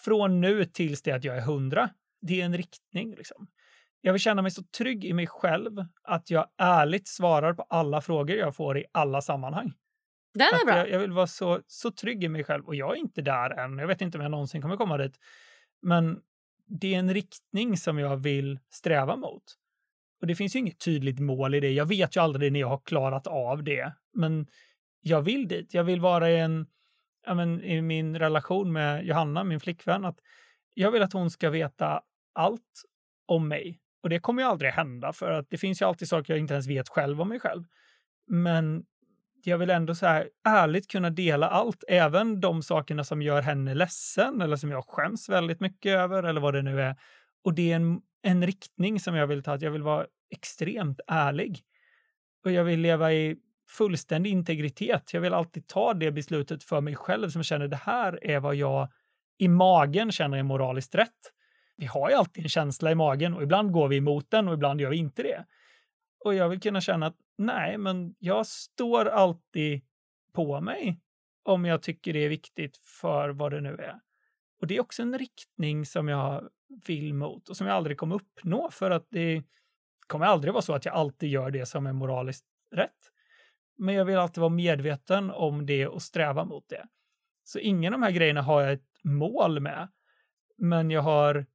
från 0.05 0.40
nu 0.40 0.64
tills 0.64 1.03
det 1.03 1.12
att 1.12 1.25
jag 1.25 1.37
är 1.37 1.40
hundra. 1.40 1.90
Det 2.20 2.40
är 2.40 2.44
en 2.44 2.57
riktning. 2.57 3.14
Liksom. 3.14 3.47
Jag 4.01 4.12
vill 4.12 4.20
känna 4.20 4.42
mig 4.42 4.51
så 4.51 4.62
trygg 4.62 5.05
i 5.05 5.12
mig 5.12 5.27
själv 5.27 5.73
att 6.03 6.31
jag 6.31 6.47
ärligt 6.59 7.09
svarar 7.09 7.55
på 7.55 7.62
alla 7.62 8.01
frågor 8.01 8.37
jag 8.37 8.57
får 8.57 8.79
i 8.79 8.85
alla 8.92 9.20
sammanhang. 9.20 9.73
Den 10.35 10.47
är 10.47 10.66
bra. 10.66 10.77
Jag, 10.77 10.90
jag, 10.90 10.99
vill 10.99 11.12
vara 11.12 11.27
så, 11.27 11.61
så 11.66 11.90
trygg 11.90 12.25
i 12.25 12.29
mig 12.29 12.44
själv 12.44 12.66
och 12.66 12.75
jag 12.75 12.92
är 12.92 13.01
inte 13.01 13.23
där 13.23 13.51
än. 13.51 13.79
Jag 13.79 13.87
vet 13.87 14.01
inte 14.01 14.18
om 14.18 14.23
jag 14.23 14.31
någonsin 14.31 14.62
kommer 14.62 14.77
komma 14.77 14.99
dit. 14.99 15.18
Men 15.83 16.20
det 16.66 16.94
är 16.94 16.99
en 16.99 17.14
riktning 17.14 17.77
som 17.77 17.99
jag 17.99 18.16
vill 18.16 18.59
sträva 18.70 19.16
mot. 19.16 19.42
Och 20.20 20.27
det 20.27 20.35
finns 20.35 20.55
ju 20.57 20.59
inget 20.59 20.81
tydligt 20.81 21.20
mål 21.20 21.55
i 21.55 21.61
det. 21.61 21.70
Jag 21.70 21.87
vet 21.87 22.16
ju 22.16 22.20
aldrig 22.20 22.53
när 22.53 22.61
jag 22.61 22.68
har 22.68 22.81
klarat 22.85 23.27
av 23.27 23.64
det, 23.64 23.92
men 24.12 24.47
jag 25.01 25.23
vill 25.23 25.49
dit. 25.49 25.75
Jag 25.75 25.85
vill 25.85 26.01
vara 26.01 26.31
i 26.31 26.40
en, 26.40 26.66
ja, 27.27 27.35
men, 27.35 27.62
i 27.62 27.83
min 27.83 28.18
relation 28.18 28.73
med 28.73 29.05
Johanna, 29.05 29.44
min 29.44 29.61
flickvän, 29.61 30.05
att 30.05 30.18
jag 30.75 30.90
vill 30.90 31.03
att 31.03 31.12
hon 31.12 31.31
ska 31.31 31.51
veta 31.51 32.03
allt 32.35 32.83
om 33.27 33.49
mig. 33.49 33.81
Och 34.03 34.09
det 34.09 34.18
kommer 34.18 34.42
ju 34.42 34.49
aldrig 34.49 34.73
hända 34.73 35.12
för 35.12 35.31
att 35.31 35.51
det 35.51 35.59
finns 35.59 35.83
ju 35.83 35.87
alltid 35.87 36.09
saker 36.09 36.33
jag 36.33 36.40
inte 36.40 36.55
ens 36.55 36.68
vet 36.68 36.88
själv 36.88 37.20
om 37.20 37.29
mig 37.29 37.40
själv. 37.40 37.64
Men 38.27 38.85
jag 39.46 39.59
vill 39.59 39.70
ändå 39.70 39.94
så 39.94 40.07
här 40.07 40.28
ärligt 40.44 40.90
kunna 40.90 41.11
dela 41.11 41.48
allt, 41.48 41.85
även 41.88 42.40
de 42.40 42.62
sakerna 42.62 43.04
som 43.04 43.22
gör 43.22 43.42
henne 43.42 43.74
ledsen 43.74 44.40
eller 44.40 44.57
som 44.57 44.70
jag 44.70 44.85
skäms 44.87 45.28
väldigt 45.28 45.61
mycket 45.61 45.92
över 45.92 46.22
eller 46.22 46.40
vad 46.40 46.54
det 46.54 46.62
nu 46.62 46.80
är. 46.80 46.96
Och 47.44 47.54
det 47.54 47.72
är 47.72 47.76
en, 47.76 48.00
en 48.22 48.46
riktning 48.46 49.00
som 49.00 49.14
jag 49.14 49.26
vill 49.26 49.42
ta, 49.42 49.52
att 49.52 49.62
jag 49.62 49.70
vill 49.70 49.83
vara 49.83 50.07
extremt 50.30 51.00
ärlig. 51.07 51.61
Och 52.44 52.52
jag 52.52 52.64
vill 52.64 52.80
leva 52.80 53.12
i 53.12 53.37
fullständig 53.68 54.30
integritet. 54.30 55.14
Jag 55.14 55.20
vill 55.20 55.35
alltid 55.35 55.66
ta 55.66 55.94
det 55.94 56.12
beslutet 56.12 56.64
för 56.64 56.80
mig 56.80 56.94
själv 56.96 57.28
som 57.28 57.42
känner 57.42 57.68
det 57.68 57.76
här 57.76 58.18
är 58.22 58.40
vad 58.40 58.54
jag 58.54 58.88
i 59.38 59.48
magen 59.48 60.12
känner 60.12 60.38
är 60.38 60.42
moraliskt 60.42 60.94
rätt. 60.94 61.11
Vi 61.76 61.87
har 61.87 62.11
ju 62.11 62.16
alltid 62.16 62.44
en 62.44 62.48
känsla 62.48 62.90
i 62.90 62.94
magen 62.94 63.35
och 63.35 63.42
ibland 63.42 63.72
går 63.72 63.88
vi 63.88 63.96
emot 63.96 64.30
den 64.30 64.48
och 64.48 64.54
ibland 64.54 64.80
gör 64.80 64.90
vi 64.90 64.96
inte 64.96 65.22
det. 65.22 65.44
Och 66.24 66.34
jag 66.34 66.48
vill 66.48 66.60
kunna 66.60 66.80
känna 66.80 67.06
att 67.06 67.16
nej, 67.38 67.78
men 67.78 68.14
jag 68.18 68.46
står 68.46 69.06
alltid 69.06 69.82
på 70.32 70.60
mig 70.60 71.00
om 71.42 71.64
jag 71.64 71.82
tycker 71.82 72.12
det 72.12 72.18
är 72.18 72.28
viktigt 72.28 72.76
för 72.76 73.28
vad 73.28 73.52
det 73.52 73.60
nu 73.60 73.76
är. 73.76 74.00
Och 74.60 74.66
det 74.66 74.76
är 74.76 74.80
också 74.80 75.02
en 75.02 75.18
riktning 75.18 75.87
som 75.87 76.08
jag 76.08 76.48
vill 76.87 77.14
mot 77.14 77.48
och 77.48 77.56
som 77.56 77.66
jag 77.66 77.76
aldrig 77.76 77.98
kommer 77.98 78.14
uppnå 78.14 78.70
för 78.70 78.90
att 78.90 79.06
det 79.10 79.42
kommer 80.06 80.26
aldrig 80.26 80.52
vara 80.52 80.62
så 80.62 80.74
att 80.74 80.84
jag 80.84 80.94
alltid 80.94 81.30
gör 81.30 81.50
det 81.50 81.66
som 81.66 81.87
är 81.87 81.92
moraliskt 81.92 82.46
rätt. 82.74 83.10
Men 83.78 83.94
jag 83.94 84.04
vill 84.04 84.18
alltid 84.18 84.40
vara 84.40 84.50
medveten 84.52 85.30
om 85.30 85.66
det 85.66 85.87
och 85.87 86.02
sträva 86.02 86.44
mot 86.44 86.68
det. 86.68 86.87
Så 87.44 87.58
ingen 87.58 87.94
av 87.94 88.00
de 88.00 88.04
här 88.04 88.12
grejerna 88.12 88.42
har 88.42 88.62
jag 88.62 88.72
ett 88.72 89.00
mål 89.02 89.60
med. 89.60 89.88
Men 90.56 90.90
jag 90.90 91.02
har 91.02 91.46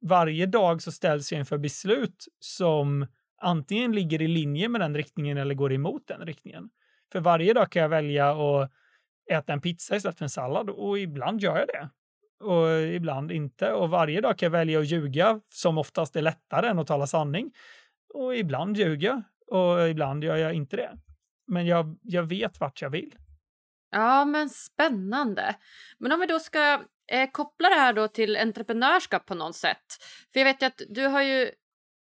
varje 0.00 0.46
dag 0.46 0.82
så 0.82 0.92
ställs 0.92 1.32
jag 1.32 1.38
inför 1.38 1.58
beslut 1.58 2.26
som 2.38 3.06
antingen 3.40 3.92
ligger 3.92 4.22
i 4.22 4.28
linje 4.28 4.68
med 4.68 4.80
den 4.80 4.94
riktningen 4.94 5.38
eller 5.38 5.54
går 5.54 5.72
emot 5.72 6.06
den 6.06 6.20
riktningen. 6.20 6.70
För 7.12 7.20
varje 7.20 7.52
dag 7.52 7.70
kan 7.70 7.82
jag 7.82 7.88
välja 7.88 8.30
att 8.30 8.70
äta 9.30 9.52
en 9.52 9.60
pizza 9.60 9.96
istället 9.96 10.18
för 10.18 10.24
en 10.24 10.30
sallad 10.30 10.70
och 10.70 10.98
ibland 10.98 11.40
gör 11.40 11.58
jag 11.58 11.68
det. 11.68 11.88
Och 12.44 12.82
ibland 12.82 13.32
inte. 13.32 13.72
Och 13.72 13.90
varje 13.90 14.20
dag 14.20 14.38
kan 14.38 14.46
jag 14.46 14.50
välja 14.50 14.80
att 14.80 14.86
ljuga, 14.86 15.40
som 15.48 15.78
oftast 15.78 16.16
är 16.16 16.22
lättare 16.22 16.68
än 16.68 16.78
att 16.78 16.86
tala 16.86 17.06
sanning. 17.06 17.52
Och 18.14 18.36
ibland 18.36 18.76
ljuger 18.76 19.08
jag 19.08 19.22
och 19.46 19.88
ibland 19.88 20.24
gör 20.24 20.36
jag 20.36 20.54
inte 20.54 20.76
det. 20.76 20.98
Men 21.46 21.66
jag, 21.66 21.98
jag 22.02 22.22
vet 22.22 22.60
vart 22.60 22.82
jag 22.82 22.90
vill. 22.90 23.14
Ja, 23.90 24.24
men 24.24 24.50
spännande. 24.50 25.56
Men 25.98 26.12
om 26.12 26.20
vi 26.20 26.26
då 26.26 26.38
ska 26.38 26.80
eh, 27.12 27.30
koppla 27.32 27.68
det 27.68 27.74
här 27.74 27.92
då 27.92 28.08
till 28.08 28.36
entreprenörskap 28.36 29.26
på 29.26 29.34
något 29.34 29.56
sätt. 29.56 29.86
För 30.32 30.40
jag 30.40 30.44
vet 30.44 30.62
ju 30.62 30.66
att 30.66 30.82
du 30.88 31.06
har 31.06 31.22
ju 31.22 31.50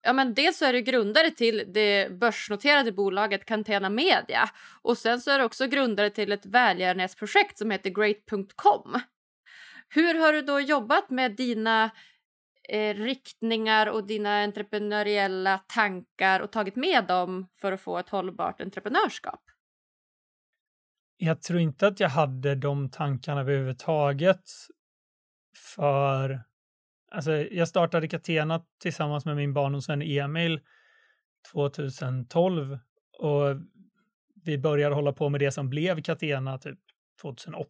Ja, 0.08 0.14
men 0.14 0.34
dels 0.34 0.58
så 0.58 0.66
är 0.66 0.74
du 0.74 0.82
grundare 0.82 1.32
till 1.32 1.64
det 1.74 2.12
börsnoterade 2.20 2.92
bolaget 2.92 3.46
Cantena 3.46 3.90
Media 3.90 4.50
och 4.82 4.98
sen 4.98 5.22
så 5.22 5.32
är 5.32 5.40
du 5.40 5.46
också 5.46 5.68
grundare 5.68 6.10
till 6.10 6.32
ett 6.32 6.46
välgörenhetsprojekt 6.46 7.58
som 7.58 7.72
heter 7.72 7.90
Great.com. 7.90 9.00
Hur 9.90 10.14
har 10.20 10.34
du 10.34 10.42
då 10.42 10.60
jobbat 10.60 11.10
med 11.10 11.36
dina 11.36 11.92
eh, 12.70 12.96
riktningar 12.96 13.88
och 13.88 14.08
dina 14.08 14.44
entreprenöriella 14.44 15.58
tankar 15.58 16.40
och 16.40 16.52
tagit 16.52 16.76
med 16.76 17.06
dem 17.08 17.48
för 17.62 17.72
att 17.72 17.82
få 17.82 17.98
ett 17.98 18.10
hållbart 18.10 18.62
entreprenörskap? 18.62 19.42
Jag 21.18 21.42
tror 21.42 21.60
inte 21.60 21.88
att 21.88 22.00
jag 22.00 22.10
hade 22.10 22.56
de 22.56 22.90
tankarna 22.90 23.42
överhuvudtaget 23.42 24.50
för 25.76 26.47
Alltså, 27.18 27.32
jag 27.32 27.68
startade 27.68 28.08
Catena 28.08 28.62
tillsammans 28.82 29.26
med 29.26 29.36
min 29.36 29.54
barndomsvän 29.54 30.02
Emil 30.02 30.60
2012 31.54 32.80
och 33.18 33.56
vi 34.46 34.58
började 34.58 34.96
hålla 34.96 35.14
på 35.14 35.30
med 35.30 35.40
det 35.40 35.52
som 35.52 35.70
blev 35.70 36.02
Catena 36.02 36.58
typ 36.58 36.80
2008. 37.22 37.68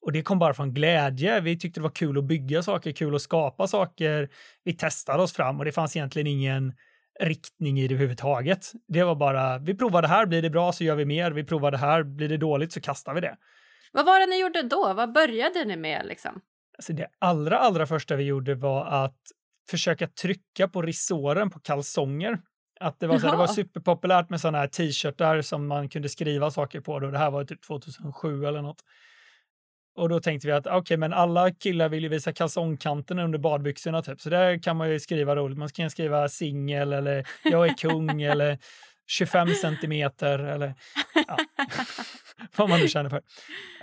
Och 0.00 0.12
det 0.12 0.22
kom 0.22 0.38
bara 0.38 0.54
från 0.54 0.74
glädje. 0.74 1.40
Vi 1.40 1.58
tyckte 1.58 1.80
det 1.80 1.82
var 1.82 1.90
kul 1.90 2.18
att 2.18 2.24
bygga 2.24 2.62
saker, 2.62 2.92
kul 2.92 3.14
att 3.14 3.22
skapa 3.22 3.66
saker. 3.66 4.30
Vi 4.64 4.72
testade 4.72 5.22
oss 5.22 5.32
fram 5.32 5.58
och 5.58 5.64
det 5.64 5.72
fanns 5.72 5.96
egentligen 5.96 6.26
ingen 6.26 6.74
riktning 7.20 7.80
i 7.80 7.88
det 7.88 7.94
överhuvudtaget. 7.94 8.72
Det 8.88 9.04
var 9.04 9.14
bara, 9.14 9.58
vi 9.58 9.74
provar 9.76 10.02
det 10.02 10.08
här, 10.08 10.26
blir 10.26 10.42
det 10.42 10.50
bra 10.50 10.72
så 10.72 10.84
gör 10.84 10.96
vi 10.96 11.04
mer. 11.04 11.30
Vi 11.30 11.44
provar 11.44 11.70
det 11.70 11.78
här, 11.78 12.02
blir 12.02 12.28
det 12.28 12.36
dåligt 12.36 12.72
så 12.72 12.80
kastar 12.80 13.14
vi 13.14 13.20
det. 13.20 13.36
Vad 13.92 14.06
var 14.06 14.20
det 14.20 14.26
ni 14.26 14.40
gjorde 14.40 14.62
då? 14.62 14.92
Vad 14.94 15.12
började 15.12 15.64
ni 15.64 15.76
med 15.76 16.06
liksom? 16.06 16.40
Alltså 16.80 16.92
det 16.92 17.06
allra, 17.18 17.58
allra 17.58 17.86
första 17.86 18.16
vi 18.16 18.24
gjorde 18.24 18.54
var 18.54 18.86
att 18.86 19.16
försöka 19.70 20.06
trycka 20.06 20.68
på 20.68 20.82
resåren 20.82 21.50
på 21.50 21.60
kalsonger. 21.60 22.38
Att 22.80 23.00
det 23.00 23.06
var, 23.06 23.18
så 23.18 23.26
här, 23.26 23.32
det 23.32 23.38
var 23.38 23.46
superpopulärt 23.46 24.30
med 24.30 24.40
sådana 24.40 24.58
här 24.58 24.66
t-shirtar 24.66 25.42
som 25.42 25.66
man 25.66 25.88
kunde 25.88 26.08
skriva 26.08 26.50
saker 26.50 26.80
på. 26.80 27.00
Då. 27.00 27.10
Det 27.10 27.18
här 27.18 27.30
var 27.30 27.44
typ 27.44 27.62
2007 27.66 28.46
eller 28.46 28.62
något. 28.62 28.84
Och 29.96 30.08
då 30.08 30.20
tänkte 30.20 30.46
vi 30.46 30.52
att 30.52 30.66
okej, 30.66 30.78
okay, 30.78 30.96
men 30.96 31.12
alla 31.12 31.50
killar 31.50 31.88
vill 31.88 32.02
ju 32.02 32.08
visa 32.08 32.32
kalsongkanterna 32.32 33.24
under 33.24 33.38
badbyxorna 33.38 34.02
typ. 34.02 34.20
Så 34.20 34.30
där 34.30 34.62
kan 34.62 34.76
man 34.76 34.90
ju 34.90 35.00
skriva 35.00 35.36
roligt. 35.36 35.58
Man 35.58 35.68
kan 35.68 35.90
skriva 35.90 36.28
singel 36.28 36.92
eller 36.92 37.26
jag 37.44 37.66
är 37.66 37.74
kung 37.74 38.22
eller 38.32 38.58
25 39.10 39.48
centimeter 39.48 40.38
eller 40.38 40.74
ja, 41.28 41.36
vad 42.56 42.68
man 42.68 42.80
nu 42.80 42.88
känner 42.88 43.10
för. 43.10 43.22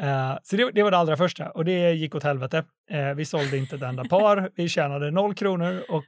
Uh, 0.01 0.37
så 0.43 0.55
det, 0.55 0.71
det, 0.71 0.83
var 0.83 0.91
det 0.91 0.97
allra 0.97 1.17
första 1.17 1.49
och 1.49 1.65
det 1.65 1.93
gick 1.93 2.15
åt 2.15 2.23
helvete. 2.23 2.65
Uh, 2.91 3.13
vi 3.13 3.25
sålde 3.25 3.57
inte 3.57 3.75
ett 3.75 3.81
enda 3.81 4.05
par, 4.05 4.51
vi 4.55 4.69
tjänade 4.69 5.11
noll 5.11 5.33
kronor 5.33 5.83
och 5.89 6.05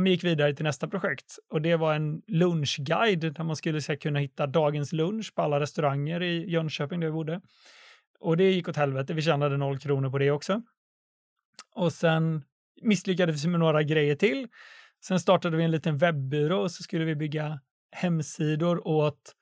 vi 0.00 0.10
gick 0.10 0.24
vidare 0.24 0.54
till 0.54 0.64
nästa 0.64 0.88
projekt. 0.88 1.38
Och 1.50 1.62
det 1.62 1.76
var 1.76 1.94
en 1.94 2.22
lunchguide 2.26 3.34
där 3.34 3.44
man 3.44 3.56
skulle 3.56 3.80
så, 3.80 3.96
kunna 3.96 4.18
hitta 4.18 4.46
dagens 4.46 4.92
lunch 4.92 5.34
på 5.34 5.42
alla 5.42 5.60
restauranger 5.60 6.22
i 6.22 6.50
Jönköping 6.50 7.00
där 7.00 7.06
vi 7.06 7.12
bodde. 7.12 7.40
Och 8.20 8.36
det 8.36 8.50
gick 8.50 8.68
åt 8.68 8.76
helvete, 8.76 9.14
vi 9.14 9.22
tjänade 9.22 9.56
noll 9.56 9.78
kronor 9.78 10.10
på 10.10 10.18
det 10.18 10.30
också. 10.30 10.62
Och 11.74 11.92
sen 11.92 12.42
misslyckades 12.82 13.44
vi 13.44 13.48
med 13.48 13.60
några 13.60 13.82
grejer 13.82 14.16
till. 14.16 14.48
Sen 15.04 15.20
startade 15.20 15.56
vi 15.56 15.64
en 15.64 15.70
liten 15.70 15.98
webbyrå 15.98 16.60
och 16.60 16.70
så 16.70 16.82
skulle 16.82 17.04
vi 17.04 17.14
bygga 17.14 17.60
hemsidor 17.94 18.88
åt 18.88 19.34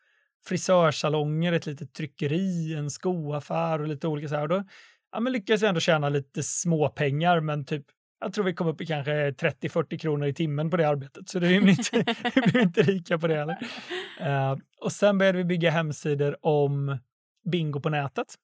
frisörsalonger, 0.46 1.52
ett 1.52 1.66
litet 1.66 1.94
tryckeri, 1.94 2.74
en 2.74 2.90
skoaffär 2.90 3.80
och 3.80 3.88
lite 3.88 4.08
olika 4.08 4.28
så 4.28 4.36
här. 4.36 4.48
Då 4.48 4.64
ja, 5.12 5.20
men 5.20 5.32
lyckades 5.32 5.62
jag 5.62 5.68
ändå 5.68 5.80
tjäna 5.80 6.08
lite 6.08 6.42
småpengar, 6.42 7.40
men 7.40 7.64
typ 7.64 7.84
jag 8.20 8.32
tror 8.32 8.44
vi 8.44 8.54
kom 8.54 8.66
upp 8.66 8.80
i 8.80 8.86
kanske 8.86 9.30
30-40 9.30 9.98
kronor 9.98 10.26
i 10.26 10.34
timmen 10.34 10.70
på 10.70 10.76
det 10.76 10.88
arbetet, 10.88 11.28
så 11.28 11.38
det 11.38 11.46
blev 11.46 11.68
inte, 11.68 12.04
vi 12.34 12.40
blev 12.40 12.62
inte 12.62 12.82
rika 12.82 13.18
på 13.18 13.26
det 13.26 13.34
heller. 13.34 13.58
Uh, 14.20 14.58
och 14.80 14.92
sen 14.92 15.18
började 15.18 15.38
vi 15.38 15.44
bygga 15.44 15.70
hemsidor 15.70 16.46
om 16.46 16.98
bingo 17.50 17.80
på 17.80 17.88
nätet. 17.88 18.34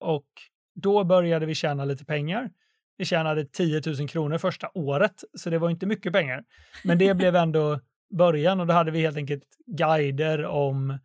Och 0.00 0.28
då 0.74 1.04
började 1.04 1.46
vi 1.46 1.54
tjäna 1.54 1.84
lite 1.84 2.04
pengar. 2.04 2.50
Vi 2.96 3.04
tjänade 3.04 3.44
10 3.44 3.82
000 3.86 4.08
kronor 4.08 4.38
första 4.38 4.70
året, 4.74 5.24
så 5.34 5.50
det 5.50 5.58
var 5.58 5.70
inte 5.70 5.86
mycket 5.86 6.12
pengar. 6.12 6.44
Men 6.84 6.98
det 6.98 7.14
blev 7.14 7.36
ändå 7.36 7.80
början 8.10 8.60
och 8.60 8.66
då 8.66 8.74
hade 8.74 8.90
vi 8.90 9.00
helt 9.00 9.16
enkelt 9.16 9.44
guider 9.66 10.44
om 10.44 10.98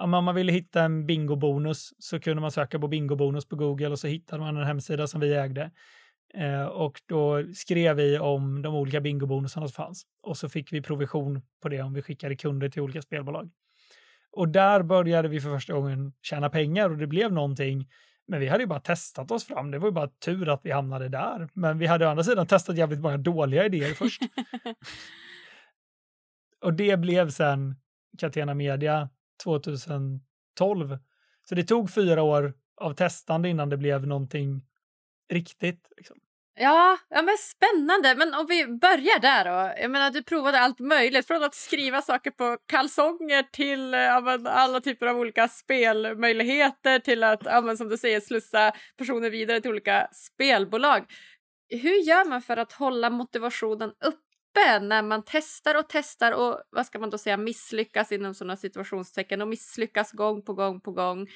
om 0.00 0.10
man 0.10 0.34
ville 0.34 0.52
hitta 0.52 0.82
en 0.82 1.06
bingobonus 1.06 1.92
så 1.98 2.20
kunde 2.20 2.40
man 2.40 2.50
söka 2.50 2.78
på 2.78 2.88
bingobonus 2.88 3.48
på 3.48 3.56
Google 3.56 3.88
och 3.88 3.98
så 3.98 4.06
hittade 4.06 4.42
man 4.42 4.56
en 4.56 4.66
hemsida 4.66 5.06
som 5.06 5.20
vi 5.20 5.34
ägde. 5.34 5.70
Eh, 6.34 6.64
och 6.64 7.00
då 7.06 7.44
skrev 7.54 7.96
vi 7.96 8.18
om 8.18 8.62
de 8.62 8.74
olika 8.74 9.00
bingobonusarna 9.00 9.68
som 9.68 9.84
fanns 9.84 10.02
och 10.22 10.36
så 10.36 10.48
fick 10.48 10.72
vi 10.72 10.82
provision 10.82 11.42
på 11.62 11.68
det 11.68 11.82
om 11.82 11.94
vi 11.94 12.02
skickade 12.02 12.36
kunder 12.36 12.68
till 12.68 12.82
olika 12.82 13.02
spelbolag. 13.02 13.50
Och 14.32 14.48
där 14.48 14.82
började 14.82 15.28
vi 15.28 15.40
för 15.40 15.50
första 15.50 15.72
gången 15.72 16.12
tjäna 16.22 16.50
pengar 16.50 16.90
och 16.90 16.96
det 16.96 17.06
blev 17.06 17.32
någonting. 17.32 17.88
Men 18.28 18.40
vi 18.40 18.48
hade 18.48 18.62
ju 18.62 18.66
bara 18.66 18.80
testat 18.80 19.30
oss 19.30 19.44
fram. 19.44 19.70
Det 19.70 19.78
var 19.78 19.88
ju 19.88 19.92
bara 19.92 20.08
tur 20.08 20.48
att 20.48 20.60
vi 20.62 20.70
hamnade 20.70 21.08
där. 21.08 21.48
Men 21.54 21.78
vi 21.78 21.86
hade 21.86 22.06
å 22.06 22.08
andra 22.08 22.24
sidan 22.24 22.46
testat 22.46 22.76
jävligt 22.76 23.00
många 23.00 23.16
dåliga 23.16 23.66
idéer 23.66 23.94
först. 23.94 24.22
och 26.60 26.74
det 26.74 26.96
blev 26.96 27.30
sen 27.30 27.76
Catena 28.18 28.54
Media 28.54 29.08
2012. 29.44 30.98
Så 31.48 31.54
det 31.54 31.64
tog 31.64 31.94
fyra 31.94 32.22
år 32.22 32.54
av 32.80 32.94
testande 32.94 33.48
innan 33.48 33.68
det 33.68 33.76
blev 33.76 34.06
någonting 34.06 34.62
riktigt. 35.32 35.88
Liksom. 35.96 36.16
Ja, 36.54 36.98
ja, 37.08 37.22
men 37.22 37.36
spännande. 37.38 38.14
Men 38.14 38.34
om 38.34 38.46
vi 38.46 38.66
börjar 38.66 39.20
där 39.20 39.44
då. 39.44 39.80
Jag 39.82 39.90
menar, 39.90 40.10
du 40.10 40.22
provade 40.22 40.60
allt 40.60 40.78
möjligt. 40.78 41.26
Från 41.26 41.42
att 41.42 41.54
skriva 41.54 42.02
saker 42.02 42.30
på 42.30 42.58
kalsonger 42.66 43.42
till 43.42 43.94
eh, 43.94 44.00
ja, 44.00 44.38
alla 44.44 44.80
typer 44.80 45.06
av 45.06 45.16
olika 45.18 45.48
spelmöjligheter 45.48 46.98
till 46.98 47.24
att, 47.24 47.40
ja, 47.44 47.76
som 47.76 47.88
du 47.88 47.96
säger, 47.96 48.20
slussa 48.20 48.72
personer 48.98 49.30
vidare 49.30 49.60
till 49.60 49.70
olika 49.70 50.08
spelbolag. 50.12 51.04
hur 51.68 52.06
gör 52.08 52.28
man 52.28 52.42
för 52.42 52.56
att 52.56 52.72
hålla 52.72 53.10
motivationen 53.10 53.90
uppe 53.90 54.29
när 54.80 55.02
man 55.02 55.22
testar 55.26 55.78
och 55.78 55.84
testar 55.88 56.32
och 56.32 56.62
vad 56.70 56.86
ska 56.86 56.98
man 56.98 57.10
då 57.10 57.18
säga 57.18 57.36
misslyckas 57.36 58.12
inom 58.12 58.34
sådana 58.34 58.56
situationstecken 58.56 59.42
och 59.42 59.48
misslyckas 59.48 60.12
gång 60.12 60.42
på 60.42 60.54
gång 60.54 60.80
på 60.80 60.92
gång. 60.92 61.26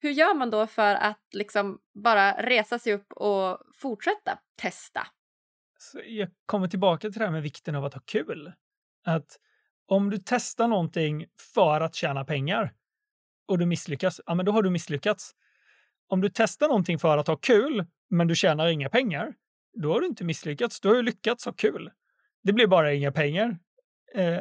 Hur 0.00 0.10
gör 0.10 0.34
man 0.34 0.50
då 0.50 0.66
för 0.66 0.94
att 0.94 1.20
liksom 1.32 1.78
bara 2.04 2.32
resa 2.32 2.78
sig 2.78 2.92
upp 2.92 3.12
och 3.12 3.58
fortsätta 3.74 4.38
testa? 4.56 5.06
Så 5.78 6.00
jag 6.06 6.28
kommer 6.46 6.68
tillbaka 6.68 7.10
till 7.10 7.18
det 7.18 7.24
här 7.24 7.32
med 7.32 7.42
vikten 7.42 7.74
av 7.74 7.84
att 7.84 7.94
ha 7.94 8.00
kul. 8.04 8.52
Att 9.04 9.38
om 9.86 10.10
du 10.10 10.18
testar 10.24 10.68
någonting 10.68 11.26
för 11.54 11.80
att 11.80 11.94
tjäna 11.94 12.24
pengar 12.24 12.74
och 13.48 13.58
du 13.58 13.66
misslyckas, 13.66 14.20
ja 14.26 14.34
men 14.34 14.46
då 14.46 14.52
har 14.52 14.62
du 14.62 14.70
misslyckats. 14.70 15.34
Om 16.08 16.20
du 16.20 16.30
testar 16.34 16.68
någonting 16.68 16.98
för 16.98 17.18
att 17.18 17.26
ha 17.26 17.36
kul, 17.36 17.86
men 18.10 18.26
du 18.26 18.34
tjänar 18.34 18.68
inga 18.68 18.88
pengar, 18.88 19.34
då 19.82 19.92
har 19.92 20.00
du 20.00 20.06
inte 20.06 20.24
misslyckats. 20.24 20.80
Då 20.80 20.88
har 20.88 20.96
du 20.96 21.02
lyckats 21.02 21.44
ha 21.44 21.52
kul. 21.52 21.90
Det 22.48 22.52
blir 22.52 22.66
bara 22.66 22.92
inga 22.92 23.12
pengar. 23.12 23.58
Eh, 24.14 24.40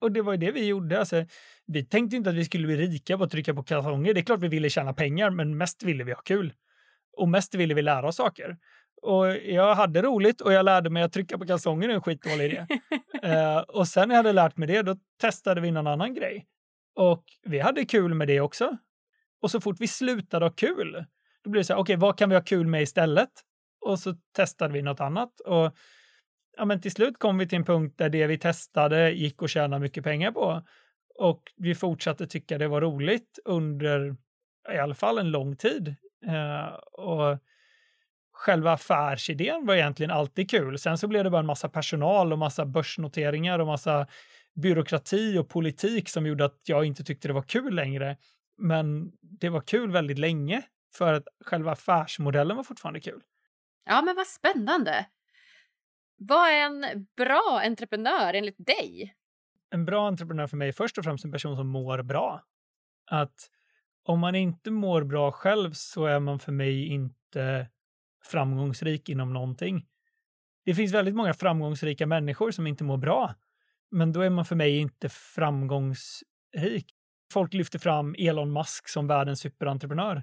och 0.00 0.12
det 0.12 0.22
var 0.22 0.32
ju 0.32 0.38
det 0.38 0.52
vi 0.52 0.66
gjorde. 0.66 0.98
Alltså, 0.98 1.24
vi 1.66 1.84
tänkte 1.84 2.16
inte 2.16 2.30
att 2.30 2.36
vi 2.36 2.44
skulle 2.44 2.66
bli 2.66 2.76
rika 2.76 3.18
på 3.18 3.24
att 3.24 3.30
trycka 3.30 3.54
på 3.54 3.62
kalsonger. 3.62 4.14
Det 4.14 4.20
är 4.20 4.24
klart 4.24 4.40
vi 4.40 4.48
ville 4.48 4.70
tjäna 4.70 4.92
pengar, 4.92 5.30
men 5.30 5.56
mest 5.56 5.82
ville 5.82 6.04
vi 6.04 6.12
ha 6.12 6.20
kul. 6.20 6.52
Och 7.12 7.28
mest 7.28 7.54
ville 7.54 7.74
vi 7.74 7.82
lära 7.82 8.08
oss 8.08 8.16
saker. 8.16 8.56
Och 9.02 9.36
jag 9.36 9.74
hade 9.74 10.02
roligt 10.02 10.40
och 10.40 10.52
jag 10.52 10.64
lärde 10.64 10.90
mig 10.90 11.02
att 11.02 11.12
trycka 11.12 11.38
på 11.38 11.46
kalsonger 11.46 11.88
är 11.88 11.92
en 11.92 12.00
skitdålig 12.00 12.44
idé. 12.44 12.66
eh, 13.22 13.58
och 13.58 13.88
sen 13.88 14.08
när 14.08 14.14
jag 14.14 14.18
hade 14.22 14.32
lärt 14.32 14.56
mig 14.56 14.68
det, 14.68 14.82
då 14.82 14.96
testade 15.20 15.60
vi 15.60 15.70
någon 15.70 15.86
annan 15.86 16.14
grej. 16.14 16.46
Och 16.94 17.24
vi 17.42 17.58
hade 17.58 17.84
kul 17.84 18.14
med 18.14 18.28
det 18.28 18.40
också. 18.40 18.76
Och 19.42 19.50
så 19.50 19.60
fort 19.60 19.76
vi 19.80 19.88
slutade 19.88 20.44
ha 20.44 20.50
kul, 20.50 21.04
då 21.44 21.50
blev 21.50 21.60
det 21.60 21.64
så 21.64 21.72
här, 21.72 21.80
okej, 21.80 21.96
okay, 21.96 22.00
vad 22.00 22.18
kan 22.18 22.28
vi 22.28 22.34
ha 22.34 22.42
kul 22.42 22.66
med 22.66 22.82
istället? 22.82 23.30
Och 23.80 23.98
så 23.98 24.14
testade 24.36 24.72
vi 24.72 24.82
något 24.82 25.00
annat. 25.00 25.40
Och 25.40 25.74
ja, 26.60 26.64
men 26.64 26.80
till 26.80 26.92
slut 26.92 27.18
kom 27.18 27.38
vi 27.38 27.48
till 27.48 27.58
en 27.58 27.64
punkt 27.64 27.94
där 27.98 28.08
det 28.08 28.26
vi 28.26 28.38
testade 28.38 29.10
gick 29.10 29.42
att 29.42 29.50
tjäna 29.50 29.78
mycket 29.78 30.04
pengar 30.04 30.32
på. 30.32 30.62
Och 31.14 31.42
vi 31.56 31.74
fortsatte 31.74 32.26
tycka 32.26 32.58
det 32.58 32.68
var 32.68 32.80
roligt 32.80 33.38
under 33.44 34.16
i 34.74 34.78
alla 34.78 34.94
fall 34.94 35.18
en 35.18 35.30
lång 35.30 35.56
tid. 35.56 35.94
Eh, 36.26 36.74
och 36.92 37.38
själva 38.32 38.72
affärsidén 38.72 39.66
var 39.66 39.74
egentligen 39.74 40.10
alltid 40.10 40.50
kul. 40.50 40.78
Sen 40.78 40.98
så 40.98 41.08
blev 41.08 41.24
det 41.24 41.30
bara 41.30 41.40
en 41.40 41.46
massa 41.46 41.68
personal 41.68 42.32
och 42.32 42.38
massa 42.38 42.66
börsnoteringar 42.66 43.58
och 43.58 43.66
massa 43.66 44.06
byråkrati 44.54 45.38
och 45.38 45.48
politik 45.48 46.08
som 46.08 46.26
gjorde 46.26 46.44
att 46.44 46.60
jag 46.64 46.84
inte 46.84 47.04
tyckte 47.04 47.28
det 47.28 47.34
var 47.34 47.42
kul 47.42 47.74
längre. 47.74 48.16
Men 48.58 49.12
det 49.20 49.48
var 49.48 49.60
kul 49.60 49.90
väldigt 49.90 50.18
länge 50.18 50.62
för 50.94 51.12
att 51.12 51.28
själva 51.44 51.72
affärsmodellen 51.72 52.56
var 52.56 52.64
fortfarande 52.64 53.00
kul. 53.00 53.20
Ja, 53.84 54.02
men 54.02 54.16
vad 54.16 54.26
spännande. 54.26 55.06
Vad 56.22 56.48
är 56.48 56.66
en 56.66 57.06
bra 57.16 57.60
entreprenör 57.64 58.34
enligt 58.34 58.66
dig? 58.66 59.14
En 59.70 59.84
bra 59.84 60.08
entreprenör 60.08 60.46
för 60.46 60.56
mig 60.56 60.68
är 60.68 60.72
först 60.72 60.98
och 60.98 61.04
främst 61.04 61.24
en 61.24 61.32
person 61.32 61.56
som 61.56 61.68
mår 61.68 62.02
bra. 62.02 62.44
Att 63.10 63.50
om 64.04 64.20
man 64.20 64.34
inte 64.34 64.70
mår 64.70 65.04
bra 65.04 65.32
själv 65.32 65.72
så 65.72 66.04
är 66.06 66.20
man 66.20 66.38
för 66.38 66.52
mig 66.52 66.86
inte 66.86 67.68
framgångsrik 68.24 69.08
inom 69.08 69.32
någonting. 69.32 69.86
Det 70.64 70.74
finns 70.74 70.94
väldigt 70.94 71.14
många 71.14 71.34
framgångsrika 71.34 72.06
människor 72.06 72.50
som 72.50 72.66
inte 72.66 72.84
mår 72.84 72.96
bra, 72.96 73.34
men 73.90 74.12
då 74.12 74.20
är 74.20 74.30
man 74.30 74.44
för 74.44 74.56
mig 74.56 74.78
inte 74.78 75.08
framgångsrik. 75.08 76.94
Folk 77.32 77.54
lyfter 77.54 77.78
fram 77.78 78.14
Elon 78.18 78.52
Musk 78.52 78.88
som 78.88 79.06
världens 79.06 79.40
superentreprenör. 79.40 80.22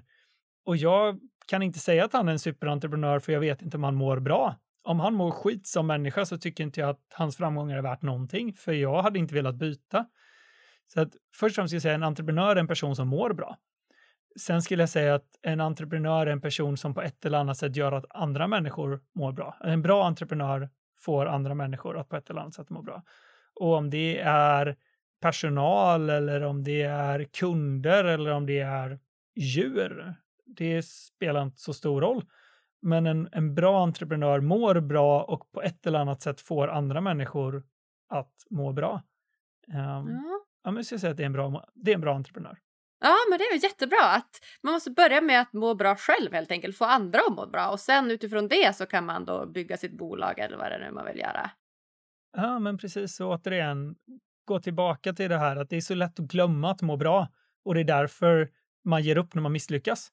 Och 0.64 0.76
jag 0.76 1.20
kan 1.46 1.62
inte 1.62 1.78
säga 1.78 2.04
att 2.04 2.12
han 2.12 2.28
är 2.28 2.32
en 2.32 2.38
superentreprenör 2.38 3.18
för 3.18 3.32
jag 3.32 3.40
vet 3.40 3.62
inte 3.62 3.76
om 3.76 3.84
han 3.84 3.94
mår 3.94 4.20
bra. 4.20 4.56
Om 4.88 5.00
han 5.00 5.14
mår 5.14 5.30
skit 5.30 5.66
som 5.66 5.86
människa 5.86 6.24
så 6.24 6.38
tycker 6.38 6.64
inte 6.64 6.80
jag 6.80 6.90
att 6.90 7.00
hans 7.14 7.36
framgångar 7.36 7.76
är 7.76 7.82
värt 7.82 8.02
någonting, 8.02 8.54
för 8.54 8.72
jag 8.72 9.02
hade 9.02 9.18
inte 9.18 9.34
velat 9.34 9.54
byta. 9.54 10.06
Så 10.86 11.00
att 11.00 11.08
först 11.34 11.52
och 11.52 11.54
främst 11.54 11.70
ska 11.70 11.76
jag 11.76 11.82
säga 11.82 11.94
en 11.94 12.02
entreprenör 12.02 12.56
är 12.56 12.60
en 12.60 12.68
person 12.68 12.96
som 12.96 13.08
mår 13.08 13.32
bra. 13.32 13.58
Sen 14.40 14.62
skulle 14.62 14.82
jag 14.82 14.88
säga 14.88 15.14
att 15.14 15.38
en 15.42 15.60
entreprenör 15.60 16.26
är 16.26 16.30
en 16.30 16.40
person 16.40 16.76
som 16.76 16.94
på 16.94 17.02
ett 17.02 17.24
eller 17.24 17.38
annat 17.38 17.58
sätt 17.58 17.76
gör 17.76 17.92
att 17.92 18.04
andra 18.10 18.46
människor 18.46 19.00
mår 19.14 19.32
bra. 19.32 19.56
En 19.60 19.82
bra 19.82 20.06
entreprenör 20.06 20.70
får 21.00 21.26
andra 21.26 21.54
människor 21.54 21.98
att 21.98 22.08
på 22.08 22.16
ett 22.16 22.30
eller 22.30 22.40
annat 22.40 22.54
sätt 22.54 22.70
må 22.70 22.82
bra. 22.82 23.02
Och 23.60 23.74
om 23.74 23.90
det 23.90 24.18
är 24.24 24.76
personal 25.20 26.10
eller 26.10 26.42
om 26.42 26.64
det 26.64 26.82
är 26.82 27.24
kunder 27.24 28.04
eller 28.04 28.30
om 28.30 28.46
det 28.46 28.60
är 28.60 28.98
djur, 29.36 30.14
det 30.46 30.82
spelar 30.86 31.42
inte 31.42 31.60
så 31.60 31.72
stor 31.72 32.00
roll. 32.00 32.24
Men 32.82 33.06
en, 33.06 33.28
en 33.32 33.54
bra 33.54 33.82
entreprenör 33.82 34.40
mår 34.40 34.80
bra 34.80 35.22
och 35.22 35.52
på 35.52 35.62
ett 35.62 35.86
eller 35.86 35.98
annat 35.98 36.22
sätt 36.22 36.40
får 36.40 36.68
andra 36.68 37.00
människor 37.00 37.62
att 38.08 38.34
må 38.50 38.72
bra. 38.72 39.02
Um, 39.68 39.74
ja. 39.74 40.40
ja, 40.64 40.70
men 40.70 40.76
jag 40.76 40.86
skulle 40.86 40.98
säga 40.98 41.10
att 41.10 41.16
det 41.16 41.22
är 41.22 41.26
en 41.26 41.32
bra, 41.32 41.64
det 41.74 41.90
är 41.90 41.94
en 41.94 42.00
bra 42.00 42.14
entreprenör. 42.14 42.58
Ja, 43.00 43.16
men 43.30 43.38
det 43.38 43.44
är 43.44 43.52
väl 43.52 43.62
jättebra 43.62 44.04
att 44.04 44.40
man 44.62 44.72
måste 44.72 44.90
börja 44.90 45.20
med 45.20 45.40
att 45.40 45.52
må 45.52 45.74
bra 45.74 45.96
själv 45.96 46.32
helt 46.32 46.50
enkelt, 46.50 46.76
få 46.76 46.84
andra 46.84 47.20
att 47.28 47.36
må 47.36 47.46
bra 47.46 47.70
och 47.70 47.80
sen 47.80 48.10
utifrån 48.10 48.48
det 48.48 48.76
så 48.76 48.86
kan 48.86 49.06
man 49.06 49.24
då 49.24 49.46
bygga 49.46 49.76
sitt 49.76 49.98
bolag 49.98 50.38
eller 50.38 50.56
vad 50.56 50.70
det 50.70 50.78
nu 50.78 50.90
man 50.90 51.04
vill 51.04 51.18
göra. 51.18 51.50
Ja, 52.36 52.58
men 52.58 52.78
precis 52.78 53.16
så 53.16 53.34
återigen 53.34 53.96
gå 54.44 54.60
tillbaka 54.60 55.12
till 55.12 55.30
det 55.30 55.38
här 55.38 55.56
att 55.56 55.70
det 55.70 55.76
är 55.76 55.80
så 55.80 55.94
lätt 55.94 56.20
att 56.20 56.26
glömma 56.26 56.70
att 56.70 56.82
må 56.82 56.96
bra 56.96 57.28
och 57.64 57.74
det 57.74 57.80
är 57.80 57.84
därför 57.84 58.48
man 58.84 59.02
ger 59.02 59.18
upp 59.18 59.34
när 59.34 59.42
man 59.42 59.52
misslyckas. 59.52 60.12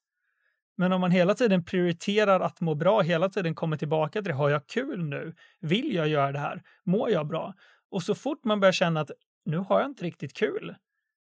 Men 0.76 0.92
om 0.92 1.00
man 1.00 1.10
hela 1.10 1.34
tiden 1.34 1.64
prioriterar 1.64 2.40
att 2.40 2.60
må 2.60 2.74
bra, 2.74 3.00
hela 3.00 3.28
tiden 3.28 3.54
kommer 3.54 3.76
tillbaka 3.76 4.22
till 4.22 4.28
det, 4.28 4.34
har 4.34 4.50
jag 4.50 4.66
kul 4.66 5.04
nu? 5.04 5.34
Vill 5.60 5.94
jag 5.94 6.08
göra 6.08 6.32
det 6.32 6.38
här? 6.38 6.62
Mår 6.84 7.10
jag 7.10 7.26
bra? 7.26 7.54
Och 7.90 8.02
så 8.02 8.14
fort 8.14 8.44
man 8.44 8.60
börjar 8.60 8.72
känna 8.72 9.00
att 9.00 9.10
nu 9.44 9.56
har 9.56 9.80
jag 9.80 9.90
inte 9.90 10.04
riktigt 10.04 10.36
kul, 10.36 10.74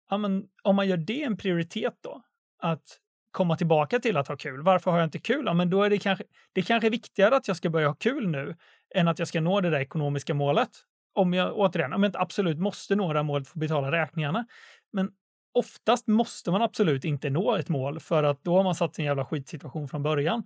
ja, 0.09 0.17
men 0.17 0.43
om 0.63 0.75
man 0.75 0.87
gör 0.87 0.97
det 0.97 1.23
en 1.23 1.37
prioritet 1.37 1.93
då, 2.01 2.21
att 2.61 2.99
komma 3.31 3.57
tillbaka 3.57 3.99
till 3.99 4.17
att 4.17 4.27
ha 4.27 4.37
kul. 4.37 4.61
Varför 4.61 4.91
har 4.91 4.97
jag 4.97 5.07
inte 5.07 5.19
kul? 5.19 5.43
Ja, 5.45 5.53
men 5.53 5.69
då 5.69 5.83
är 5.83 5.89
det 5.89 5.97
kanske, 5.97 6.23
det 6.53 6.61
är 6.61 6.65
kanske 6.65 6.89
viktigare 6.89 7.35
att 7.35 7.47
jag 7.47 7.57
ska 7.57 7.69
börja 7.69 7.87
ha 7.87 7.95
kul 7.95 8.27
nu 8.27 8.55
än 8.95 9.07
att 9.07 9.19
jag 9.19 9.27
ska 9.27 9.41
nå 9.41 9.61
det 9.61 9.69
där 9.69 9.79
ekonomiska 9.79 10.33
målet. 10.33 10.69
Om 11.13 11.33
jag 11.33 11.57
återigen, 11.57 11.93
om 11.93 12.03
jag 12.03 12.09
inte 12.09 12.19
absolut 12.19 12.59
måste 12.59 12.95
nå 12.95 13.13
det 13.13 13.19
här 13.19 13.23
målet 13.23 13.47
för 13.47 13.57
att 13.57 13.59
betala 13.59 13.91
räkningarna. 13.91 14.45
Men 14.93 15.11
oftast 15.55 16.07
måste 16.07 16.51
man 16.51 16.61
absolut 16.61 17.05
inte 17.05 17.29
nå 17.29 17.55
ett 17.55 17.69
mål 17.69 17.99
för 17.99 18.23
att 18.23 18.43
då 18.43 18.55
har 18.57 18.63
man 18.63 18.75
satt 18.75 18.95
sin 18.95 19.05
jävla 19.05 19.25
skitsituation 19.25 19.87
från 19.87 20.03
början. 20.03 20.43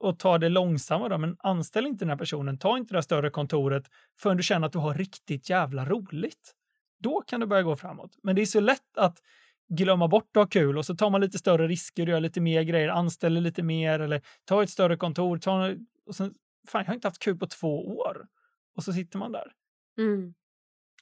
Och 0.00 0.18
ta 0.18 0.38
det 0.38 0.48
långsamma. 0.48 1.08
då, 1.08 1.18
men 1.18 1.36
anställ 1.38 1.86
inte 1.86 2.04
den 2.04 2.10
här 2.10 2.16
personen. 2.16 2.58
Ta 2.58 2.78
inte 2.78 2.94
det 2.94 2.96
här 2.96 3.02
större 3.02 3.30
kontoret 3.30 3.84
förrän 4.18 4.36
du 4.36 4.42
känner 4.42 4.66
att 4.66 4.72
du 4.72 4.78
har 4.78 4.94
riktigt 4.94 5.50
jävla 5.50 5.84
roligt 5.84 6.54
då 7.02 7.20
kan 7.20 7.40
du 7.40 7.46
börja 7.46 7.62
gå 7.62 7.76
framåt. 7.76 8.18
Men 8.22 8.36
det 8.36 8.42
är 8.42 8.46
så 8.46 8.60
lätt 8.60 8.98
att 8.98 9.22
glömma 9.68 10.08
bort 10.08 10.36
att 10.36 10.40
ha 10.40 10.46
kul 10.46 10.78
och 10.78 10.86
så 10.86 10.96
tar 10.96 11.10
man 11.10 11.20
lite 11.20 11.38
större 11.38 11.68
risker, 11.68 12.06
gör 12.06 12.20
lite 12.20 12.40
mer 12.40 12.62
grejer, 12.62 12.88
anställer 12.88 13.40
lite 13.40 13.62
mer 13.62 14.00
eller 14.00 14.22
tar 14.44 14.62
ett 14.62 14.70
större 14.70 14.96
kontor. 14.96 15.38
Tar, 15.38 15.78
och 16.06 16.14
sen, 16.14 16.34
fan, 16.68 16.80
jag 16.80 16.86
har 16.86 16.94
inte 16.94 17.08
haft 17.08 17.22
kul 17.22 17.38
på 17.38 17.46
två 17.46 17.98
år. 17.98 18.26
Och 18.76 18.84
så 18.84 18.92
sitter 18.92 19.18
man 19.18 19.32
där. 19.32 19.52
Mm. 19.98 20.34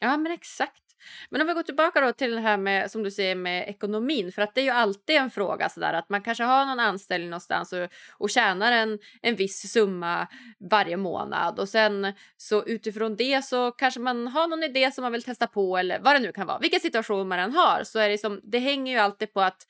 Ja, 0.00 0.16
men 0.16 0.32
exakt. 0.32 0.89
Men 1.30 1.40
om 1.40 1.46
vi 1.46 1.54
går 1.54 1.62
tillbaka 1.62 2.00
då 2.00 2.12
till 2.12 2.34
det 2.34 2.40
här 2.40 2.56
med 2.56 2.90
som 2.90 3.02
du 3.02 3.10
säger 3.10 3.34
med 3.34 3.68
ekonomin, 3.68 4.32
för 4.32 4.42
att 4.42 4.54
det 4.54 4.60
är 4.60 4.64
ju 4.64 4.70
alltid 4.70 5.16
en 5.16 5.30
fråga 5.30 5.68
sådär 5.68 5.92
att 5.92 6.08
man 6.08 6.22
kanske 6.22 6.44
har 6.44 6.66
någon 6.66 6.80
anställning 6.80 7.30
någonstans 7.30 7.72
och, 7.72 7.88
och 8.18 8.30
tjänar 8.30 8.72
en, 8.72 8.98
en 9.22 9.36
viss 9.36 9.72
summa 9.72 10.26
varje 10.70 10.96
månad 10.96 11.58
och 11.58 11.68
sen 11.68 12.12
så 12.36 12.64
utifrån 12.64 13.16
det 13.16 13.44
så 13.44 13.70
kanske 13.70 14.00
man 14.00 14.28
har 14.28 14.48
någon 14.48 14.62
idé 14.62 14.90
som 14.92 15.02
man 15.02 15.12
vill 15.12 15.22
testa 15.22 15.46
på 15.46 15.76
eller 15.76 15.98
vad 15.98 16.14
det 16.14 16.18
nu 16.18 16.32
kan 16.32 16.46
vara. 16.46 16.58
Vilken 16.58 16.80
situation 16.80 17.28
man 17.28 17.38
än 17.38 17.54
har 17.54 17.84
så 17.84 17.98
är 17.98 18.08
det 18.08 18.18
som, 18.18 18.40
det 18.42 18.58
hänger 18.58 18.92
ju 18.92 18.98
alltid 18.98 19.32
på 19.32 19.40
att 19.40 19.66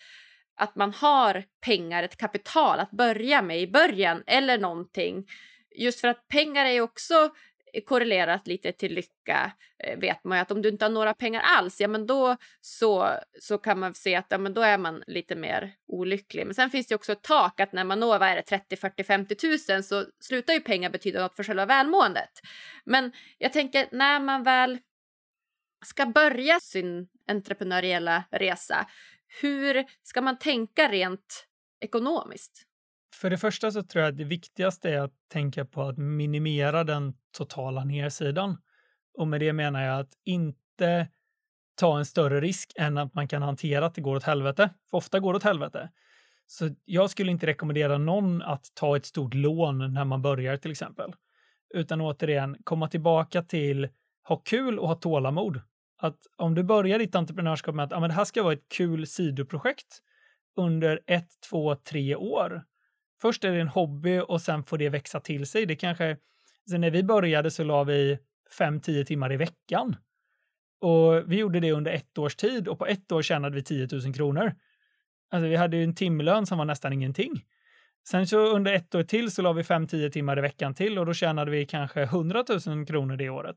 att 0.60 0.76
man 0.76 0.92
har 0.94 1.44
pengar, 1.60 2.02
ett 2.02 2.16
kapital 2.16 2.80
att 2.80 2.90
börja 2.90 3.42
med 3.42 3.60
i 3.60 3.66
början 3.66 4.22
eller 4.26 4.58
någonting. 4.58 5.26
Just 5.76 6.00
för 6.00 6.08
att 6.08 6.28
pengar 6.28 6.64
är 6.64 6.70
ju 6.70 6.80
också 6.80 7.30
korrelerat 7.86 8.46
lite 8.46 8.72
till 8.72 8.94
lycka 8.94 9.52
eh, 9.84 9.98
vet 9.98 10.24
man 10.24 10.38
ju 10.38 10.42
att 10.42 10.50
om 10.50 10.62
du 10.62 10.68
inte 10.68 10.84
har 10.84 10.90
några 10.90 11.14
pengar 11.14 11.40
alls, 11.40 11.80
ja 11.80 11.88
men 11.88 12.06
då 12.06 12.36
så, 12.60 13.08
så 13.40 13.58
kan 13.58 13.78
man 13.78 13.94
se 13.94 14.14
att 14.14 14.26
ja, 14.28 14.38
men 14.38 14.54
då 14.54 14.60
är 14.60 14.78
man 14.78 15.02
lite 15.06 15.36
mer 15.36 15.72
olycklig. 15.86 16.46
Men 16.46 16.54
sen 16.54 16.70
finns 16.70 16.86
det 16.86 16.94
också 16.94 17.12
ett 17.12 17.22
tak 17.22 17.60
att 17.60 17.72
när 17.72 17.84
man 17.84 18.00
når 18.00 18.18
vad 18.18 18.28
är 18.28 18.36
det, 18.36 18.42
30, 18.42 18.76
40, 18.76 19.04
50 19.04 19.34
tusen 19.34 19.82
så 19.82 20.04
slutar 20.20 20.52
ju 20.52 20.60
pengar 20.60 20.90
betyda 20.90 21.22
något 21.22 21.36
för 21.36 21.44
själva 21.44 21.66
välmåendet. 21.66 22.40
Men 22.84 23.12
jag 23.38 23.52
tänker 23.52 23.88
när 23.92 24.20
man 24.20 24.42
väl 24.42 24.78
ska 25.86 26.06
börja 26.06 26.60
sin 26.60 27.08
entreprenöriella 27.28 28.24
resa, 28.30 28.86
hur 29.40 29.84
ska 30.02 30.20
man 30.20 30.38
tänka 30.38 30.88
rent 30.88 31.46
ekonomiskt? 31.80 32.69
För 33.14 33.30
det 33.30 33.38
första 33.38 33.70
så 33.70 33.82
tror 33.82 34.02
jag 34.04 34.10
att 34.12 34.18
det 34.18 34.24
viktigaste 34.24 34.90
är 34.90 35.00
att 35.00 35.14
tänka 35.32 35.64
på 35.64 35.82
att 35.82 35.98
minimera 35.98 36.84
den 36.84 37.14
totala 37.38 37.84
nedsidan. 37.84 38.56
Och 39.14 39.28
med 39.28 39.40
det 39.40 39.52
menar 39.52 39.82
jag 39.82 40.00
att 40.00 40.12
inte 40.24 41.08
ta 41.74 41.98
en 41.98 42.04
större 42.04 42.40
risk 42.40 42.72
än 42.76 42.98
att 42.98 43.14
man 43.14 43.28
kan 43.28 43.42
hantera 43.42 43.86
att 43.86 43.94
det 43.94 44.00
går 44.00 44.16
åt 44.16 44.22
helvete. 44.22 44.70
För 44.90 44.96
ofta 44.96 45.20
går 45.20 45.32
det 45.32 45.36
åt 45.36 45.42
helvete. 45.42 45.90
Så 46.46 46.70
jag 46.84 47.10
skulle 47.10 47.30
inte 47.30 47.46
rekommendera 47.46 47.98
någon 47.98 48.42
att 48.42 48.74
ta 48.74 48.96
ett 48.96 49.06
stort 49.06 49.34
lån 49.34 49.94
när 49.94 50.04
man 50.04 50.22
börjar 50.22 50.56
till 50.56 50.70
exempel. 50.70 51.12
Utan 51.74 52.00
återigen, 52.00 52.56
komma 52.64 52.88
tillbaka 52.88 53.42
till 53.42 53.88
ha 54.28 54.36
kul 54.36 54.78
och 54.78 54.88
ha 54.88 54.94
tålamod. 54.94 55.60
Att 55.98 56.18
om 56.36 56.54
du 56.54 56.62
börjar 56.62 56.98
ditt 56.98 57.14
entreprenörskap 57.14 57.74
med 57.74 57.84
att 57.84 57.92
ah, 57.92 58.00
men 58.00 58.08
det 58.08 58.14
här 58.14 58.24
ska 58.24 58.42
vara 58.42 58.52
ett 58.52 58.68
kul 58.68 59.06
sidoprojekt 59.06 60.02
under 60.56 61.00
ett, 61.06 61.28
två, 61.50 61.74
tre 61.74 62.16
år. 62.16 62.64
Först 63.22 63.44
är 63.44 63.52
det 63.52 63.60
en 63.60 63.68
hobby 63.68 64.18
och 64.18 64.40
sen 64.40 64.64
får 64.64 64.78
det 64.78 64.88
växa 64.88 65.20
till 65.20 65.46
sig. 65.46 65.66
Det 65.66 65.76
kanske, 65.76 66.16
så 66.70 66.78
när 66.78 66.90
vi 66.90 67.02
började 67.02 67.50
så 67.50 67.64
la 67.64 67.84
vi 67.84 68.18
fem, 68.58 68.80
tio 68.80 69.04
timmar 69.04 69.32
i 69.32 69.36
veckan. 69.36 69.96
Och 70.80 71.32
vi 71.32 71.36
gjorde 71.36 71.60
det 71.60 71.72
under 71.72 71.92
ett 71.92 72.18
års 72.18 72.36
tid 72.36 72.68
och 72.68 72.78
på 72.78 72.86
ett 72.86 73.12
år 73.12 73.22
tjänade 73.22 73.54
vi 73.54 73.62
10 73.62 73.88
000 73.92 74.14
kronor. 74.14 74.54
Alltså 75.30 75.48
vi 75.48 75.56
hade 75.56 75.76
ju 75.76 75.84
en 75.84 75.94
timlön 75.94 76.46
som 76.46 76.58
var 76.58 76.64
nästan 76.64 76.92
ingenting. 76.92 77.44
Sen 78.08 78.26
så 78.26 78.38
under 78.38 78.72
ett 78.72 78.94
år 78.94 79.02
till 79.02 79.30
så 79.30 79.42
la 79.42 79.52
vi 79.52 79.62
5-10 79.62 80.10
timmar 80.10 80.38
i 80.38 80.40
veckan 80.40 80.74
till 80.74 80.98
och 80.98 81.06
då 81.06 81.14
tjänade 81.14 81.50
vi 81.50 81.66
kanske 81.66 82.02
100 82.02 82.44
000 82.66 82.86
kronor 82.86 83.16
det 83.16 83.28
året. 83.28 83.56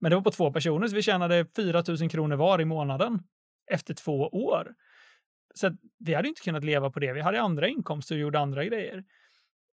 Men 0.00 0.10
det 0.10 0.16
var 0.16 0.22
på 0.22 0.30
två 0.30 0.52
personer 0.52 0.88
så 0.88 0.94
vi 0.94 1.02
tjänade 1.02 1.46
4 1.56 1.84
000 1.88 2.10
kronor 2.10 2.36
var 2.36 2.60
i 2.60 2.64
månaden 2.64 3.22
efter 3.70 3.94
två 3.94 4.28
år. 4.28 4.74
Så 5.54 5.76
vi 5.98 6.14
hade 6.14 6.28
inte 6.28 6.40
kunnat 6.40 6.64
leva 6.64 6.90
på 6.90 7.00
det. 7.00 7.12
Vi 7.12 7.20
hade 7.20 7.40
andra 7.40 7.68
inkomster 7.68 8.14
och 8.14 8.20
gjorde 8.20 8.40
andra 8.40 8.64
grejer. 8.64 9.04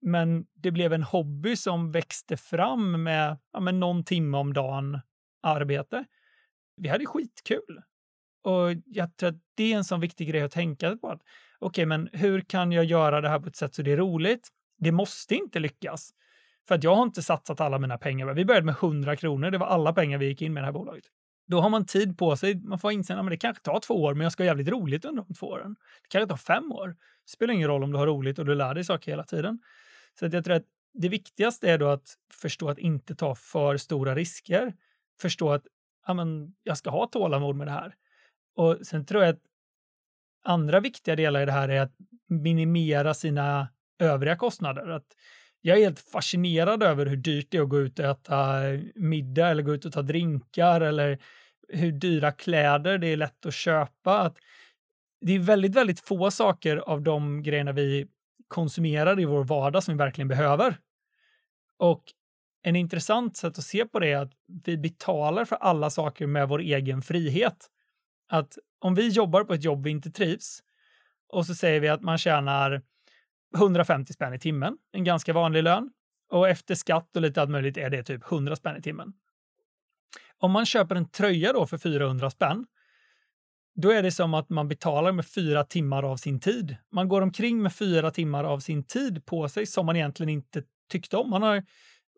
Men 0.02 0.46
det 0.54 0.70
blev 0.70 0.92
en 0.92 1.02
hobby 1.02 1.56
som 1.56 1.92
växte 1.92 2.36
fram 2.36 3.02
med, 3.02 3.38
ja, 3.52 3.60
med 3.60 3.74
någon 3.74 4.04
timme 4.04 4.38
om 4.38 4.52
dagen 4.52 5.00
arbete. 5.42 6.04
Vi 6.76 6.88
hade 6.88 7.06
skitkul. 7.06 7.82
Och 8.42 8.70
jag 8.84 9.16
tror 9.16 9.28
att 9.28 9.40
det 9.54 9.72
är 9.72 9.76
en 9.76 9.84
sån 9.84 10.00
viktig 10.00 10.28
grej 10.28 10.42
att 10.42 10.52
tänka 10.52 10.96
på. 10.96 11.06
Okej, 11.06 11.20
okay, 11.58 11.86
men 11.86 12.08
hur 12.12 12.40
kan 12.40 12.72
jag 12.72 12.84
göra 12.84 13.20
det 13.20 13.28
här 13.28 13.40
på 13.40 13.48
ett 13.48 13.56
sätt 13.56 13.74
så 13.74 13.82
det 13.82 13.92
är 13.92 13.96
roligt? 13.96 14.48
Det 14.78 14.92
måste 14.92 15.34
inte 15.34 15.60
lyckas. 15.60 16.10
För 16.68 16.74
att 16.74 16.84
jag 16.84 16.94
har 16.94 17.02
inte 17.02 17.22
satsat 17.22 17.60
alla 17.60 17.78
mina 17.78 17.98
pengar. 17.98 18.34
Vi 18.34 18.44
började 18.44 18.66
med 18.66 18.74
100 18.74 19.16
kronor. 19.16 19.50
Det 19.50 19.58
var 19.58 19.66
alla 19.66 19.92
pengar 19.92 20.18
vi 20.18 20.26
gick 20.26 20.42
in 20.42 20.52
med 20.52 20.62
det 20.62 20.64
här 20.64 20.72
bolaget. 20.72 21.04
Då 21.46 21.60
har 21.60 21.70
man 21.70 21.86
tid 21.86 22.18
på 22.18 22.36
sig. 22.36 22.54
Man 22.54 22.78
får 22.78 22.92
inse 22.92 23.16
att 23.16 23.30
det 23.30 23.36
kanske 23.36 23.62
tar 23.62 23.80
två 23.80 24.02
år, 24.02 24.14
men 24.14 24.22
jag 24.24 24.32
ska 24.32 24.42
ha 24.42 24.46
jävligt 24.46 24.68
roligt 24.68 25.04
under 25.04 25.22
de 25.22 25.34
två 25.34 25.46
åren. 25.46 25.76
Det 26.02 26.08
kanske 26.08 26.28
tar 26.28 26.36
fem 26.36 26.72
år. 26.72 26.88
Det 26.88 27.30
spelar 27.30 27.54
ingen 27.54 27.68
roll 27.68 27.84
om 27.84 27.92
du 27.92 27.98
har 27.98 28.06
roligt 28.06 28.38
och 28.38 28.44
du 28.44 28.54
lär 28.54 28.74
dig 28.74 28.84
saker 28.84 29.12
hela 29.12 29.24
tiden. 29.24 29.58
Så 30.18 30.26
att 30.26 30.32
jag 30.32 30.44
tror 30.44 30.56
att 30.56 30.66
det 30.94 31.08
viktigaste 31.08 31.70
är 31.70 31.78
då 31.78 31.88
att 31.88 32.14
förstå 32.32 32.68
att 32.68 32.78
inte 32.78 33.14
ta 33.14 33.34
för 33.34 33.76
stora 33.76 34.14
risker. 34.14 34.74
Förstå 35.20 35.50
att 35.50 35.66
ja, 36.06 36.14
men, 36.14 36.54
jag 36.62 36.78
ska 36.78 36.90
ha 36.90 37.06
tålamod 37.06 37.56
med 37.56 37.66
det 37.66 37.70
här. 37.70 37.94
Och 38.56 38.78
sen 38.82 39.06
tror 39.06 39.22
jag 39.24 39.34
att 39.34 39.42
andra 40.44 40.80
viktiga 40.80 41.16
delar 41.16 41.42
i 41.42 41.44
det 41.44 41.52
här 41.52 41.68
är 41.68 41.80
att 41.80 41.94
minimera 42.28 43.14
sina 43.14 43.68
övriga 43.98 44.36
kostnader. 44.36 44.88
Att 44.88 45.06
jag 45.66 45.78
är 45.78 45.82
helt 45.82 46.00
fascinerad 46.00 46.82
över 46.82 47.06
hur 47.06 47.16
dyrt 47.16 47.46
det 47.50 47.58
är 47.58 47.62
att 47.62 47.68
gå 47.68 47.80
ut 47.80 47.98
och 47.98 48.04
äta 48.04 48.60
middag 48.94 49.48
eller 49.48 49.62
gå 49.62 49.74
ut 49.74 49.84
och 49.84 49.92
ta 49.92 50.02
drinkar 50.02 50.80
eller 50.80 51.18
hur 51.68 51.92
dyra 51.92 52.32
kläder 52.32 52.98
det 52.98 53.06
är 53.06 53.16
lätt 53.16 53.46
att 53.46 53.54
köpa. 53.54 54.20
Att 54.20 54.36
det 55.20 55.32
är 55.32 55.38
väldigt, 55.38 55.74
väldigt 55.74 56.00
få 56.00 56.30
saker 56.30 56.76
av 56.76 57.02
de 57.02 57.42
grejerna 57.42 57.72
vi 57.72 58.06
konsumerar 58.48 59.20
i 59.20 59.24
vår 59.24 59.44
vardag 59.44 59.82
som 59.84 59.94
vi 59.94 59.98
verkligen 59.98 60.28
behöver. 60.28 60.76
Och 61.78 62.04
en 62.62 62.76
intressant 62.76 63.36
sätt 63.36 63.58
att 63.58 63.64
se 63.64 63.84
på 63.84 63.98
det 63.98 64.12
är 64.12 64.18
att 64.18 64.32
vi 64.64 64.78
betalar 64.78 65.44
för 65.44 65.56
alla 65.56 65.90
saker 65.90 66.26
med 66.26 66.48
vår 66.48 66.60
egen 66.60 67.02
frihet. 67.02 67.70
Att 68.28 68.58
om 68.78 68.94
vi 68.94 69.08
jobbar 69.08 69.44
på 69.44 69.54
ett 69.54 69.64
jobb 69.64 69.84
vi 69.84 69.90
inte 69.90 70.10
trivs 70.10 70.60
och 71.28 71.46
så 71.46 71.54
säger 71.54 71.80
vi 71.80 71.88
att 71.88 72.02
man 72.02 72.18
tjänar 72.18 72.82
150 73.54 74.12
spänn 74.12 74.34
i 74.34 74.38
timmen, 74.38 74.76
en 74.92 75.04
ganska 75.04 75.32
vanlig 75.32 75.62
lön. 75.62 75.90
Och 76.30 76.48
efter 76.48 76.74
skatt 76.74 77.16
och 77.16 77.22
lite 77.22 77.42
allt 77.42 77.50
möjligt 77.50 77.76
är 77.76 77.90
det 77.90 78.02
typ 78.02 78.32
100 78.32 78.56
spänn 78.56 78.76
i 78.76 78.82
timmen. 78.82 79.12
Om 80.38 80.50
man 80.50 80.66
köper 80.66 80.96
en 80.96 81.08
tröja 81.08 81.52
då 81.52 81.66
för 81.66 81.78
400 81.78 82.30
spänn, 82.30 82.66
då 83.74 83.90
är 83.90 84.02
det 84.02 84.10
som 84.10 84.34
att 84.34 84.48
man 84.48 84.68
betalar 84.68 85.12
med 85.12 85.26
fyra 85.26 85.64
timmar 85.64 86.02
av 86.02 86.16
sin 86.16 86.40
tid. 86.40 86.76
Man 86.92 87.08
går 87.08 87.22
omkring 87.22 87.62
med 87.62 87.72
fyra 87.72 88.10
timmar 88.10 88.44
av 88.44 88.60
sin 88.60 88.84
tid 88.84 89.26
på 89.26 89.48
sig 89.48 89.66
som 89.66 89.86
man 89.86 89.96
egentligen 89.96 90.30
inte 90.30 90.62
tyckte 90.90 91.16
om. 91.16 91.30
Man 91.30 91.42
har 91.42 91.62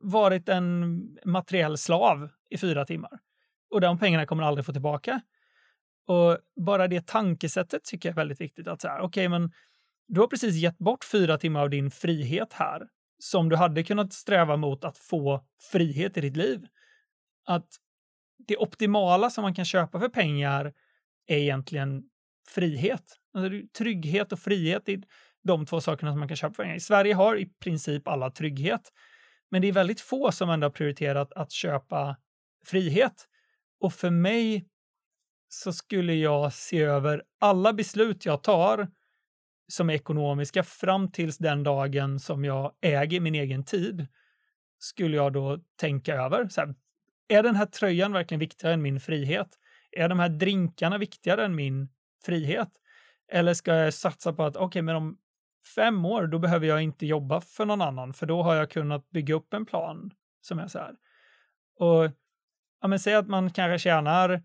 varit 0.01 0.49
en 0.49 1.01
materiell 1.25 1.79
slav 1.79 2.29
i 2.51 2.59
fyra 2.59 2.85
timmar 2.85 3.19
och 3.71 3.81
de 3.81 3.99
pengarna 3.99 4.27
kommer 4.27 4.43
man 4.43 4.49
aldrig 4.49 4.67
få 4.67 4.73
tillbaka. 4.73 5.21
Och 6.07 6.39
bara 6.57 6.89
det 6.89 7.07
tankesättet 7.07 7.85
tycker 7.85 8.09
jag 8.09 8.13
är 8.13 8.17
väldigt 8.17 8.41
viktigt. 8.41 8.69
Att 8.69 8.81
så 8.81 8.89
här, 8.89 9.01
okay, 9.01 9.29
men 9.29 9.53
du 10.09 10.21
har 10.21 10.27
precis 10.27 10.55
gett 10.55 10.79
bort 10.79 11.05
fyra 11.05 11.39
timmar 11.39 11.61
av 11.61 11.71
din 11.71 11.91
frihet 11.91 12.53
här 12.53 12.89
som 13.19 13.49
du 13.49 13.57
hade 13.57 13.83
kunnat 13.83 14.13
sträva 14.13 14.57
mot 14.57 14.85
att 14.85 14.99
få 14.99 15.45
frihet 15.73 16.17
i 16.17 16.21
ditt 16.21 16.37
liv. 16.37 16.67
Att 17.47 17.69
det 18.47 18.57
optimala 18.57 19.31
som 19.31 19.43
man 19.43 19.55
kan 19.55 19.65
köpa 19.65 20.01
för 20.01 20.09
pengar 20.09 20.73
är 21.27 21.37
egentligen 21.37 22.03
frihet. 22.49 23.03
Alltså, 23.35 23.69
trygghet 23.79 24.33
och 24.33 24.39
frihet 24.39 24.89
är 24.89 25.03
de 25.45 25.67
två 25.67 25.81
sakerna 25.81 26.13
som 26.13 26.19
man 26.19 26.29
kan 26.29 26.37
köpa 26.37 26.55
för 26.55 26.63
pengar. 26.63 26.77
I 26.77 26.81
Sverige 26.81 27.15
har 27.15 27.37
i 27.37 27.47
princip 27.47 28.09
alla 28.09 28.31
trygghet, 28.31 28.93
men 29.51 29.63
det 29.63 29.69
är 29.69 29.73
väldigt 29.73 30.01
få 30.01 30.33
som 30.33 30.51
ändå 30.51 30.65
har 30.65 30.71
prioriterat 30.73 31.33
att 31.33 31.53
köpa 31.53 32.17
frihet. 32.65 33.29
Och 33.81 33.93
för 33.93 34.11
mig 34.11 34.69
så 35.49 35.73
skulle 35.73 36.15
jag 36.15 36.53
se 36.53 36.83
över 36.83 37.23
alla 37.41 37.73
beslut 37.73 38.27
jag 38.27 38.43
tar 38.43 38.89
som 39.69 39.91
är 39.91 39.95
ekonomiska 39.95 40.63
fram 40.63 41.11
tills 41.11 41.39
den 41.39 41.63
dagen 41.63 42.21
som 42.21 42.45
jag 42.45 42.73
äger 42.81 43.21
min 43.21 43.35
egen 43.35 43.65
tid 43.65 44.07
skulle 44.79 45.17
jag 45.17 45.33
då 45.33 45.59
tänka 45.77 46.15
över. 46.15 46.49
Så 46.49 46.61
här, 46.61 46.75
är 47.29 47.43
den 47.43 47.57
här 47.57 47.67
tröjan 47.67 48.13
verkligen 48.13 48.39
viktigare 48.39 48.75
än 48.75 48.83
min 48.83 49.01
frihet? 49.01 49.49
Är 49.93 50.09
de 50.09 50.19
här 50.19 50.29
drinkarna 50.29 50.99
viktigare 50.99 51.45
än 51.45 51.55
min 51.55 51.89
frihet? 52.25 52.69
Eller 53.33 53.55
ska 53.55 53.75
jag 53.75 53.95
satsa 53.95 54.33
på 54.33 54.45
att 54.45 54.57
okej, 54.57 54.67
okay, 54.67 54.83
men 54.83 54.97
om 54.97 55.19
fem 55.75 56.05
år, 56.05 56.27
då 56.27 56.39
behöver 56.39 56.67
jag 56.67 56.83
inte 56.83 57.07
jobba 57.07 57.41
för 57.41 57.65
någon 57.65 57.81
annan, 57.83 58.13
för 58.13 58.27
då 58.27 58.43
har 58.43 58.55
jag 58.55 58.71
kunnat 58.71 59.11
bygga 59.11 59.35
upp 59.35 59.55
en 59.55 59.67
plan 59.67 60.11
som 60.41 60.59
är 60.59 60.69
så 60.69 60.79
här. 60.79 60.95
Och 61.79 62.11
ja, 62.81 62.89
men 62.89 62.99
säg 62.99 63.15
att 63.15 63.29
man 63.29 63.51
kanske 63.51 63.79
tjänar 63.79 64.43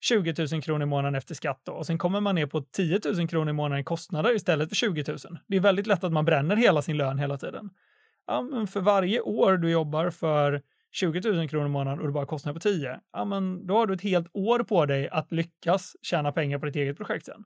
20 0.00 0.34
000 0.52 0.62
kronor 0.62 0.82
i 0.82 0.86
månaden 0.86 1.14
efter 1.14 1.34
skatt 1.34 1.60
då, 1.64 1.72
och 1.72 1.86
sen 1.86 1.98
kommer 1.98 2.20
man 2.20 2.34
ner 2.34 2.46
på 2.46 2.60
10 2.60 3.00
000 3.04 3.28
kronor 3.28 3.50
i 3.50 3.52
månaden 3.52 3.80
i 3.80 3.84
kostnader 3.84 4.36
istället 4.36 4.68
för 4.68 4.76
20 4.76 5.04
000. 5.08 5.18
Det 5.46 5.56
är 5.56 5.60
väldigt 5.60 5.86
lätt 5.86 6.04
att 6.04 6.12
man 6.12 6.24
bränner 6.24 6.56
hela 6.56 6.82
sin 6.82 6.96
lön 6.96 7.18
hela 7.18 7.38
tiden. 7.38 7.70
Ja, 8.26 8.42
men 8.42 8.66
för 8.66 8.80
varje 8.80 9.20
år 9.20 9.56
du 9.56 9.70
jobbar 9.70 10.10
för 10.10 10.62
20 10.92 11.30
000 11.32 11.48
kronor 11.48 11.66
i 11.66 11.68
månaden 11.68 12.00
och 12.00 12.06
du 12.06 12.12
bara 12.12 12.26
kostnader 12.26 12.54
på 12.54 12.60
10, 12.60 13.00
ja, 13.12 13.24
men 13.24 13.66
då 13.66 13.76
har 13.76 13.86
du 13.86 13.94
ett 13.94 14.02
helt 14.02 14.30
år 14.32 14.58
på 14.58 14.86
dig 14.86 15.08
att 15.08 15.32
lyckas 15.32 15.96
tjäna 16.02 16.32
pengar 16.32 16.58
på 16.58 16.66
ditt 16.66 16.76
eget 16.76 16.96
projekt 16.96 17.26
sen. 17.26 17.44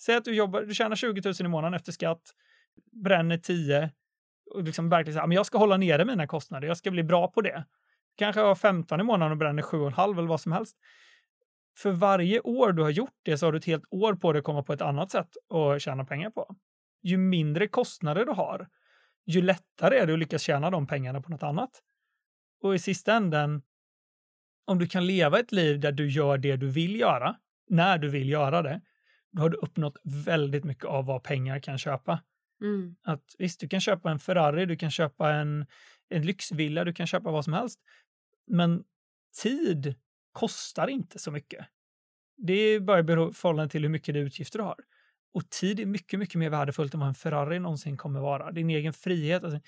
Säg 0.00 0.16
att 0.16 0.24
du, 0.24 0.34
jobbar, 0.34 0.62
du 0.62 0.74
tjänar 0.74 0.96
20 0.96 1.22
000 1.24 1.34
i 1.40 1.48
månaden 1.48 1.74
efter 1.74 1.92
skatt, 1.92 2.22
bränner 3.04 3.38
10 3.38 3.90
och 4.54 4.62
liksom 4.62 4.88
verkligen 4.88 5.14
säger, 5.14 5.26
men 5.26 5.34
jag 5.34 5.46
ska 5.46 5.58
hålla 5.58 5.76
nere 5.76 6.04
mina 6.04 6.26
kostnader, 6.26 6.68
jag 6.68 6.76
ska 6.76 6.90
bli 6.90 7.02
bra 7.02 7.28
på 7.28 7.40
det. 7.40 7.64
Kanske 8.16 8.40
har 8.40 8.54
15 8.54 9.00
i 9.00 9.02
månaden 9.02 9.32
och 9.32 9.38
bränner 9.38 9.62
7,5 9.62 10.18
eller 10.18 10.28
vad 10.28 10.40
som 10.40 10.52
helst 10.52 10.76
för 11.76 11.92
varje 11.92 12.40
år 12.40 12.72
du 12.72 12.82
har 12.82 12.90
gjort 12.90 13.18
det 13.22 13.38
så 13.38 13.46
har 13.46 13.52
du 13.52 13.58
ett 13.58 13.64
helt 13.64 13.84
år 13.90 14.14
på 14.14 14.32
dig 14.32 14.38
att 14.38 14.44
komma 14.44 14.62
på 14.62 14.72
ett 14.72 14.82
annat 14.82 15.10
sätt 15.10 15.28
att 15.54 15.82
tjäna 15.82 16.04
pengar 16.04 16.30
på. 16.30 16.56
Ju 17.02 17.16
mindre 17.16 17.68
kostnader 17.68 18.24
du 18.24 18.32
har, 18.32 18.68
ju 19.26 19.42
lättare 19.42 19.98
är 19.98 20.06
det 20.06 20.12
att 20.12 20.18
lyckas 20.18 20.42
tjäna 20.42 20.70
de 20.70 20.86
pengarna 20.86 21.22
på 21.22 21.30
något 21.30 21.42
annat. 21.42 21.82
Och 22.62 22.74
i 22.74 22.78
sista 22.78 23.12
änden, 23.12 23.62
om 24.64 24.78
du 24.78 24.86
kan 24.86 25.06
leva 25.06 25.40
ett 25.40 25.52
liv 25.52 25.80
där 25.80 25.92
du 25.92 26.10
gör 26.10 26.38
det 26.38 26.56
du 26.56 26.70
vill 26.70 27.00
göra, 27.00 27.36
när 27.68 27.98
du 27.98 28.08
vill 28.08 28.28
göra 28.28 28.62
det, 28.62 28.80
då 29.32 29.42
har 29.42 29.48
du 29.48 29.56
uppnått 29.56 29.96
väldigt 30.04 30.64
mycket 30.64 30.84
av 30.84 31.06
vad 31.06 31.22
pengar 31.22 31.58
kan 31.58 31.78
köpa. 31.78 32.22
Mm. 32.60 32.96
Att 33.02 33.34
Visst, 33.38 33.60
du 33.60 33.68
kan 33.68 33.80
köpa 33.80 34.10
en 34.10 34.18
Ferrari, 34.18 34.66
du 34.66 34.76
kan 34.76 34.90
köpa 34.90 35.32
en, 35.32 35.66
en 36.08 36.22
lyxvilla, 36.22 36.84
du 36.84 36.92
kan 36.92 37.06
köpa 37.06 37.30
vad 37.30 37.44
som 37.44 37.52
helst. 37.52 37.80
Men 38.46 38.84
tid 39.42 39.94
kostar 40.34 40.88
inte 40.88 41.18
så 41.18 41.30
mycket. 41.30 41.66
Det 42.36 42.52
är 42.52 42.80
bara 42.80 43.00
i 43.00 43.04
förhållande 43.32 43.70
till 43.70 43.82
hur 43.82 43.88
mycket 43.88 44.16
utgifter 44.16 44.58
du 44.58 44.64
har. 44.64 44.78
Och 45.34 45.50
tid 45.50 45.80
är 45.80 45.86
mycket, 45.86 46.18
mycket 46.18 46.34
mer 46.34 46.50
värdefullt 46.50 46.94
än 46.94 47.00
vad 47.00 47.08
en 47.08 47.14
Ferrari 47.14 47.58
någonsin 47.58 47.96
kommer 47.96 48.20
vara. 48.20 48.52
Din 48.52 48.70
egen 48.70 48.92
frihet. 48.92 49.44
Alltså, 49.44 49.60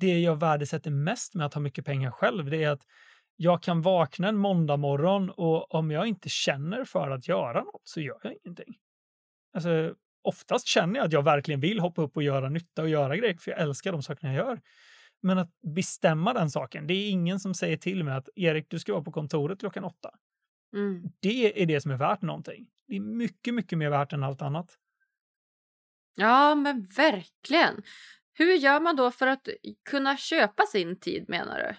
det 0.00 0.20
jag 0.20 0.40
värdesätter 0.40 0.90
mest 0.90 1.34
med 1.34 1.46
att 1.46 1.54
ha 1.54 1.60
mycket 1.60 1.84
pengar 1.84 2.10
själv, 2.10 2.50
det 2.50 2.64
är 2.64 2.70
att 2.70 2.86
jag 3.36 3.62
kan 3.62 3.82
vakna 3.82 4.28
en 4.28 4.36
måndag 4.36 4.76
morgon 4.76 5.30
och 5.30 5.74
om 5.74 5.90
jag 5.90 6.06
inte 6.06 6.28
känner 6.28 6.84
för 6.84 7.10
att 7.10 7.28
göra 7.28 7.64
något 7.64 7.82
så 7.84 8.00
gör 8.00 8.20
jag 8.22 8.32
ingenting. 8.44 8.76
Alltså, 9.54 9.94
oftast 10.22 10.66
känner 10.66 10.96
jag 10.96 11.06
att 11.06 11.12
jag 11.12 11.22
verkligen 11.22 11.60
vill 11.60 11.80
hoppa 11.80 12.02
upp 12.02 12.16
och 12.16 12.22
göra 12.22 12.48
nytta 12.48 12.82
och 12.82 12.88
göra 12.88 13.16
grejer, 13.16 13.36
för 13.36 13.50
jag 13.50 13.60
älskar 13.60 13.92
de 13.92 14.02
sakerna 14.02 14.34
jag 14.34 14.46
gör. 14.46 14.60
Men 15.22 15.38
att 15.38 15.50
bestämma 15.74 16.32
den 16.32 16.50
saken, 16.50 16.86
det 16.86 16.94
är 16.94 17.10
ingen 17.10 17.40
som 17.40 17.54
säger 17.54 17.76
till 17.76 18.04
mig 18.04 18.14
att 18.14 18.28
Erik, 18.36 18.70
du 18.70 18.78
ska 18.78 18.92
vara 18.92 19.04
på 19.04 19.12
kontoret 19.12 19.60
klockan 19.60 19.84
åtta. 19.84 20.10
Mm. 20.74 21.02
Det 21.20 21.62
är 21.62 21.66
det 21.66 21.80
som 21.80 21.90
är 21.90 21.96
värt 21.96 22.22
någonting. 22.22 22.66
Det 22.88 22.96
är 22.96 23.00
mycket, 23.00 23.54
mycket 23.54 23.78
mer 23.78 23.90
värt 23.90 24.12
än 24.12 24.22
allt 24.22 24.42
annat. 24.42 24.78
Ja, 26.16 26.54
men 26.54 26.82
verkligen. 26.96 27.82
Hur 28.32 28.52
gör 28.52 28.80
man 28.80 28.96
då 28.96 29.10
för 29.10 29.26
att 29.26 29.48
kunna 29.90 30.16
köpa 30.16 30.62
sin 30.66 31.00
tid 31.00 31.28
menar 31.28 31.58
du? 31.58 31.76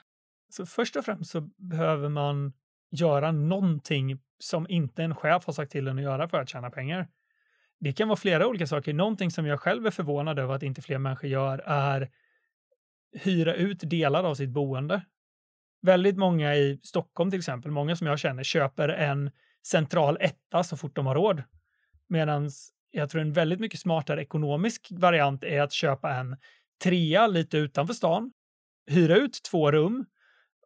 Så 0.50 0.66
först 0.66 0.96
och 0.96 1.06
främst 1.06 1.32
så 1.32 1.42
behöver 1.58 2.10
man 2.10 2.54
göra 2.92 3.32
någonting 3.32 4.20
som 4.40 4.66
inte 4.70 5.04
en 5.04 5.16
chef 5.16 5.46
har 5.46 5.54
sagt 5.54 5.72
till 5.72 5.88
en 5.88 5.98
att 5.98 6.04
göra 6.04 6.30
för 6.30 6.42
att 6.42 6.50
tjäna 6.50 6.70
pengar. 6.70 7.08
Det 7.80 7.94
kan 7.94 8.08
vara 8.08 8.18
flera 8.18 8.48
olika 8.48 8.68
saker. 8.68 8.94
Någonting 8.94 9.32
som 9.32 9.46
jag 9.46 9.60
själv 9.60 9.86
är 9.86 9.92
förvånad 9.92 10.40
över 10.40 10.54
att 10.54 10.64
inte 10.64 10.82
fler 10.82 10.98
människor 10.98 11.30
gör 11.30 11.60
är 11.66 12.12
hyra 13.14 13.54
ut 13.54 13.80
delar 13.90 14.24
av 14.24 14.36
sitt 14.36 14.50
boende. 14.50 15.02
Väldigt 15.82 16.18
många 16.18 16.56
i 16.56 16.80
Stockholm 16.84 17.32
till 17.32 17.40
exempel, 17.40 17.72
många 17.72 17.96
som 17.96 18.08
jag 18.08 18.20
känner, 18.20 18.44
köper 18.44 18.90
en 18.90 19.32
central 19.68 20.18
etta 20.20 20.64
så 20.64 20.78
fort 20.78 20.96
de 20.96 21.06
har 21.06 21.16
råd. 21.16 21.44
Medan 22.10 22.50
jag 22.92 23.10
tror 23.10 23.22
en 23.22 23.34
väldigt 23.34 23.60
mycket 23.60 23.80
smartare 23.80 24.22
ekonomisk 24.22 24.88
variant 24.92 25.44
är 25.44 25.62
att 25.62 25.74
köpa 25.74 26.14
en 26.14 26.38
trea 26.84 27.28
lite 27.28 27.58
utanför 27.58 27.94
stan, 27.94 28.32
hyra 28.88 29.16
ut 29.16 29.40
två 29.52 29.72
rum 29.72 30.06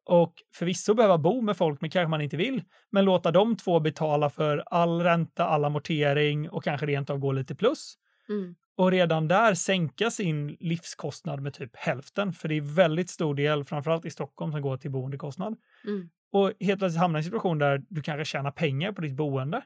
och 0.06 0.34
förvisso 0.56 0.94
behöva 0.94 1.18
bo 1.18 1.42
med 1.42 1.58
folk, 1.58 1.82
men 1.82 1.90
kanske 1.90 2.10
man 2.10 2.22
inte 2.22 2.38
vill, 2.38 2.64
men 2.90 3.06
låta 3.06 3.32
de 3.32 3.58
två 3.58 3.80
betala 3.80 4.30
för 4.30 4.64
all 4.66 5.02
ränta, 5.02 5.46
all 5.46 5.66
amortering 5.66 6.50
och 6.50 6.64
kanske 6.64 6.86
rent 6.86 7.10
av 7.10 7.18
gå 7.18 7.32
lite 7.32 7.56
plus. 7.56 7.96
Mm. 8.30 8.56
Och 8.78 8.92
redan 8.92 9.28
där 9.28 9.54
sänka 9.54 10.12
sin 10.12 10.48
livskostnad 10.60 11.42
med 11.42 11.54
typ 11.54 11.76
hälften, 11.76 12.34
för 12.34 12.48
det 12.48 12.56
är 12.56 12.62
väldigt 12.62 13.10
stor 13.10 13.36
del, 13.36 13.64
framförallt 13.64 14.06
i 14.06 14.10
Stockholm, 14.10 14.52
som 14.52 14.62
går 14.62 14.78
till 14.78 14.92
boendekostnad. 14.92 15.56
Mm. 15.86 16.10
Och 16.32 16.54
helt 16.60 16.80
plötsligt 16.80 17.00
hamna 17.00 17.18
i 17.18 17.20
en 17.20 17.24
situation 17.24 17.60
där 17.60 17.84
du 17.90 18.02
kanske 18.02 18.26
tjänar 18.26 18.52
pengar 18.52 18.92
på 18.92 19.02
ditt 19.02 19.16
boende. 19.16 19.62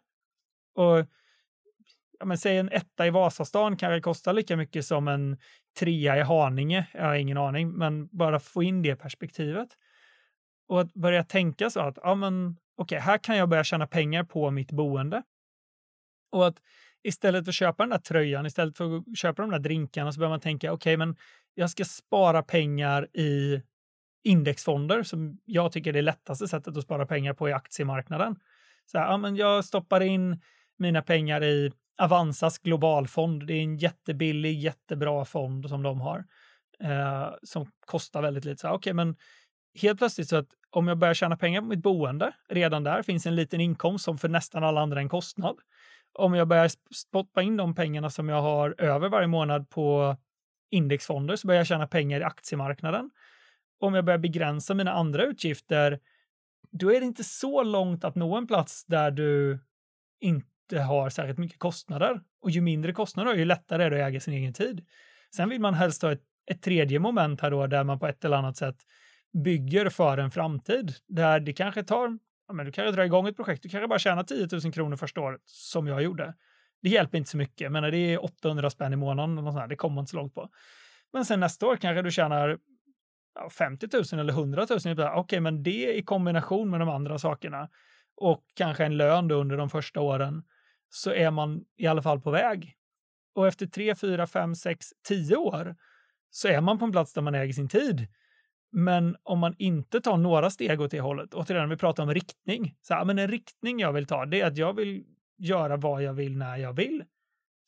Och 0.75 1.05
ja, 2.19 2.25
men 2.25 2.37
säg 2.37 2.57
en 2.57 2.69
etta 2.69 3.07
i 3.07 3.09
Vasastan 3.09 3.77
kanske 3.77 4.01
kostar 4.01 4.33
lika 4.33 4.57
mycket 4.57 4.85
som 4.85 5.07
en 5.07 5.37
trea 5.79 6.17
i 6.17 6.21
Haninge. 6.21 6.87
Jag 6.93 7.03
har 7.03 7.15
ingen 7.15 7.37
aning, 7.37 7.71
men 7.71 8.07
bara 8.07 8.39
få 8.39 8.63
in 8.63 8.81
det 8.81 8.95
perspektivet. 8.95 9.69
Och 10.67 10.81
att 10.81 10.93
börja 10.93 11.23
tänka 11.23 11.69
så 11.69 11.79
att, 11.79 11.97
ja 12.03 12.15
men 12.15 12.57
okej, 12.75 12.97
okay, 12.97 12.99
här 12.99 13.17
kan 13.17 13.37
jag 13.37 13.49
börja 13.49 13.63
tjäna 13.63 13.87
pengar 13.87 14.23
på 14.23 14.51
mitt 14.51 14.71
boende. 14.71 15.23
Och 16.31 16.47
att 16.47 16.61
istället 17.07 17.45
för 17.45 17.51
att 17.51 17.55
köpa 17.55 17.83
den 17.83 17.89
där 17.89 17.97
tröjan, 17.97 18.45
istället 18.45 18.77
för 18.77 18.97
att 18.97 19.17
köpa 19.17 19.41
de 19.41 19.51
där 19.51 19.59
drinkarna 19.59 20.11
så 20.11 20.19
börjar 20.19 20.29
man 20.29 20.39
tänka, 20.39 20.73
okej, 20.73 20.95
okay, 20.95 20.97
men 20.97 21.15
jag 21.53 21.69
ska 21.69 21.85
spara 21.85 22.43
pengar 22.43 23.07
i 23.13 23.61
indexfonder 24.23 25.03
som 25.03 25.39
jag 25.45 25.71
tycker 25.71 25.89
är 25.89 25.93
det 25.93 26.01
lättaste 26.01 26.47
sättet 26.47 26.77
att 26.77 26.83
spara 26.83 27.05
pengar 27.05 27.33
på 27.33 27.49
i 27.49 27.53
aktiemarknaden. 27.53 28.35
Så 28.85 28.97
här, 28.97 29.05
ja, 29.05 29.17
men 29.17 29.35
jag 29.35 29.65
stoppar 29.65 30.01
in 30.01 30.41
mina 30.77 31.01
pengar 31.01 31.43
i 31.43 31.71
Avanzas 31.97 32.59
globalfond. 32.59 33.47
Det 33.47 33.53
är 33.53 33.61
en 33.61 33.77
jättebillig, 33.77 34.59
jättebra 34.59 35.25
fond 35.25 35.69
som 35.69 35.83
de 35.83 36.01
har 36.01 36.25
eh, 36.79 37.29
som 37.43 37.71
kostar 37.85 38.21
väldigt 38.21 38.45
lite. 38.45 38.67
Okej, 38.67 38.75
okay, 38.75 38.93
men 38.93 39.15
helt 39.81 39.97
plötsligt 39.97 40.29
så 40.29 40.35
att 40.35 40.49
om 40.69 40.87
jag 40.87 40.97
börjar 40.97 41.13
tjäna 41.13 41.37
pengar 41.37 41.61
på 41.61 41.67
mitt 41.67 41.83
boende, 41.83 42.33
redan 42.49 42.83
där 42.83 43.01
finns 43.01 43.25
en 43.25 43.35
liten 43.35 43.61
inkomst 43.61 44.05
som 44.05 44.17
för 44.17 44.29
nästan 44.29 44.63
alla 44.63 44.81
andra 44.81 44.99
en 44.99 45.09
kostnad. 45.09 45.55
Om 46.15 46.33
jag 46.33 46.47
börjar 46.47 46.71
spotta 46.93 47.41
in 47.41 47.57
de 47.57 47.75
pengarna 47.75 48.09
som 48.09 48.29
jag 48.29 48.41
har 48.41 48.75
över 48.77 49.09
varje 49.09 49.27
månad 49.27 49.69
på 49.69 50.17
indexfonder 50.69 51.35
så 51.35 51.47
börjar 51.47 51.59
jag 51.59 51.67
tjäna 51.67 51.87
pengar 51.87 52.19
i 52.19 52.23
aktiemarknaden. 52.23 53.11
Om 53.79 53.93
jag 53.93 54.05
börjar 54.05 54.17
begränsa 54.17 54.73
mina 54.73 54.91
andra 54.91 55.23
utgifter, 55.23 55.99
då 56.71 56.93
är 56.93 56.99
det 56.99 57.05
inte 57.05 57.23
så 57.23 57.63
långt 57.63 58.03
att 58.03 58.15
nå 58.15 58.37
en 58.37 58.47
plats 58.47 58.85
där 58.85 59.11
du 59.11 59.59
inte 60.19 60.81
har 60.81 61.09
särskilt 61.09 61.37
mycket 61.37 61.59
kostnader. 61.59 62.21
Och 62.41 62.51
ju 62.51 62.61
mindre 62.61 62.93
kostnader 62.93 63.33
ju 63.33 63.45
lättare 63.45 63.83
är 63.83 63.89
det 63.89 64.05
att 64.05 64.09
äga 64.09 64.19
sin 64.19 64.33
egen 64.33 64.53
tid. 64.53 64.85
Sen 65.35 65.49
vill 65.49 65.61
man 65.61 65.73
helst 65.73 66.01
ha 66.01 66.11
ett, 66.11 66.23
ett 66.51 66.61
tredje 66.61 66.99
moment 66.99 67.41
här 67.41 67.51
då, 67.51 67.67
där 67.67 67.83
man 67.83 67.99
på 67.99 68.07
ett 68.07 68.25
eller 68.25 68.37
annat 68.37 68.57
sätt 68.57 68.77
bygger 69.43 69.89
för 69.89 70.17
en 70.17 70.31
framtid. 70.31 70.95
Där 71.07 71.39
det 71.39 71.53
kanske 71.53 71.83
tar, 71.83 72.19
ja, 72.47 72.53
men 72.53 72.65
du 72.65 72.71
kanske 72.71 72.91
drar 72.91 73.03
igång 73.03 73.27
ett 73.27 73.35
projekt, 73.35 73.63
du 73.63 73.69
kanske 73.69 73.87
bara 73.87 73.99
tjänar 73.99 74.23
10 74.23 74.47
000 74.63 74.73
kronor 74.73 74.95
första 74.95 75.21
året, 75.21 75.41
som 75.45 75.87
jag 75.87 76.03
gjorde. 76.03 76.33
Det 76.81 76.89
hjälper 76.89 77.17
inte 77.17 77.29
så 77.29 77.37
mycket, 77.37 77.71
men 77.71 77.83
det 77.83 77.97
är 77.97 78.23
800 78.23 78.69
spänn 78.69 78.93
i 78.93 78.95
månaden, 78.95 79.37
och 79.37 79.53
sånt 79.53 79.69
det 79.69 79.75
kommer 79.75 79.95
man 79.95 80.01
inte 80.01 80.11
så 80.11 80.17
långt 80.17 80.33
på. 80.33 80.49
Men 81.13 81.25
sen 81.25 81.39
nästa 81.39 81.67
år 81.67 81.75
kanske 81.75 82.01
du 82.01 82.11
tjänar 82.11 82.57
50 83.57 83.87
000 83.93 84.21
eller 84.21 84.33
100 84.33 84.67
000. 84.69 84.79
Okej, 84.79 85.19
okay, 85.19 85.39
men 85.39 85.63
det 85.63 85.97
i 85.97 86.03
kombination 86.03 86.69
med 86.69 86.79
de 86.79 86.89
andra 86.89 87.19
sakerna 87.19 87.69
och 88.15 88.43
kanske 88.55 88.85
en 88.85 88.97
lön 88.97 89.31
under 89.31 89.57
de 89.57 89.69
första 89.69 90.01
åren 90.01 90.43
så 90.89 91.11
är 91.11 91.31
man 91.31 91.65
i 91.77 91.87
alla 91.87 92.01
fall 92.01 92.21
på 92.21 92.31
väg. 92.31 92.75
Och 93.35 93.47
efter 93.47 93.65
3, 93.65 93.95
4, 93.95 94.27
5, 94.27 94.55
6, 94.55 94.87
10 95.07 95.35
år 95.35 95.75
så 96.29 96.47
är 96.47 96.61
man 96.61 96.79
på 96.79 96.85
en 96.85 96.91
plats 96.91 97.13
där 97.13 97.21
man 97.21 97.35
äger 97.35 97.53
sin 97.53 97.69
tid. 97.69 98.07
Men 98.77 99.15
om 99.23 99.39
man 99.39 99.55
inte 99.57 100.01
tar 100.01 100.17
några 100.17 100.49
steg 100.49 100.81
åt 100.81 100.91
det 100.91 100.99
hållet, 100.99 101.33
återigen, 101.33 101.69
vi 101.69 101.77
pratar 101.77 102.03
om 102.03 102.13
riktning, 102.13 102.75
så 102.81 102.93
här, 102.93 103.05
men 103.05 103.19
en 103.19 103.27
riktning 103.27 103.79
jag 103.79 103.93
vill 103.93 104.07
ta, 104.07 104.25
det 104.25 104.41
är 104.41 104.47
att 104.47 104.57
jag 104.57 104.73
vill 104.73 105.03
göra 105.37 105.77
vad 105.77 106.03
jag 106.03 106.13
vill 106.13 106.37
när 106.37 106.57
jag 106.57 106.73
vill. 106.73 107.03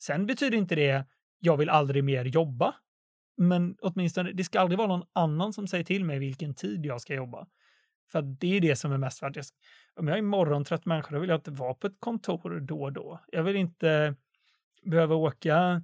Sen 0.02 0.26
betyder 0.26 0.58
inte 0.58 0.74
det 0.74 1.04
jag 1.38 1.56
vill 1.56 1.68
aldrig 1.68 2.04
mer 2.04 2.24
jobba. 2.24 2.74
Men 3.36 3.76
åtminstone, 3.80 4.32
det 4.32 4.44
ska 4.44 4.60
aldrig 4.60 4.78
vara 4.78 4.88
någon 4.88 5.06
annan 5.12 5.52
som 5.52 5.66
säger 5.66 5.84
till 5.84 6.04
mig 6.04 6.18
vilken 6.18 6.54
tid 6.54 6.86
jag 6.86 7.00
ska 7.00 7.14
jobba. 7.14 7.46
För 8.12 8.22
det 8.22 8.56
är 8.56 8.60
det 8.60 8.76
som 8.76 8.92
är 8.92 8.98
mest 8.98 9.22
värt. 9.22 9.36
Om 9.96 10.08
jag 10.08 10.18
är 10.18 10.22
morgontrött 10.22 10.86
människa, 10.86 11.14
då 11.14 11.20
vill 11.20 11.30
jag 11.30 11.38
inte 11.38 11.50
vara 11.50 11.74
på 11.74 11.86
ett 11.86 12.00
kontor 12.00 12.60
då 12.60 12.82
och 12.82 12.92
då. 12.92 13.20
Jag 13.32 13.42
vill 13.42 13.56
inte 13.56 14.14
behöva 14.82 15.14
åka 15.14 15.82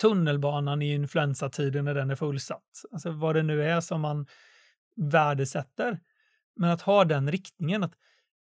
tunnelbanan 0.00 0.82
i 0.82 0.92
influensatiden 0.92 1.84
när 1.84 1.94
den 1.94 2.10
är 2.10 2.16
fullsatt. 2.16 2.82
Alltså 2.92 3.10
vad 3.10 3.34
det 3.34 3.42
nu 3.42 3.62
är 3.62 3.80
som 3.80 4.00
man 4.00 4.26
värdesätter. 4.96 6.00
Men 6.56 6.70
att 6.70 6.82
ha 6.82 7.04
den 7.04 7.30
riktningen 7.30 7.82
att 7.82 7.94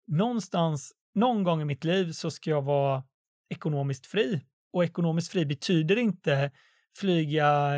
någonstans, 0.07 0.93
någon 1.15 1.43
gång 1.43 1.61
i 1.61 1.65
mitt 1.65 1.83
liv 1.83 2.11
så 2.11 2.31
ska 2.31 2.49
jag 2.49 2.61
vara 2.61 3.03
ekonomiskt 3.49 4.05
fri. 4.05 4.45
Och 4.73 4.83
ekonomiskt 4.83 5.31
fri 5.31 5.45
betyder 5.45 5.97
inte 5.97 6.51
flyga 6.97 7.71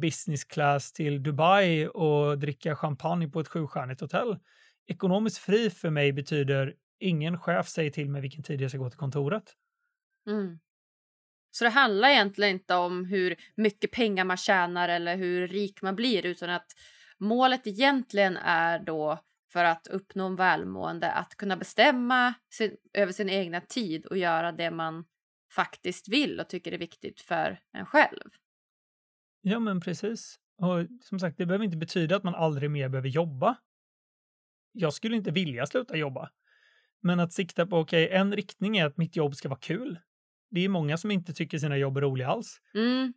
business 0.00 0.44
class 0.44 0.92
till 0.92 1.22
Dubai 1.22 1.86
och 1.86 2.38
dricka 2.38 2.76
champagne 2.76 3.28
på 3.28 3.40
ett 3.40 3.48
sjustjärnigt 3.48 4.00
hotell. 4.00 4.38
Ekonomiskt 4.86 5.38
fri 5.38 5.70
för 5.70 5.90
mig 5.90 6.12
betyder 6.12 6.74
ingen 6.98 7.38
chef 7.38 7.68
säger 7.68 7.90
till 7.90 8.10
mig 8.10 8.20
vilken 8.20 8.42
tid 8.42 8.60
jag 8.60 8.70
ska 8.70 8.78
gå 8.78 8.90
till 8.90 8.98
kontoret. 8.98 9.52
Mm. 10.26 10.58
Så 11.56 11.64
det 11.64 11.70
handlar 11.70 12.08
egentligen 12.08 12.50
inte 12.50 12.74
om 12.74 13.04
hur 13.04 13.36
mycket 13.54 13.90
pengar 13.90 14.24
man 14.24 14.36
tjänar 14.36 14.88
eller 14.88 15.16
hur 15.16 15.48
rik 15.48 15.82
man 15.82 15.96
blir 15.96 16.26
utan 16.26 16.50
att 16.50 16.66
målet 17.18 17.66
egentligen 17.66 18.36
är 18.36 18.78
då 18.78 19.18
för 19.52 19.64
att 19.64 19.86
uppnå 19.86 20.26
en 20.26 20.36
välmående 20.36 21.12
att 21.12 21.34
kunna 21.36 21.56
bestämma 21.56 22.34
sin, 22.50 22.76
över 22.92 23.12
sin 23.12 23.28
egna 23.28 23.60
tid 23.60 24.06
och 24.06 24.16
göra 24.16 24.52
det 24.52 24.70
man 24.70 25.04
faktiskt 25.52 26.08
vill 26.08 26.40
och 26.40 26.48
tycker 26.48 26.72
är 26.72 26.78
viktigt 26.78 27.20
för 27.20 27.60
en 27.72 27.86
själv. 27.86 28.30
Ja, 29.40 29.58
men 29.58 29.80
precis. 29.80 30.38
Och 30.58 30.86
som 31.00 31.18
sagt, 31.18 31.38
det 31.38 31.46
behöver 31.46 31.64
inte 31.64 31.76
betyda 31.76 32.16
att 32.16 32.24
man 32.24 32.34
aldrig 32.34 32.70
mer 32.70 32.88
behöver 32.88 33.08
jobba. 33.08 33.56
Jag 34.72 34.92
skulle 34.94 35.16
inte 35.16 35.30
vilja 35.30 35.66
sluta 35.66 35.96
jobba. 35.96 36.30
Men 37.00 37.20
att 37.20 37.32
sikta 37.32 37.66
på, 37.66 37.76
okej, 37.76 38.04
okay, 38.04 38.18
en 38.18 38.32
riktning 38.32 38.76
är 38.76 38.86
att 38.86 38.96
mitt 38.96 39.16
jobb 39.16 39.34
ska 39.34 39.48
vara 39.48 39.60
kul 39.60 39.98
det 40.54 40.64
är 40.64 40.68
många 40.68 40.96
som 40.96 41.10
inte 41.10 41.32
tycker 41.32 41.58
sina 41.58 41.76
jobb 41.76 41.96
är 41.96 42.00
roliga 42.00 42.28
alls. 42.28 42.60
Mm, 42.74 43.12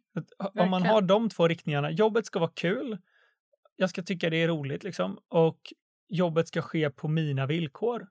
om 0.54 0.70
man 0.70 0.86
har 0.86 1.02
de 1.02 1.30
två 1.30 1.48
riktningarna, 1.48 1.92
jobbet 1.92 2.26
ska 2.26 2.40
vara 2.40 2.52
kul, 2.54 2.98
jag 3.76 3.90
ska 3.90 4.04
tycka 4.04 4.30
det 4.30 4.38
är 4.38 4.48
roligt 4.48 4.84
liksom, 4.84 5.20
och 5.28 5.74
jobbet 6.10 6.48
ska 6.48 6.62
ske 6.62 6.90
på 6.90 7.08
mina 7.08 7.46
villkor. 7.46 8.08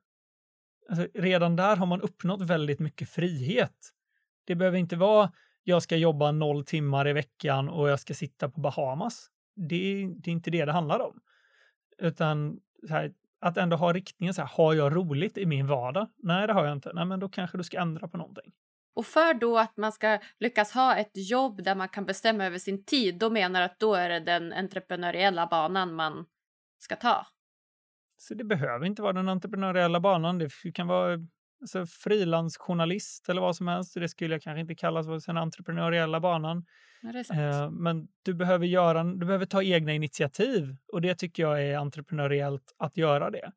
Alltså, 0.88 1.08
redan 1.14 1.56
där 1.56 1.76
har 1.76 1.86
man 1.86 2.00
uppnått 2.00 2.42
väldigt 2.42 2.78
mycket 2.78 3.08
frihet. 3.08 3.92
Det 4.44 4.54
behöver 4.54 4.78
inte 4.78 4.96
vara 4.96 5.32
jag 5.68 5.82
ska 5.82 5.96
jobba 5.96 6.32
noll 6.32 6.64
timmar 6.64 7.08
i 7.08 7.12
veckan 7.12 7.68
och 7.68 7.88
jag 7.88 8.00
ska 8.00 8.14
sitta 8.14 8.48
på 8.48 8.60
Bahamas. 8.60 9.30
Det, 9.56 10.08
det 10.16 10.30
är 10.30 10.32
inte 10.32 10.50
det 10.50 10.64
det 10.64 10.72
handlar 10.72 11.00
om. 11.00 11.20
Utan 11.98 12.60
här, 12.88 13.12
att 13.40 13.56
ändå 13.56 13.76
ha 13.76 13.92
riktningen 13.92 14.34
så 14.34 14.42
här, 14.42 14.48
har 14.48 14.74
jag 14.74 14.96
roligt 14.96 15.38
i 15.38 15.46
min 15.46 15.66
vardag? 15.66 16.08
Nej, 16.16 16.46
det 16.46 16.52
har 16.52 16.64
jag 16.64 16.72
inte. 16.72 16.92
Nej, 16.92 17.04
men 17.04 17.20
då 17.20 17.28
kanske 17.28 17.58
du 17.58 17.64
ska 17.64 17.80
ändra 17.80 18.08
på 18.08 18.16
någonting. 18.16 18.52
Och 18.96 19.06
för 19.06 19.34
då 19.34 19.58
att 19.58 19.76
man 19.76 19.92
ska 19.92 20.18
lyckas 20.40 20.72
ha 20.72 20.96
ett 20.96 21.10
jobb 21.30 21.62
där 21.62 21.74
man 21.74 21.88
kan 21.88 22.06
bestämma 22.06 22.44
över 22.44 22.58
sin 22.58 22.84
tid, 22.84 23.18
då 23.18 23.30
menar 23.30 23.62
att 23.62 23.78
då 23.78 23.94
är 23.94 24.08
det 24.08 24.20
den 24.20 24.52
entreprenöriella 24.52 25.46
banan 25.46 25.94
man 25.94 26.26
ska 26.78 26.96
ta. 26.96 27.26
Så 28.16 28.34
det 28.34 28.44
behöver 28.44 28.86
inte 28.86 29.02
vara 29.02 29.12
den 29.12 29.28
entreprenöriella 29.28 30.00
banan. 30.00 30.38
Det 30.38 30.50
kan 30.74 30.86
vara 30.86 31.18
alltså, 31.60 31.86
frilansjournalist 31.86 33.28
eller 33.28 33.40
vad 33.40 33.56
som 33.56 33.68
helst. 33.68 33.94
Det 33.94 34.08
skulle 34.08 34.34
jag 34.34 34.42
kanske 34.42 34.60
inte 34.60 34.74
kalla 34.74 35.02
för 35.02 35.26
den 35.26 35.36
entreprenöriella 35.36 36.20
banan. 36.20 36.64
Eh, 37.32 37.70
men 37.70 38.08
du 38.22 38.34
behöver, 38.34 38.66
göra, 38.66 39.04
du 39.04 39.26
behöver 39.26 39.46
ta 39.46 39.62
egna 39.62 39.92
initiativ 39.92 40.76
och 40.92 41.00
det 41.00 41.14
tycker 41.14 41.42
jag 41.42 41.62
är 41.62 41.78
entreprenöriellt 41.78 42.74
att 42.78 42.96
göra 42.96 43.30
det. 43.30 43.52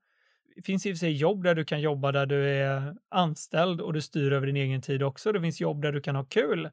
Finns 0.63 0.85
i 0.85 0.89
och 0.89 0.95
för 0.95 0.99
sig 0.99 1.11
jobb 1.11 1.43
där 1.43 1.55
du 1.55 1.65
kan 1.65 1.81
jobba 1.81 2.11
där 2.11 2.25
du 2.25 2.49
är 2.49 2.95
anställd 3.09 3.81
och 3.81 3.93
du 3.93 4.01
styr 4.01 4.31
över 4.31 4.47
din 4.47 4.55
egen 4.55 4.81
tid 4.81 5.03
också. 5.03 5.31
Det 5.31 5.41
finns 5.41 5.61
jobb 5.61 5.81
där 5.81 5.91
du 5.91 6.01
kan 6.01 6.15
ha 6.15 6.23
kul. 6.23 6.69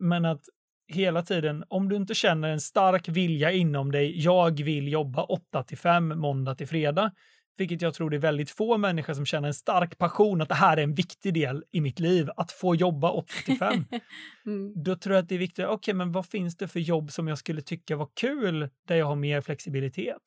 Men 0.00 0.24
att 0.24 0.42
hela 0.88 1.22
tiden, 1.22 1.64
om 1.68 1.88
du 1.88 1.96
inte 1.96 2.14
känner 2.14 2.48
en 2.48 2.60
stark 2.60 3.08
vilja 3.08 3.52
inom 3.52 3.92
dig, 3.92 4.20
jag 4.20 4.62
vill 4.62 4.88
jobba 4.88 5.22
8 5.22 5.62
till 5.62 5.78
5 5.78 6.08
måndag 6.08 6.54
till 6.54 6.68
fredag, 6.68 7.12
vilket 7.56 7.82
jag 7.82 7.94
tror 7.94 8.10
det 8.10 8.16
är 8.16 8.20
väldigt 8.20 8.50
få 8.50 8.78
människor 8.78 9.14
som 9.14 9.26
känner 9.26 9.48
en 9.48 9.54
stark 9.54 9.98
passion 9.98 10.40
att 10.40 10.48
det 10.48 10.54
här 10.54 10.76
är 10.76 10.82
en 10.82 10.94
viktig 10.94 11.34
del 11.34 11.64
i 11.70 11.80
mitt 11.80 12.00
liv, 12.00 12.30
att 12.36 12.52
få 12.52 12.74
jobba 12.74 13.10
8 13.10 13.32
till 13.44 13.58
5. 13.58 13.84
mm. 14.46 14.82
Då 14.82 14.96
tror 14.96 15.14
jag 15.14 15.22
att 15.22 15.28
det 15.28 15.34
är 15.34 15.38
viktigt, 15.38 15.64
okej, 15.64 15.74
okay, 15.74 15.94
men 15.94 16.12
vad 16.12 16.26
finns 16.26 16.56
det 16.56 16.68
för 16.68 16.80
jobb 16.80 17.12
som 17.12 17.28
jag 17.28 17.38
skulle 17.38 17.62
tycka 17.62 17.96
var 17.96 18.08
kul 18.20 18.68
där 18.88 18.96
jag 18.96 19.06
har 19.06 19.16
mer 19.16 19.40
flexibilitet? 19.40 20.22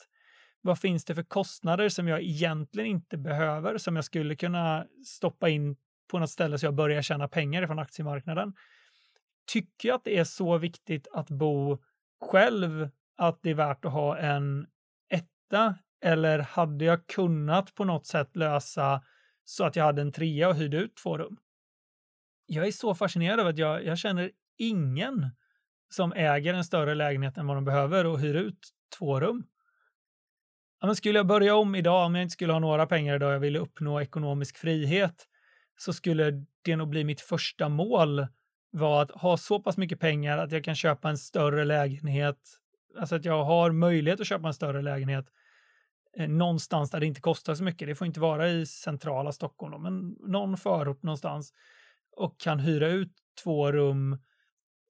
Vad 0.61 0.79
finns 0.79 1.05
det 1.05 1.15
för 1.15 1.23
kostnader 1.23 1.89
som 1.89 2.07
jag 2.07 2.21
egentligen 2.21 2.89
inte 2.89 3.17
behöver, 3.17 3.77
som 3.77 3.95
jag 3.95 4.05
skulle 4.05 4.35
kunna 4.35 4.85
stoppa 5.05 5.49
in 5.49 5.75
på 6.11 6.19
något 6.19 6.29
ställe 6.29 6.57
så 6.57 6.65
jag 6.65 6.75
börjar 6.75 7.01
tjäna 7.01 7.27
pengar 7.27 7.67
från 7.67 7.79
aktiemarknaden? 7.79 8.53
Tycker 9.51 9.89
jag 9.89 9.95
att 9.95 10.03
det 10.03 10.17
är 10.17 10.23
så 10.23 10.57
viktigt 10.57 11.07
att 11.11 11.29
bo 11.29 11.77
själv 12.21 12.89
att 13.17 13.39
det 13.41 13.49
är 13.49 13.55
värt 13.55 13.85
att 13.85 13.91
ha 13.91 14.17
en 14.17 14.67
etta 15.09 15.75
eller 16.01 16.39
hade 16.39 16.85
jag 16.85 17.07
kunnat 17.07 17.75
på 17.75 17.85
något 17.85 18.05
sätt 18.05 18.35
lösa 18.35 19.03
så 19.43 19.63
att 19.63 19.75
jag 19.75 19.83
hade 19.83 20.01
en 20.01 20.11
trea 20.11 20.49
och 20.49 20.55
hyrde 20.55 20.77
ut 20.77 20.95
två 20.95 21.17
rum? 21.17 21.37
Jag 22.45 22.67
är 22.67 22.71
så 22.71 22.95
fascinerad 22.95 23.39
av 23.39 23.47
att 23.47 23.57
jag, 23.57 23.85
jag 23.85 23.97
känner 23.97 24.31
ingen 24.57 25.29
som 25.89 26.13
äger 26.13 26.53
en 26.53 26.63
större 26.63 26.95
lägenhet 26.95 27.37
än 27.37 27.47
vad 27.47 27.57
de 27.57 27.65
behöver 27.65 28.05
och 28.05 28.19
hyr 28.19 28.35
ut 28.35 28.69
två 28.97 29.19
rum. 29.19 29.43
Men 30.81 30.95
skulle 30.95 31.19
jag 31.19 31.27
börja 31.27 31.55
om 31.55 31.75
idag, 31.75 32.05
om 32.05 32.15
jag 32.15 32.21
inte 32.21 32.33
skulle 32.33 32.53
ha 32.53 32.59
några 32.59 32.87
pengar 32.87 33.15
idag, 33.15 33.33
jag 33.33 33.39
ville 33.39 33.59
uppnå 33.59 34.01
ekonomisk 34.01 34.57
frihet, 34.57 35.27
så 35.77 35.93
skulle 35.93 36.45
det 36.61 36.75
nog 36.75 36.89
bli 36.89 37.03
mitt 37.03 37.21
första 37.21 37.69
mål 37.69 38.27
var 38.71 39.01
att 39.01 39.11
ha 39.11 39.37
så 39.37 39.59
pass 39.59 39.77
mycket 39.77 39.99
pengar 39.99 40.37
att 40.37 40.51
jag 40.51 40.63
kan 40.63 40.75
köpa 40.75 41.09
en 41.09 41.17
större 41.17 41.65
lägenhet, 41.65 42.37
alltså 42.99 43.15
att 43.15 43.25
jag 43.25 43.43
har 43.43 43.71
möjlighet 43.71 44.19
att 44.19 44.27
köpa 44.27 44.47
en 44.47 44.53
större 44.53 44.81
lägenhet 44.81 45.25
eh, 46.17 46.29
någonstans 46.29 46.91
där 46.91 46.99
det 46.99 47.05
inte 47.05 47.21
kostar 47.21 47.55
så 47.55 47.63
mycket. 47.63 47.87
Det 47.87 47.95
får 47.95 48.07
inte 48.07 48.19
vara 48.19 48.49
i 48.49 48.65
centrala 48.65 49.31
Stockholm, 49.31 49.71
då, 49.71 49.77
men 49.77 50.15
någon 50.19 50.57
förort 50.57 51.03
någonstans 51.03 51.53
och 52.11 52.39
kan 52.39 52.59
hyra 52.59 52.87
ut 52.87 53.11
två 53.43 53.71
rum 53.71 54.17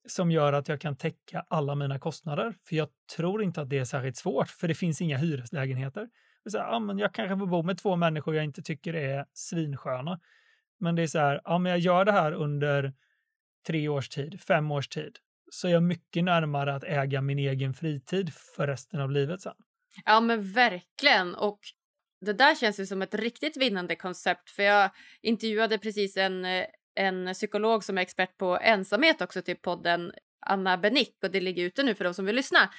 som 0.08 0.30
gör 0.30 0.52
att 0.52 0.68
jag 0.68 0.80
kan 0.80 0.96
täcka 0.96 1.44
alla 1.48 1.74
mina 1.74 1.98
kostnader. 1.98 2.54
För 2.68 2.76
jag 2.76 2.88
tror 3.16 3.42
inte 3.42 3.60
att 3.60 3.70
det 3.70 3.78
är 3.78 3.84
särskilt 3.84 4.16
svårt, 4.16 4.48
för 4.48 4.68
det 4.68 4.74
finns 4.74 5.00
inga 5.00 5.16
hyreslägenheter. 5.16 6.08
Så 6.50 6.58
här, 6.58 6.64
ja, 6.64 6.78
men 6.78 6.98
jag 6.98 7.14
kanske 7.14 7.38
får 7.38 7.46
bo 7.46 7.62
med 7.62 7.78
två 7.78 7.96
människor 7.96 8.34
jag 8.34 8.44
inte 8.44 8.62
tycker 8.62 8.94
är 8.94 9.26
svinsköna. 9.32 10.20
Men 10.80 10.94
det 10.94 11.02
är 11.02 11.06
så 11.06 11.18
här, 11.18 11.40
ja, 11.44 11.58
men 11.58 11.70
jag 11.70 11.78
gör 11.78 12.04
det 12.04 12.12
här 12.12 12.32
under 12.32 12.94
tre 13.66 13.88
års 13.88 14.08
tid, 14.08 14.40
fem 14.40 14.70
års 14.70 14.88
tid, 14.88 15.18
så 15.50 15.68
är 15.68 15.72
jag 15.72 15.82
mycket 15.82 16.24
närmare 16.24 16.74
att 16.74 16.84
äga 16.84 17.20
min 17.20 17.38
egen 17.38 17.74
fritid 17.74 18.34
för 18.34 18.66
resten 18.66 19.00
av 19.00 19.10
livet 19.10 19.40
sen. 19.40 19.54
Ja, 20.04 20.20
men 20.20 20.52
verkligen. 20.52 21.34
Och 21.34 21.60
det 22.20 22.32
där 22.32 22.54
känns 22.54 22.80
ju 22.80 22.86
som 22.86 23.02
ett 23.02 23.14
riktigt 23.14 23.56
vinnande 23.56 23.96
koncept. 23.96 24.50
För 24.50 24.62
jag 24.62 24.90
intervjuade 25.22 25.78
precis 25.78 26.16
en, 26.16 26.44
eh, 26.44 26.66
en 26.94 27.34
psykolog 27.34 27.84
som 27.84 27.98
är 27.98 28.02
expert 28.02 28.36
på 28.36 28.58
ensamhet 28.62 29.20
också 29.20 29.42
till 29.42 29.56
podden 29.56 30.12
Anna 30.46 30.78
Benick 30.78 31.16
och 31.22 31.30
det 31.30 31.40
ligger 31.40 31.64
ute 31.64 31.82
nu 31.82 31.94
för 31.94 32.04
de 32.04 32.14
som 32.14 32.24
vill 32.24 32.36
lyssna. 32.36 32.70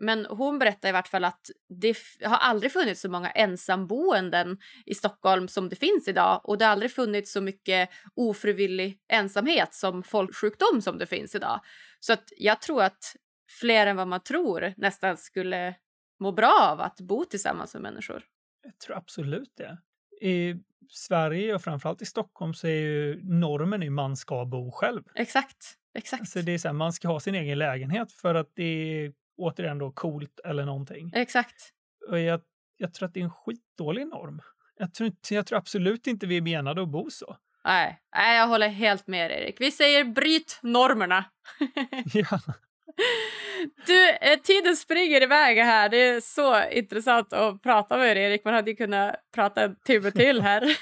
Men 0.00 0.26
hon 0.26 0.58
berättar 0.58 0.88
i 0.88 0.92
vart 0.92 1.08
fall 1.08 1.24
att 1.24 1.50
det 1.68 1.96
har 2.22 2.36
aldrig 2.36 2.72
funnits 2.72 3.00
så 3.00 3.10
många 3.10 3.30
ensamboenden 3.30 4.58
i 4.86 4.94
Stockholm 4.94 5.48
som 5.48 5.68
det 5.68 5.76
finns 5.76 6.08
idag 6.08 6.40
och 6.44 6.58
det 6.58 6.64
har 6.64 6.72
aldrig 6.72 6.92
funnits 6.92 7.32
så 7.32 7.40
mycket 7.40 7.90
ofrivillig 8.14 9.00
ensamhet 9.08 9.74
som 9.74 10.02
folksjukdom 10.02 10.82
som 10.82 10.98
det 10.98 11.06
finns 11.06 11.34
idag. 11.34 11.60
Så 12.00 12.12
att 12.12 12.32
jag 12.36 12.60
tror 12.60 12.82
att 12.82 13.16
fler 13.60 13.86
än 13.86 13.96
vad 13.96 14.08
man 14.08 14.22
tror 14.22 14.74
nästan 14.76 15.16
skulle 15.16 15.74
må 16.20 16.32
bra 16.32 16.58
av 16.60 16.80
att 16.80 17.00
bo 17.00 17.24
tillsammans 17.24 17.74
med 17.74 17.82
människor. 17.82 18.24
Jag 18.62 18.78
tror 18.78 18.96
absolut 18.96 19.52
det. 19.56 19.78
I 20.22 20.56
Sverige 20.90 21.54
och 21.54 21.62
framförallt 21.62 22.02
i 22.02 22.06
Stockholm 22.06 22.54
så 22.54 22.66
är 22.66 22.80
ju 22.80 23.20
normen 23.24 23.82
att 23.82 23.92
man 23.92 24.16
ska 24.16 24.44
bo 24.44 24.70
själv. 24.70 25.02
Exakt. 25.14 25.78
Exakt. 25.94 26.20
Alltså 26.20 26.42
det 26.42 26.52
är 26.52 26.58
så 26.58 26.68
här, 26.68 26.72
man 26.72 26.92
ska 26.92 27.08
ha 27.08 27.20
sin 27.20 27.34
egen 27.34 27.58
lägenhet 27.58 28.12
för 28.12 28.34
att 28.34 28.50
det 28.54 28.64
är 28.64 29.12
återigen 29.36 29.78
då 29.78 29.90
coolt 29.90 30.40
eller 30.44 30.64
någonting. 30.64 31.10
Exakt. 31.14 31.72
Och 32.08 32.20
jag, 32.20 32.40
jag 32.76 32.94
tror 32.94 33.06
att 33.06 33.14
det 33.14 33.20
är 33.20 33.24
en 33.24 33.30
skitdålig 33.30 34.06
norm. 34.06 34.40
Jag 34.78 34.94
tror, 34.94 35.06
inte, 35.06 35.34
jag 35.34 35.46
tror 35.46 35.58
absolut 35.58 36.06
inte 36.06 36.26
vi 36.26 36.36
är 36.36 36.40
menade 36.40 36.82
att 36.82 36.88
bo 36.88 37.10
så. 37.10 37.36
Nej, 37.64 38.00
Nej 38.16 38.38
jag 38.38 38.46
håller 38.46 38.68
helt 38.68 39.06
med 39.06 39.30
Erik. 39.30 39.60
Vi 39.60 39.70
säger 39.70 40.04
bryt 40.04 40.60
normerna. 40.62 41.24
ja. 42.14 42.40
Du, 43.86 44.10
eh, 44.10 44.38
tiden 44.38 44.76
springer 44.76 45.22
iväg 45.22 45.58
här. 45.58 45.88
Det 45.88 45.96
är 45.96 46.20
så 46.20 46.68
intressant 46.70 47.32
att 47.32 47.62
prata 47.62 47.98
med 47.98 48.08
er, 48.08 48.16
Erik. 48.16 48.44
Man 48.44 48.54
hade 48.54 48.70
ju 48.70 48.76
kunnat 48.76 49.16
prata 49.34 49.64
en 49.64 49.76
timme 49.84 50.10
till 50.10 50.40
här. 50.40 50.62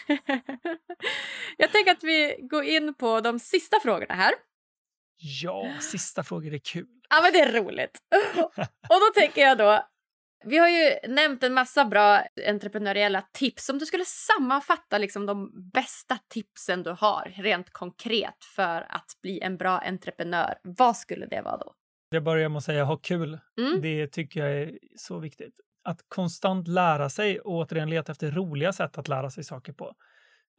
jag 1.56 1.72
tänker 1.72 1.92
att 1.92 2.04
vi 2.04 2.36
går 2.40 2.64
in 2.64 2.94
på 2.94 3.20
de 3.20 3.38
sista 3.38 3.80
frågorna 3.80 4.14
här. 4.14 4.32
Ja, 5.42 5.72
sista 5.80 6.22
frågor 6.22 6.54
är 6.54 6.58
kul. 6.58 6.86
Ja, 7.10 7.20
men 7.22 7.32
det 7.32 7.40
är 7.40 7.52
roligt. 7.52 7.98
Och 8.88 9.00
då 9.00 9.20
tänker 9.20 9.40
jag 9.40 9.58
då, 9.58 9.86
vi 10.44 10.58
har 10.58 10.68
ju 10.68 10.94
nämnt 11.08 11.42
en 11.42 11.54
massa 11.54 11.84
bra 11.84 12.22
entreprenöriella 12.46 13.22
tips. 13.32 13.68
Om 13.68 13.78
du 13.78 13.86
skulle 13.86 14.04
sammanfatta 14.04 14.98
liksom 14.98 15.26
de 15.26 15.50
bästa 15.72 16.18
tipsen 16.28 16.82
du 16.82 16.90
har 16.90 17.32
rent 17.36 17.70
konkret 17.72 18.44
för 18.56 18.86
att 18.88 19.18
bli 19.22 19.40
en 19.40 19.56
bra 19.56 19.78
entreprenör, 19.78 20.54
vad 20.62 20.96
skulle 20.96 21.26
det 21.26 21.42
vara 21.42 21.56
då? 21.56 21.74
Jag 22.10 22.22
börjar 22.22 22.48
med 22.48 22.56
att 22.56 22.64
säga 22.64 22.84
ha 22.84 22.96
kul. 22.96 23.38
Mm. 23.58 23.80
Det 23.82 24.06
tycker 24.06 24.46
jag 24.46 24.62
är 24.62 24.78
så 24.96 25.18
viktigt. 25.18 25.60
Att 25.84 26.04
konstant 26.08 26.68
lära 26.68 27.10
sig 27.10 27.40
och 27.40 27.54
återigen 27.54 27.90
leta 27.90 28.12
efter 28.12 28.30
roliga 28.30 28.72
sätt 28.72 28.98
att 28.98 29.08
lära 29.08 29.30
sig 29.30 29.44
saker 29.44 29.72
på. 29.72 29.94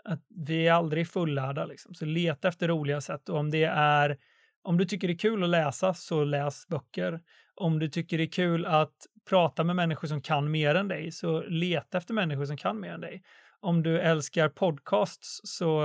Att 0.04 0.26
vi 0.30 0.68
är 0.68 0.74
aldrig 0.74 1.08
fullärda, 1.08 1.66
liksom. 1.66 1.94
så 1.94 2.06
leta 2.06 2.48
efter 2.48 2.68
roliga 2.68 3.02
sätt. 3.02 3.30
Och 3.30 3.38
om 3.38 3.52
det 3.52 3.64
är 3.64 4.18
om 4.64 4.78
du 4.78 4.86
tycker 4.86 5.08
det 5.08 5.14
är 5.14 5.18
kul 5.18 5.44
att 5.44 5.50
läsa, 5.50 5.94
så 5.94 6.24
läs 6.24 6.68
böcker. 6.68 7.22
Om 7.56 7.80
du 7.80 7.90
tycker 7.90 8.18
det 8.18 8.24
är 8.24 8.32
kul 8.32 8.66
att 8.66 8.96
prata 9.30 9.64
med 9.64 9.76
människor 9.76 10.08
som 10.08 10.22
kan 10.22 10.52
mer 10.52 10.76
än 10.76 10.88
dig, 10.88 11.12
så 11.12 11.42
leta 11.42 11.98
efter 11.98 12.14
människor 12.14 12.46
som 12.46 12.58
kan 12.58 12.80
mer 12.80 12.94
än 12.94 13.02
dig. 13.02 13.24
Om 13.60 13.84
du 13.84 14.00
älskar 14.00 14.50
podcasts, 14.50 15.42
så 15.44 15.84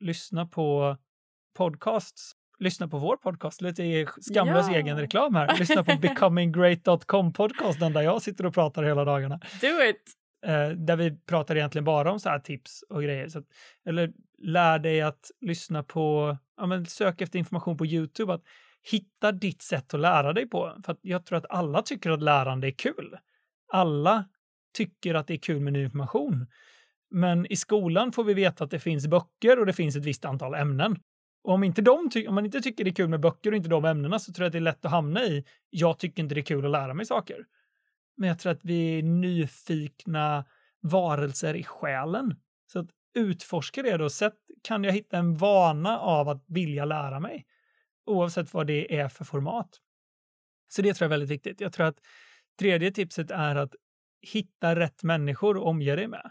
lyssna 0.00 0.46
på 0.46 0.96
podcasts. 1.56 2.32
Lyssna 2.62 2.88
på 2.88 2.98
vår 2.98 3.16
podcast, 3.16 3.60
lite 3.60 4.06
skamlös 4.20 4.66
ja. 4.68 4.76
egen 4.76 4.98
reklam 4.98 5.34
här. 5.34 5.58
Lyssna 5.58 5.84
på 5.84 5.96
becominggreat.com 6.00 7.32
podcasten 7.32 7.92
där 7.92 8.02
jag 8.02 8.22
sitter 8.22 8.46
och 8.46 8.54
pratar 8.54 8.82
hela 8.82 9.04
dagarna. 9.04 9.40
Do 9.60 9.66
it! 9.90 10.02
Eh, 10.46 10.68
där 10.68 10.96
vi 10.96 11.16
pratar 11.16 11.56
egentligen 11.56 11.84
bara 11.84 12.12
om 12.12 12.20
så 12.20 12.28
här 12.28 12.38
tips 12.38 12.84
och 12.88 13.02
grejer. 13.02 13.28
Så 13.28 13.38
att, 13.38 13.44
eller 13.86 14.12
lär 14.38 14.78
dig 14.78 15.00
att 15.00 15.30
lyssna 15.40 15.82
på, 15.82 16.36
ja, 16.56 16.66
men 16.66 16.86
sök 16.86 17.20
efter 17.20 17.38
information 17.38 17.76
på 17.76 17.86
Youtube, 17.86 18.32
att 18.32 18.42
hitta 18.90 19.32
ditt 19.32 19.62
sätt 19.62 19.94
att 19.94 20.00
lära 20.00 20.32
dig 20.32 20.48
på. 20.48 20.76
För 20.86 20.96
jag 21.00 21.26
tror 21.26 21.38
att 21.38 21.50
alla 21.50 21.82
tycker 21.82 22.10
att 22.10 22.22
lärande 22.22 22.66
är 22.66 22.72
kul. 22.72 23.16
Alla 23.72 24.24
tycker 24.76 25.14
att 25.14 25.26
det 25.26 25.34
är 25.34 25.38
kul 25.38 25.60
med 25.60 25.72
ny 25.72 25.84
information. 25.84 26.46
Men 27.10 27.52
i 27.52 27.56
skolan 27.56 28.12
får 28.12 28.24
vi 28.24 28.34
veta 28.34 28.64
att 28.64 28.70
det 28.70 28.80
finns 28.80 29.06
böcker 29.06 29.58
och 29.60 29.66
det 29.66 29.72
finns 29.72 29.96
ett 29.96 30.04
visst 30.04 30.24
antal 30.24 30.54
ämnen. 30.54 30.96
Och 31.44 31.54
om, 31.54 31.64
inte 31.64 31.82
de 31.82 32.10
om 32.28 32.34
man 32.34 32.44
inte 32.44 32.60
tycker 32.60 32.84
det 32.84 32.90
är 32.90 32.94
kul 32.94 33.08
med 33.08 33.20
böcker 33.20 33.50
och 33.50 33.56
inte 33.56 33.68
de 33.68 33.84
ämnena 33.84 34.18
så 34.18 34.32
tror 34.32 34.44
jag 34.44 34.48
att 34.48 34.52
det 34.52 34.58
är 34.58 34.60
lätt 34.60 34.84
att 34.84 34.90
hamna 34.90 35.24
i 35.24 35.44
jag 35.70 35.98
tycker 35.98 36.22
inte 36.22 36.34
det 36.34 36.40
är 36.40 36.44
kul 36.44 36.64
att 36.64 36.70
lära 36.70 36.94
mig 36.94 37.06
saker. 37.06 37.46
Men 38.16 38.28
jag 38.28 38.38
tror 38.38 38.52
att 38.52 38.64
vi 38.64 38.98
är 38.98 39.02
nyfikna 39.02 40.44
varelser 40.82 41.54
i 41.54 41.64
själen. 41.64 42.36
Så 42.72 42.78
att 42.78 42.88
utforska 43.14 43.82
det 43.82 43.96
då. 43.96 44.10
Sätt, 44.10 44.34
kan 44.62 44.84
jag 44.84 44.92
hitta 44.92 45.18
en 45.18 45.36
vana 45.36 45.98
av 45.98 46.28
att 46.28 46.44
vilja 46.46 46.84
lära 46.84 47.20
mig? 47.20 47.46
Oavsett 48.06 48.54
vad 48.54 48.66
det 48.66 48.98
är 48.98 49.08
för 49.08 49.24
format. 49.24 49.80
Så 50.68 50.82
det 50.82 50.94
tror 50.94 51.04
jag 51.04 51.08
är 51.08 51.18
väldigt 51.18 51.30
viktigt. 51.30 51.60
Jag 51.60 51.72
tror 51.72 51.86
att 51.86 51.98
tredje 52.58 52.90
tipset 52.90 53.30
är 53.30 53.56
att 53.56 53.74
hitta 54.20 54.76
rätt 54.76 55.02
människor 55.02 55.56
att 55.56 55.64
omge 55.64 55.96
dig 55.96 56.08
med. 56.08 56.30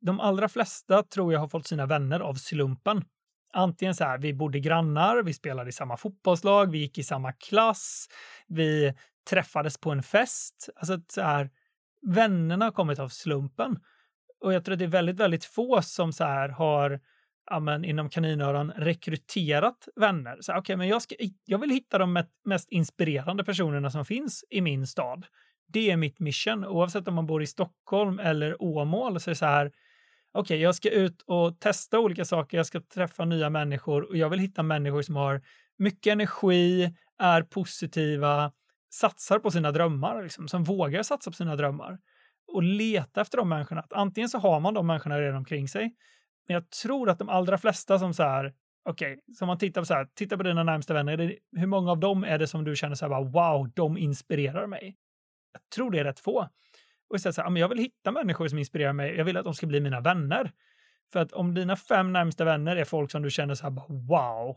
De 0.00 0.20
allra 0.20 0.48
flesta 0.48 1.02
tror 1.02 1.32
jag 1.32 1.40
har 1.40 1.48
fått 1.48 1.66
sina 1.66 1.86
vänner 1.86 2.20
av 2.20 2.34
slumpen. 2.34 3.04
Antingen 3.52 3.94
så 3.94 4.04
här, 4.04 4.18
vi 4.18 4.34
bodde 4.34 4.60
grannar, 4.60 5.22
vi 5.22 5.32
spelade 5.32 5.68
i 5.68 5.72
samma 5.72 5.96
fotbollslag, 5.96 6.70
vi 6.70 6.78
gick 6.78 6.98
i 6.98 7.02
samma 7.02 7.32
klass, 7.32 8.08
vi 8.46 8.94
träffades 9.30 9.78
på 9.78 9.90
en 9.90 10.02
fest. 10.02 10.68
Alltså 10.76 11.00
så 11.08 11.22
här, 11.22 11.50
vännerna 12.06 12.64
har 12.64 12.72
kommit 12.72 12.98
av 12.98 13.08
slumpen. 13.08 13.78
Och 14.40 14.52
jag 14.52 14.64
tror 14.64 14.72
att 14.72 14.78
det 14.78 14.84
är 14.84 14.88
väldigt, 14.88 15.16
väldigt 15.16 15.44
få 15.44 15.82
som 15.82 16.12
så 16.12 16.24
här 16.24 16.48
har 16.48 17.00
ja, 17.50 17.60
men, 17.60 17.84
inom 17.84 18.10
kaninöron 18.10 18.72
rekryterat 18.76 19.88
vänner. 19.96 20.36
Så, 20.40 20.56
okay, 20.56 20.76
men 20.76 20.88
jag, 20.88 21.02
ska, 21.02 21.14
jag 21.44 21.58
vill 21.58 21.70
hitta 21.70 21.98
de 21.98 22.24
mest 22.44 22.68
inspirerande 22.70 23.44
personerna 23.44 23.90
som 23.90 24.04
finns 24.04 24.44
i 24.50 24.60
min 24.60 24.86
stad. 24.86 25.26
Det 25.68 25.90
är 25.90 25.96
mitt 25.96 26.20
mission. 26.20 26.64
Oavsett 26.64 27.08
om 27.08 27.14
man 27.14 27.26
bor 27.26 27.42
i 27.42 27.46
Stockholm 27.46 28.18
eller 28.18 28.62
Åmål 28.62 29.20
så 29.20 29.30
är 29.30 29.32
det 29.32 29.36
så 29.36 29.46
här, 29.46 29.72
okej, 30.32 30.54
okay, 30.54 30.62
jag 30.62 30.74
ska 30.74 30.90
ut 30.90 31.22
och 31.26 31.60
testa 31.60 31.98
olika 31.98 32.24
saker, 32.24 32.56
jag 32.56 32.66
ska 32.66 32.80
träffa 32.80 33.24
nya 33.24 33.50
människor 33.50 34.02
och 34.08 34.16
jag 34.16 34.30
vill 34.30 34.38
hitta 34.38 34.62
människor 34.62 35.02
som 35.02 35.16
har 35.16 35.42
mycket 35.78 36.12
energi, 36.12 36.94
är 37.18 37.42
positiva, 37.42 38.52
satsar 38.90 39.38
på 39.38 39.50
sina 39.50 39.72
drömmar, 39.72 40.22
liksom, 40.22 40.48
som 40.48 40.64
vågar 40.64 41.02
satsa 41.02 41.30
på 41.30 41.34
sina 41.34 41.56
drömmar 41.56 41.98
och 42.52 42.62
leta 42.62 43.20
efter 43.20 43.38
de 43.38 43.48
människorna. 43.48 43.84
Antingen 43.90 44.28
så 44.28 44.38
har 44.38 44.60
man 44.60 44.74
de 44.74 44.86
människorna 44.86 45.20
redan 45.20 45.36
omkring 45.36 45.68
sig, 45.68 45.94
men 46.48 46.54
jag 46.54 46.70
tror 46.70 47.10
att 47.10 47.18
de 47.18 47.28
allra 47.28 47.58
flesta 47.58 47.98
som 47.98 48.14
så 48.14 48.22
här, 48.22 48.54
okej, 48.84 49.12
okay, 49.12 49.34
som 49.34 49.46
man 49.46 49.58
tittar 49.58 49.80
på 49.80 49.84
så 49.84 49.94
här, 49.94 50.08
titta 50.14 50.36
på 50.36 50.42
dina 50.42 50.62
närmsta 50.62 50.94
vänner, 50.94 51.16
det, 51.16 51.36
hur 51.56 51.66
många 51.66 51.90
av 51.90 51.98
dem 51.98 52.24
är 52.24 52.38
det 52.38 52.46
som 52.46 52.64
du 52.64 52.76
känner 52.76 52.94
så 52.94 53.04
här, 53.04 53.10
bara, 53.10 53.54
wow, 53.54 53.70
de 53.74 53.98
inspirerar 53.98 54.66
mig? 54.66 54.96
Jag 55.52 55.62
tror 55.74 55.90
det 55.90 55.98
är 55.98 56.04
rätt 56.04 56.20
få. 56.20 56.48
Och 57.10 57.20
säga 57.20 57.32
så 57.32 57.42
här, 57.42 57.50
ah, 57.50 57.58
jag 57.58 57.68
vill 57.68 57.78
hitta 57.78 58.10
människor 58.10 58.48
som 58.48 58.58
inspirerar 58.58 58.92
mig, 58.92 59.16
jag 59.16 59.24
vill 59.24 59.36
att 59.36 59.44
de 59.44 59.54
ska 59.54 59.66
bli 59.66 59.80
mina 59.80 60.00
vänner. 60.00 60.52
För 61.12 61.20
att 61.20 61.32
om 61.32 61.54
dina 61.54 61.76
fem 61.76 62.12
närmsta 62.12 62.44
vänner 62.44 62.76
är 62.76 62.84
folk 62.84 63.10
som 63.10 63.22
du 63.22 63.30
känner 63.30 63.54
så 63.54 63.62
här, 63.62 63.70
bara, 63.70 63.86
wow, 63.88 64.56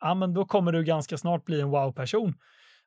ja 0.00 0.14
men 0.14 0.34
då 0.34 0.44
kommer 0.44 0.72
du 0.72 0.84
ganska 0.84 1.18
snart 1.18 1.44
bli 1.44 1.60
en 1.60 1.68
wow-person. 1.70 2.34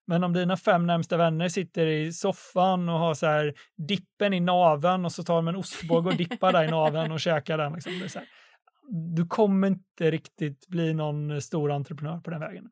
Men 0.07 0.23
om 0.23 0.33
dina 0.33 0.57
fem 0.57 0.85
närmsta 0.85 1.17
vänner 1.17 1.49
sitter 1.49 1.87
i 1.87 2.13
soffan 2.13 2.89
och 2.89 2.99
har 2.99 3.13
så 3.13 3.25
här 3.25 3.53
dippen 3.87 4.33
i 4.33 4.39
naven 4.39 5.05
och 5.05 5.11
så 5.11 5.23
tar 5.23 5.35
de 5.35 5.47
en 5.47 5.55
ostbåge 5.55 6.09
och 6.09 6.17
dippar 6.17 6.53
där 6.53 6.63
i 6.63 6.67
naven 6.67 7.11
och 7.11 7.19
käkar 7.19 7.57
den. 7.57 7.73
Liksom. 7.73 7.99
Det 7.99 8.09
så 8.09 8.19
här, 8.19 8.27
du 9.15 9.27
kommer 9.27 9.67
inte 9.67 10.11
riktigt 10.11 10.67
bli 10.67 10.93
någon 10.93 11.41
stor 11.41 11.71
entreprenör 11.71 12.19
på 12.19 12.29
den 12.29 12.39
vägen. 12.39 12.69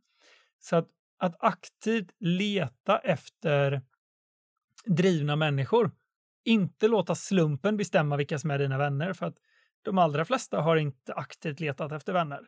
Så 0.60 0.76
att, 0.76 0.88
att 1.20 1.36
aktivt 1.40 2.12
leta 2.20 2.98
efter 2.98 3.82
drivna 4.88 5.36
människor, 5.36 5.92
inte 6.46 6.88
låta 6.88 7.16
slumpen 7.16 7.78
bestämma 7.78 8.18
vilka 8.18 8.40
som 8.40 8.52
är 8.52 8.60
dina 8.60 8.78
vänner, 8.78 9.14
för 9.14 9.26
att 9.26 9.38
de 9.82 9.98
allra 9.98 10.26
flesta 10.26 10.62
har 10.62 10.76
inte 10.76 11.14
aktivt 11.14 11.60
letat 11.60 11.92
efter 11.92 12.14
vänner. 12.14 12.42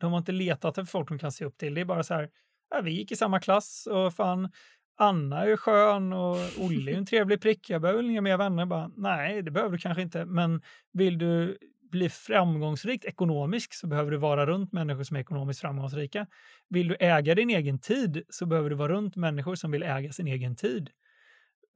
De 0.00 0.12
har 0.12 0.18
inte 0.18 0.32
letat 0.32 0.78
efter 0.78 0.90
folk 0.90 1.08
de 1.08 1.18
kan 1.18 1.32
se 1.32 1.44
upp 1.44 1.58
till. 1.58 1.74
Det 1.74 1.80
är 1.80 1.84
bara 1.84 2.02
så 2.02 2.14
här, 2.14 2.30
ja, 2.70 2.80
vi 2.80 2.90
gick 2.90 3.12
i 3.12 3.16
samma 3.16 3.40
klass 3.40 3.88
och 3.90 4.14
fan, 4.14 4.50
Anna 4.96 5.44
är 5.44 5.56
skön 5.56 6.12
och 6.12 6.36
Olle 6.58 6.92
är 6.92 6.96
en 6.96 7.06
trevlig 7.06 7.40
prick. 7.40 7.70
Jag 7.70 7.82
behöver 7.82 8.02
inga 8.02 8.20
mer 8.20 8.36
vänner. 8.36 8.66
Bara, 8.66 8.90
Nej, 8.96 9.42
det 9.42 9.50
behöver 9.50 9.72
du 9.72 9.78
kanske 9.78 10.02
inte. 10.02 10.24
Men 10.24 10.62
vill 10.92 11.18
du 11.18 11.58
bli 11.90 12.08
framgångsrikt 12.08 13.04
ekonomiskt 13.04 13.74
så 13.74 13.86
behöver 13.86 14.10
du 14.10 14.16
vara 14.16 14.46
runt 14.46 14.72
människor 14.72 15.02
som 15.02 15.16
är 15.16 15.20
ekonomiskt 15.20 15.60
framgångsrika. 15.60 16.26
Vill 16.68 16.88
du 16.88 16.96
äga 17.00 17.34
din 17.34 17.50
egen 17.50 17.78
tid 17.78 18.22
så 18.28 18.46
behöver 18.46 18.70
du 18.70 18.76
vara 18.76 18.92
runt 18.92 19.16
människor 19.16 19.54
som 19.54 19.70
vill 19.70 19.82
äga 19.82 20.12
sin 20.12 20.26
egen 20.26 20.56
tid. 20.56 20.90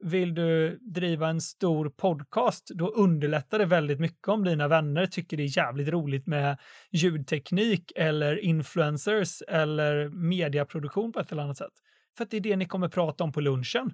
Vill 0.03 0.35
du 0.35 0.77
driva 0.81 1.27
en 1.27 1.41
stor 1.41 1.89
podcast, 1.89 2.71
då 2.75 2.87
underlättar 2.87 3.59
det 3.59 3.65
väldigt 3.65 3.99
mycket 3.99 4.27
om 4.27 4.43
dina 4.43 4.67
vänner 4.67 5.05
tycker 5.05 5.37
det 5.37 5.43
är 5.43 5.57
jävligt 5.57 5.87
roligt 5.87 6.27
med 6.27 6.57
ljudteknik 6.91 7.91
eller 7.95 8.39
influencers 8.39 9.41
eller 9.47 10.09
mediaproduktion 10.09 11.11
på 11.11 11.19
ett 11.19 11.31
eller 11.31 11.43
annat 11.43 11.57
sätt. 11.57 11.73
För 12.17 12.23
att 12.23 12.31
det 12.31 12.37
är 12.37 12.41
det 12.41 12.55
ni 12.55 12.65
kommer 12.65 12.89
prata 12.89 13.23
om 13.23 13.31
på 13.31 13.41
lunchen. 13.41 13.93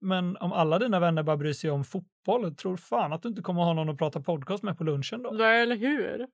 Men 0.00 0.36
om 0.36 0.52
alla 0.52 0.78
dina 0.78 1.00
vänner 1.00 1.22
bara 1.22 1.36
bryr 1.36 1.52
sig 1.52 1.70
om 1.70 1.84
fotboll, 1.84 2.54
tror 2.54 2.76
fan 2.76 3.12
att 3.12 3.22
du 3.22 3.28
inte 3.28 3.42
kommer 3.42 3.62
ha 3.62 3.72
någon 3.72 3.88
att 3.88 3.98
prata 3.98 4.20
podcast 4.20 4.62
med 4.62 4.78
på 4.78 4.84
lunchen 4.84 5.22
då. 5.22 5.30
Nej, 5.30 5.62
eller 5.62 5.76
hur? 5.76 6.26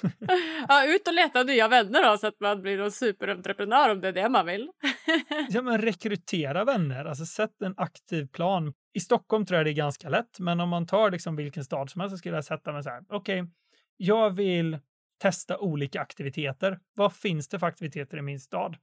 ja, 0.68 0.86
ut 0.86 1.08
och 1.08 1.14
leta 1.14 1.42
nya 1.42 1.68
vänner 1.68 2.10
då 2.10 2.18
så 2.18 2.26
att 2.26 2.40
man 2.40 2.62
blir 2.62 2.80
en 2.80 2.92
superentreprenör 2.92 3.90
om 3.90 4.00
det 4.00 4.08
är 4.08 4.12
det 4.12 4.28
man 4.28 4.46
vill. 4.46 4.70
ja, 5.48 5.62
men 5.62 5.78
rekrytera 5.78 6.64
vänner, 6.64 7.04
alltså 7.04 7.26
sätt 7.26 7.62
en 7.62 7.74
aktiv 7.76 8.26
plan. 8.26 8.72
I 8.94 9.00
Stockholm 9.00 9.46
tror 9.46 9.56
jag 9.56 9.66
det 9.66 9.70
är 9.70 9.74
ganska 9.74 10.08
lätt, 10.08 10.38
men 10.38 10.60
om 10.60 10.68
man 10.68 10.86
tar 10.86 11.10
liksom 11.10 11.36
vilken 11.36 11.64
stad 11.64 11.90
som 11.90 12.00
helst 12.00 12.14
så 12.14 12.18
skulle 12.18 12.34
jag 12.34 12.44
sätta 12.44 12.72
mig 12.72 12.82
så 12.82 12.90
här, 12.90 13.02
okej, 13.08 13.40
okay, 13.42 13.52
jag 13.96 14.30
vill 14.30 14.78
testa 15.22 15.58
olika 15.58 16.00
aktiviteter. 16.00 16.78
Vad 16.94 17.12
finns 17.12 17.48
det 17.48 17.58
för 17.58 17.66
aktiviteter 17.66 18.18
i 18.18 18.22
min 18.22 18.40
stad? 18.40 18.76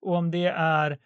Och 0.00 0.14
om 0.14 0.30
det 0.30 0.46
är 0.46 0.98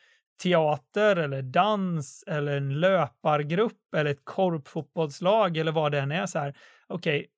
teater 0.42 1.16
eller 1.16 1.42
dans 1.42 2.24
eller 2.26 2.56
en 2.56 2.80
löpargrupp 2.80 3.94
eller 3.96 4.10
ett 4.10 4.24
korpfotbollslag 4.24 5.56
eller 5.56 5.72
vad 5.72 5.92
det 5.92 6.00
än 6.00 6.12
är 6.12 6.26
så 6.26 6.38
här. 6.38 6.56
Okej, 6.86 7.18
okay, 7.18 7.30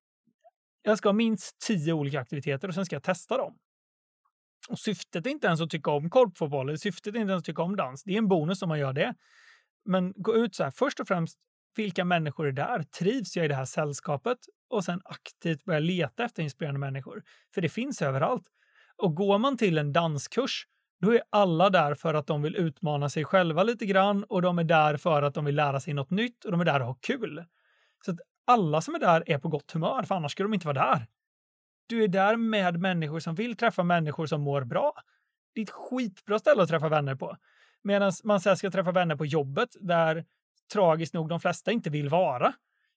jag 0.90 0.98
ska 0.98 1.08
ha 1.08 1.14
minst 1.14 1.58
tio 1.66 1.92
olika 1.92 2.20
aktiviteter 2.20 2.68
och 2.68 2.74
sen 2.74 2.86
ska 2.86 2.94
jag 2.94 3.02
testa 3.02 3.36
dem. 3.36 3.58
Och 4.68 4.78
syftet 4.78 5.26
är 5.26 5.30
inte 5.30 5.46
ens 5.46 5.60
att 5.60 5.70
tycka 5.70 5.90
om 5.90 6.10
korpfotboll, 6.10 6.68
eller 6.68 6.78
syftet 6.78 7.14
är 7.14 7.20
inte 7.20 7.30
ens 7.30 7.40
att 7.40 7.44
tycka 7.44 7.62
om 7.62 7.76
dans. 7.76 8.02
Det 8.04 8.12
är 8.12 8.18
en 8.18 8.28
bonus 8.28 8.62
om 8.62 8.68
man 8.68 8.78
gör 8.78 8.92
det. 8.92 9.14
Men 9.84 10.12
gå 10.16 10.36
ut 10.36 10.54
så 10.54 10.64
här, 10.64 10.70
först 10.70 11.00
och 11.00 11.08
främst, 11.08 11.38
vilka 11.76 12.04
människor 12.04 12.46
är 12.46 12.52
där? 12.52 12.82
Trivs 12.82 13.36
jag 13.36 13.44
i 13.44 13.48
det 13.48 13.54
här 13.54 13.64
sällskapet? 13.64 14.38
Och 14.70 14.84
sen 14.84 15.00
aktivt 15.04 15.64
börja 15.64 15.80
leta 15.80 16.24
efter 16.24 16.42
inspirerande 16.42 16.80
människor. 16.80 17.22
För 17.54 17.60
det 17.60 17.68
finns 17.68 18.02
överallt. 18.02 18.44
Och 18.96 19.14
går 19.14 19.38
man 19.38 19.56
till 19.56 19.78
en 19.78 19.92
danskurs, 19.92 20.66
då 21.00 21.14
är 21.14 21.22
alla 21.30 21.70
där 21.70 21.94
för 21.94 22.14
att 22.14 22.26
de 22.26 22.42
vill 22.42 22.56
utmana 22.56 23.08
sig 23.08 23.24
själva 23.24 23.62
lite 23.62 23.86
grann 23.86 24.24
och 24.24 24.42
de 24.42 24.58
är 24.58 24.64
där 24.64 24.96
för 24.96 25.22
att 25.22 25.34
de 25.34 25.44
vill 25.44 25.54
lära 25.54 25.80
sig 25.80 25.94
något 25.94 26.10
nytt 26.10 26.44
och 26.44 26.50
de 26.50 26.60
är 26.60 26.64
där 26.64 26.80
och 26.80 26.86
ha 26.86 26.94
kul. 26.94 27.44
Så 28.04 28.10
att 28.10 28.18
alla 28.48 28.80
som 28.80 28.94
är 28.94 28.98
där 28.98 29.22
är 29.26 29.38
på 29.38 29.48
gott 29.48 29.72
humör, 29.72 30.02
för 30.02 30.14
annars 30.14 30.32
skulle 30.32 30.44
de 30.44 30.54
inte 30.54 30.66
vara 30.66 30.90
där. 30.90 31.06
Du 31.86 32.04
är 32.04 32.08
där 32.08 32.36
med 32.36 32.80
människor 32.80 33.20
som 33.20 33.34
vill 33.34 33.56
träffa 33.56 33.82
människor 33.82 34.26
som 34.26 34.40
mår 34.40 34.64
bra. 34.64 34.92
Det 35.54 35.60
är 35.60 35.62
ett 35.62 35.70
skitbra 35.70 36.38
ställe 36.38 36.62
att 36.62 36.68
träffa 36.68 36.88
vänner 36.88 37.14
på. 37.14 37.36
Medan 37.82 38.12
man 38.24 38.40
sen 38.40 38.56
ska 38.56 38.70
träffa 38.70 38.92
vänner 38.92 39.16
på 39.16 39.26
jobbet 39.26 39.68
där 39.80 40.24
tragiskt 40.72 41.14
nog 41.14 41.28
de 41.28 41.40
flesta 41.40 41.72
inte 41.72 41.90
vill 41.90 42.08
vara. 42.08 42.52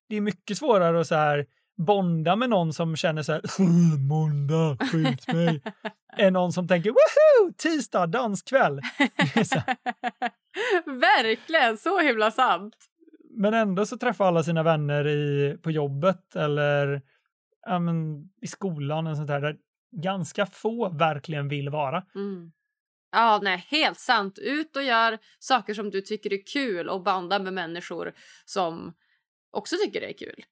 Det 0.10 0.16
är 0.16 0.22
mycket 0.22 0.58
svårare 0.58 1.02
att 1.02 1.08
så 1.08 1.16
här 1.16 1.45
bonda 1.78 2.36
med 2.36 2.49
någon 2.49 2.74
som 2.74 2.95
känner 2.95 3.24
så 3.24 3.32
här 3.32 3.41
måndag, 4.08 4.78
skjut 4.91 5.28
mig, 5.34 5.62
än 6.18 6.34
någon 6.34 6.54
som 6.54 6.68
tänker 6.68 6.89
woho, 6.89 7.54
tisdag, 7.58 8.08
danskväll. 8.08 8.76
Verkligen, 10.86 11.78
så 11.78 11.99
himla 11.99 12.32
sant 12.32 12.91
men 13.34 13.54
ändå 13.54 13.86
så 13.86 13.98
träffar 13.98 14.26
alla 14.26 14.44
sina 14.44 14.64
vänner 14.64 15.08
i, 15.08 15.58
på 15.62 15.72
jobbet 15.72 16.36
eller 16.36 17.02
ja, 17.66 17.80
men, 17.80 18.30
i 18.42 18.48
skolan 18.48 19.08
och 19.08 19.16
sånt 19.16 19.28
där, 19.28 19.42
där 19.42 19.58
ganska 19.92 20.46
få 20.46 20.90
verkligen 20.90 21.48
vill 21.48 21.70
vara. 21.70 22.06
Mm. 22.16 22.52
Ja, 23.12 23.40
nej, 23.44 23.66
helt 23.68 24.00
sant. 24.00 24.40
Ut 24.40 24.76
och 24.76 24.84
gör 24.84 25.18
saker 25.40 25.74
som 25.74 25.90
du 25.90 26.02
tycker 26.02 26.34
är 26.34 26.46
kul 26.54 26.90
och 26.90 27.04
banda 27.04 27.40
med 27.40 27.54
människor 27.54 28.14
som 28.46 28.94
också 29.52 29.76
tycker 29.86 30.02
det 30.02 30.10
är 30.10 30.18
kul. 30.18 30.44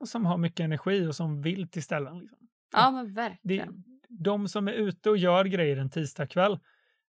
Och 0.00 0.08
som 0.08 0.26
har 0.26 0.38
mycket 0.38 0.64
energi 0.64 1.06
och 1.06 1.14
som 1.14 1.42
vill 1.42 1.68
till 1.68 1.82
ställen. 1.82 2.18
Liksom. 2.18 2.38
Ja, 2.72 2.90
men 2.90 3.14
verkligen. 3.14 3.84
Det, 4.08 4.22
de 4.24 4.48
som 4.48 4.68
är 4.68 4.72
ute 4.72 5.10
och 5.10 5.16
gör 5.16 5.44
grejer 5.44 5.76
en 5.76 5.90
tisdagkväll, 5.90 6.58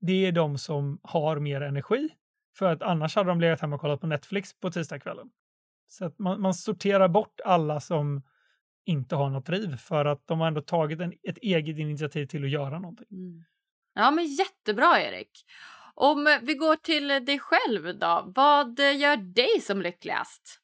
det 0.01 0.27
är 0.27 0.33
de 0.33 0.59
som 0.59 1.01
har 1.03 1.39
mer 1.39 1.61
energi 1.61 2.09
för 2.59 2.73
att 2.73 2.83
annars 2.83 3.17
hade 3.17 3.29
de 3.29 3.41
legat 3.41 3.61
hemma 3.61 3.75
och 3.75 3.81
kollat 3.81 4.01
på 4.01 4.07
Netflix 4.07 4.61
på 4.61 4.71
tisdagskvällen. 4.71 5.31
Så 5.87 6.05
att 6.05 6.19
man, 6.19 6.41
man, 6.41 6.55
sorterar 6.55 7.09
bort 7.09 7.41
alla 7.45 7.81
som 7.81 8.23
inte 8.85 9.17
har 9.17 9.31
något 9.31 9.47
driv 9.47 9.77
för 9.77 10.05
att 10.05 10.27
de 10.27 10.41
har 10.41 10.49
ändå 10.49 10.61
tagit 10.61 11.01
en, 11.01 11.13
ett 11.23 11.39
eget 11.39 11.79
initiativ 11.79 12.27
till 12.27 12.45
att 12.45 12.51
göra 12.51 12.79
någonting. 12.79 13.07
Mm. 13.11 13.45
Ja, 13.95 14.11
men 14.11 14.27
jättebra 14.27 15.01
Erik. 15.03 15.45
Om 15.95 16.39
vi 16.43 16.55
går 16.55 16.77
till 16.77 17.09
dig 17.09 17.39
själv 17.39 17.99
då, 17.99 18.33
vad 18.35 18.79
gör 18.79 19.17
dig 19.17 19.61
som 19.61 19.83
lyckligast? 19.83 20.61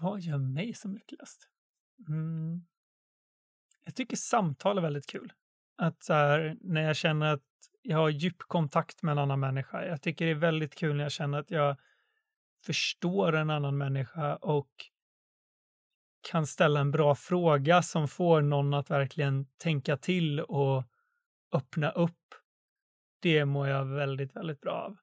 Vad 0.00 0.20
gör 0.20 0.38
mig 0.38 0.74
som 0.74 0.94
lyckligast? 0.94 1.48
Mm. 2.08 2.60
Jag 3.84 3.94
tycker 3.94 4.16
samtal 4.16 4.78
är 4.78 4.82
väldigt 4.82 5.06
kul. 5.06 5.32
Att 5.76 6.02
så 6.02 6.12
här, 6.12 6.56
när 6.60 6.82
jag 6.82 6.96
känner 6.96 7.26
att 7.26 7.42
jag 7.90 7.98
har 7.98 8.08
djup 8.08 8.38
kontakt 8.38 9.02
med 9.02 9.12
en 9.12 9.18
annan 9.18 9.40
människa. 9.40 9.86
Jag 9.86 10.02
tycker 10.02 10.24
det 10.24 10.30
är 10.30 10.34
väldigt 10.34 10.74
kul 10.74 10.96
när 10.96 11.02
jag 11.02 11.12
känner 11.12 11.38
att 11.38 11.50
jag 11.50 11.76
förstår 12.66 13.34
en 13.34 13.50
annan 13.50 13.78
människa 13.78 14.36
och 14.36 14.70
kan 16.30 16.46
ställa 16.46 16.80
en 16.80 16.90
bra 16.90 17.14
fråga 17.14 17.82
som 17.82 18.08
får 18.08 18.40
någon 18.40 18.74
att 18.74 18.90
verkligen 18.90 19.46
tänka 19.46 19.96
till 19.96 20.40
och 20.40 20.84
öppna 21.52 21.90
upp. 21.90 22.34
Det 23.20 23.44
mår 23.44 23.68
jag 23.68 23.84
väldigt, 23.84 24.36
väldigt 24.36 24.60
bra 24.60 24.72
av. 24.72 24.96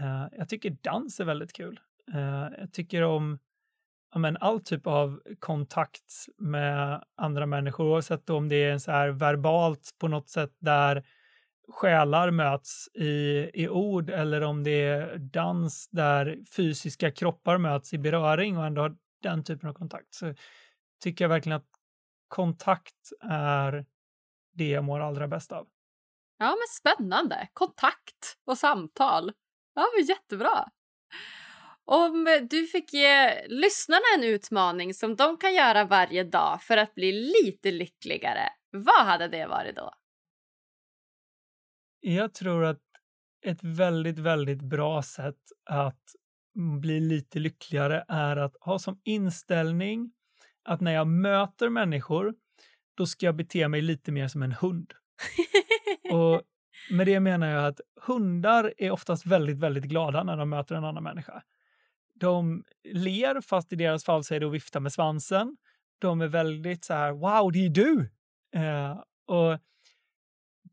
Uh, 0.00 0.26
jag 0.32 0.48
tycker 0.48 0.76
dans 0.82 1.20
är 1.20 1.24
väldigt 1.24 1.52
kul. 1.52 1.80
Uh, 2.14 2.48
jag 2.58 2.72
tycker 2.72 3.02
om 3.02 3.38
ja, 4.12 4.18
men 4.18 4.36
all 4.36 4.60
typ 4.60 4.86
av 4.86 5.22
kontakt 5.38 6.26
med 6.38 7.04
andra 7.16 7.46
människor, 7.46 7.86
oavsett 7.86 8.30
om 8.30 8.48
det 8.48 8.64
är 8.64 8.78
så 8.78 8.90
här 8.90 9.08
verbalt 9.08 9.94
på 9.98 10.08
något 10.08 10.28
sätt 10.28 10.56
där 10.58 11.04
själar 11.68 12.30
möts 12.30 12.88
i, 12.94 13.50
i 13.54 13.68
ord 13.68 14.10
eller 14.10 14.40
om 14.40 14.64
det 14.64 14.82
är 14.82 15.18
dans 15.18 15.88
där 15.88 16.38
fysiska 16.56 17.10
kroppar 17.10 17.58
möts 17.58 17.92
i 17.92 17.98
beröring 17.98 18.58
och 18.58 18.66
ändå 18.66 18.82
har 18.82 18.96
den 19.22 19.44
typen 19.44 19.68
av 19.68 19.74
kontakt. 19.74 20.14
Så 20.14 20.34
tycker 21.02 21.24
jag 21.24 21.28
verkligen 21.28 21.56
att 21.56 21.70
kontakt 22.28 23.12
är 23.30 23.86
det 24.54 24.68
jag 24.68 24.84
mår 24.84 25.00
allra 25.00 25.28
bäst 25.28 25.52
av. 25.52 25.66
Ja, 26.38 26.46
men 26.46 26.68
spännande. 26.70 27.48
Kontakt 27.52 28.38
och 28.46 28.58
samtal. 28.58 29.32
Ja, 29.74 29.86
men 29.96 30.06
jättebra. 30.06 30.68
Om 31.84 32.46
du 32.50 32.66
fick 32.66 32.92
ge 32.92 33.46
lyssnarna 33.46 34.04
en 34.16 34.24
utmaning 34.24 34.94
som 34.94 35.16
de 35.16 35.36
kan 35.36 35.54
göra 35.54 35.84
varje 35.84 36.24
dag 36.24 36.62
för 36.62 36.76
att 36.76 36.94
bli 36.94 37.12
lite 37.12 37.70
lyckligare, 37.70 38.48
vad 38.70 39.06
hade 39.06 39.28
det 39.28 39.46
varit 39.46 39.76
då? 39.76 39.94
Jag 42.06 42.34
tror 42.34 42.64
att 42.64 42.80
ett 43.46 43.64
väldigt, 43.64 44.18
väldigt 44.18 44.62
bra 44.62 45.02
sätt 45.02 45.38
att 45.70 46.02
mm, 46.56 46.80
bli 46.80 47.00
lite 47.00 47.38
lyckligare 47.38 48.04
är 48.08 48.36
att 48.36 48.56
ha 48.60 48.78
som 48.78 49.00
inställning 49.04 50.12
att 50.64 50.80
när 50.80 50.92
jag 50.92 51.06
möter 51.06 51.68
människor, 51.68 52.34
då 52.96 53.06
ska 53.06 53.26
jag 53.26 53.36
bete 53.36 53.68
mig 53.68 53.82
lite 53.82 54.12
mer 54.12 54.28
som 54.28 54.42
en 54.42 54.52
hund. 54.52 54.92
Och 56.12 56.42
med 56.90 57.06
det 57.06 57.20
menar 57.20 57.46
jag 57.46 57.66
att 57.66 57.80
hundar 58.00 58.74
är 58.78 58.90
oftast 58.90 59.26
väldigt, 59.26 59.58
väldigt 59.58 59.84
glada 59.84 60.22
när 60.22 60.36
de 60.36 60.50
möter 60.50 60.74
en 60.74 60.84
annan 60.84 61.02
människa. 61.02 61.42
De 62.14 62.64
ler, 62.84 63.40
fast 63.40 63.72
i 63.72 63.76
deras 63.76 64.04
fall 64.04 64.24
så 64.24 64.34
är 64.34 64.40
det 64.40 64.46
att 64.46 64.52
vifta 64.52 64.80
med 64.80 64.92
svansen. 64.92 65.56
De 65.98 66.20
är 66.20 66.28
väldigt 66.28 66.84
så 66.84 66.94
här, 66.94 67.12
wow, 67.12 67.52
det 67.52 67.66
är 67.66 67.70
du! 67.70 68.10
Eh, 68.56 69.02
och 69.26 69.58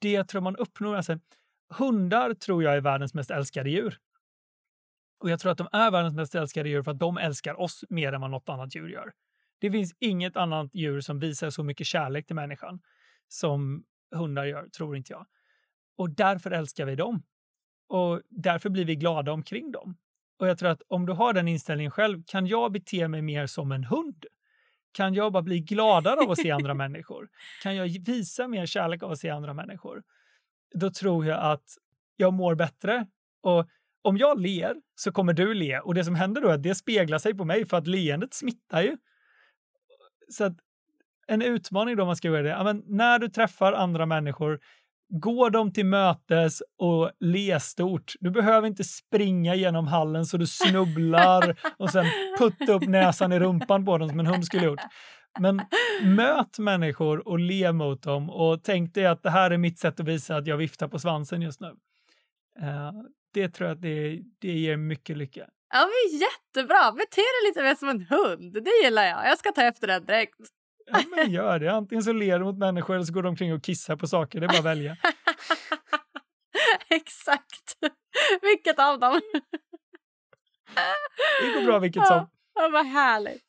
det 0.01 0.23
tror 0.23 0.41
man 0.41 0.55
uppnår. 0.55 0.95
Alltså, 0.95 1.19
hundar 1.69 2.33
tror 2.33 2.63
jag 2.63 2.75
är 2.75 2.81
världens 2.81 3.13
mest 3.13 3.31
älskade 3.31 3.69
djur. 3.69 3.97
Och 5.19 5.29
jag 5.29 5.39
tror 5.39 5.51
att 5.51 5.57
de 5.57 5.67
är 5.71 5.91
världens 5.91 6.15
mest 6.15 6.35
älskade 6.35 6.69
djur 6.69 6.83
för 6.83 6.91
att 6.91 6.99
de 6.99 7.17
älskar 7.17 7.59
oss 7.59 7.83
mer 7.89 8.13
än 8.13 8.21
vad 8.21 8.31
något 8.31 8.49
annat 8.49 8.75
djur 8.75 8.89
gör. 8.89 9.13
Det 9.59 9.71
finns 9.71 9.95
inget 9.99 10.37
annat 10.37 10.69
djur 10.73 11.01
som 11.01 11.19
visar 11.19 11.49
så 11.49 11.63
mycket 11.63 11.87
kärlek 11.87 12.27
till 12.27 12.35
människan 12.35 12.79
som 13.27 13.83
hundar 14.15 14.45
gör, 14.45 14.67
tror 14.67 14.97
inte 14.97 15.13
jag. 15.13 15.25
Och 15.97 16.09
därför 16.09 16.51
älskar 16.51 16.85
vi 16.85 16.95
dem. 16.95 17.23
Och 17.87 18.21
därför 18.29 18.69
blir 18.69 18.85
vi 18.85 18.95
glada 18.95 19.31
omkring 19.31 19.71
dem. 19.71 19.97
Och 20.39 20.47
jag 20.47 20.57
tror 20.57 20.69
att 20.69 20.81
om 20.87 21.05
du 21.05 21.13
har 21.13 21.33
den 21.33 21.47
inställningen 21.47 21.91
själv, 21.91 22.23
kan 22.27 22.47
jag 22.47 22.71
bete 22.71 23.07
mig 23.07 23.21
mer 23.21 23.47
som 23.47 23.71
en 23.71 23.83
hund? 23.83 24.25
Kan 24.91 25.13
jag 25.13 25.31
bara 25.31 25.43
bli 25.43 25.59
gladare 25.59 26.19
av 26.19 26.31
att 26.31 26.39
se 26.39 26.51
andra 26.51 26.73
människor? 26.83 27.29
Kan 27.63 27.75
jag 27.75 27.87
visa 28.05 28.47
mer 28.47 28.65
kärlek 28.65 29.03
av 29.03 29.11
att 29.11 29.19
se 29.19 29.29
andra 29.29 29.53
människor? 29.53 30.03
Då 30.73 30.89
tror 30.89 31.25
jag 31.25 31.39
att 31.39 31.65
jag 32.17 32.33
mår 32.33 32.55
bättre. 32.55 33.07
Och 33.41 33.67
om 34.01 34.17
jag 34.17 34.39
ler 34.39 34.75
så 34.95 35.11
kommer 35.11 35.33
du 35.33 35.53
le 35.53 35.79
och 35.79 35.93
det 35.93 36.03
som 36.03 36.15
händer 36.15 36.41
då 36.41 36.47
är 36.47 36.53
att 36.53 36.63
det 36.63 36.75
speglar 36.75 37.17
sig 37.17 37.33
på 37.33 37.45
mig 37.45 37.65
för 37.65 37.77
att 37.77 37.87
leendet 37.87 38.33
smittar 38.33 38.81
ju. 38.81 38.97
Så 40.29 40.43
att 40.43 40.57
en 41.27 41.41
utmaning 41.41 41.95
då 41.95 42.05
man 42.05 42.15
ska 42.15 42.27
göra 42.27 42.41
det, 42.41 42.49
ja, 42.49 42.63
men 42.63 42.83
när 42.85 43.19
du 43.19 43.29
träffar 43.29 43.73
andra 43.73 44.05
människor, 44.05 44.59
gå 45.11 45.49
dem 45.49 45.73
till 45.73 45.85
mötes 45.85 46.61
och 46.77 47.11
le 47.19 47.59
stort. 47.59 48.13
Du 48.19 48.31
behöver 48.31 48.67
inte 48.67 48.83
springa 48.83 49.55
genom 49.55 49.87
hallen 49.87 50.25
så 50.25 50.37
du 50.37 50.47
snubblar 50.47 51.55
och 51.77 51.89
sen 51.89 52.05
putta 52.39 52.73
upp 52.73 52.87
näsan 52.87 53.31
i 53.31 53.39
rumpan 53.39 53.85
på 53.85 53.97
dem 53.97 54.09
som 54.09 54.19
en 54.19 54.27
hund 54.27 54.45
skulle 54.45 54.65
gjort. 54.65 54.81
Men 55.39 55.61
möt 56.03 56.59
människor 56.59 57.27
och 57.27 57.39
le 57.39 57.71
mot 57.71 58.03
dem 58.03 58.29
och 58.29 58.63
tänk 58.63 58.93
dig 58.93 59.05
att 59.05 59.23
det 59.23 59.29
här 59.29 59.51
är 59.51 59.57
mitt 59.57 59.79
sätt 59.79 59.99
att 59.99 60.07
visa 60.07 60.35
att 60.35 60.47
jag 60.47 60.57
viftar 60.57 60.87
på 60.87 60.99
svansen 60.99 61.41
just 61.41 61.61
nu. 61.61 61.67
Uh, 62.61 62.91
det 63.33 63.49
tror 63.49 63.69
jag 63.69 63.75
att 63.75 63.81
det, 63.81 64.19
det 64.39 64.51
ger 64.51 64.77
mycket 64.77 65.17
lycka. 65.17 65.47
Ja, 65.73 65.79
men 65.79 66.19
jättebra! 66.19 66.91
Bete 66.91 67.21
dig 67.21 67.49
lite 67.49 67.63
mer 67.63 67.75
som 67.75 67.89
en 67.89 68.01
hund. 68.01 68.53
Det 68.53 68.83
gillar 68.83 69.03
jag. 69.03 69.27
Jag 69.27 69.37
ska 69.37 69.51
ta 69.51 69.63
efter 69.63 69.87
den 69.87 70.05
direkt. 70.05 70.39
Ja, 70.91 70.99
men 71.15 71.31
gör 71.31 71.59
det. 71.59 71.71
Antingen 71.71 72.03
så 72.03 72.13
ler 72.13 72.39
du 72.39 72.45
mot 72.45 72.57
människor 72.57 72.95
eller 72.95 73.05
så 73.05 73.13
går 73.13 73.23
de 73.23 73.29
omkring 73.29 73.53
och 73.53 73.63
kissar 73.63 73.95
på 73.95 74.07
saker. 74.07 74.39
Det 74.39 74.45
är 74.45 74.47
bara 74.47 74.57
att 74.57 74.65
välja. 74.65 74.97
Exakt. 76.89 77.77
Vilket 78.41 78.79
av 78.79 78.99
dem? 78.99 79.21
det 81.41 81.59
går 81.59 81.65
bra 81.65 81.79
vilket 81.79 82.07
som. 82.07 82.27
Ja, 82.53 82.69
vad 82.71 82.85
härligt. 82.85 83.45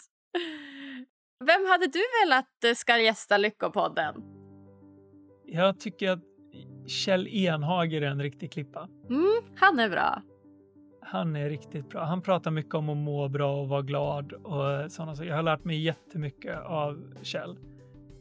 Vem 1.45 1.67
hade 1.67 1.87
du 1.87 2.03
velat 2.23 2.65
eh, 2.65 2.75
ska 2.75 2.99
gästa 2.99 3.37
Lyckopodden? 3.37 4.15
Jag 5.47 5.81
tycker 5.81 6.11
att 6.11 6.23
Kjell 6.89 7.29
Enhager 7.29 8.03
är 8.03 8.07
en 8.07 8.23
riktig 8.23 8.53
klippa. 8.53 8.89
Mm, 9.11 9.57
han 9.57 9.79
är 9.79 9.89
bra. 9.89 10.23
Han 11.13 11.37
är 11.37 11.49
riktigt 11.49 11.89
bra. 11.89 12.05
Han 12.05 12.23
pratar 12.23 12.51
mycket 12.51 12.75
om 12.75 12.89
att 12.89 12.97
må 12.97 13.29
bra 13.29 13.61
och 13.61 13.69
vara 13.69 13.83
glad 13.83 14.33
och 14.33 14.93
sådana 14.93 15.17
saker. 15.17 15.29
Jag 15.29 15.37
har 15.37 15.43
lärt 15.43 15.65
mig 15.65 15.83
jättemycket 15.83 16.59
av 16.65 17.03
Kjell. 17.23 17.59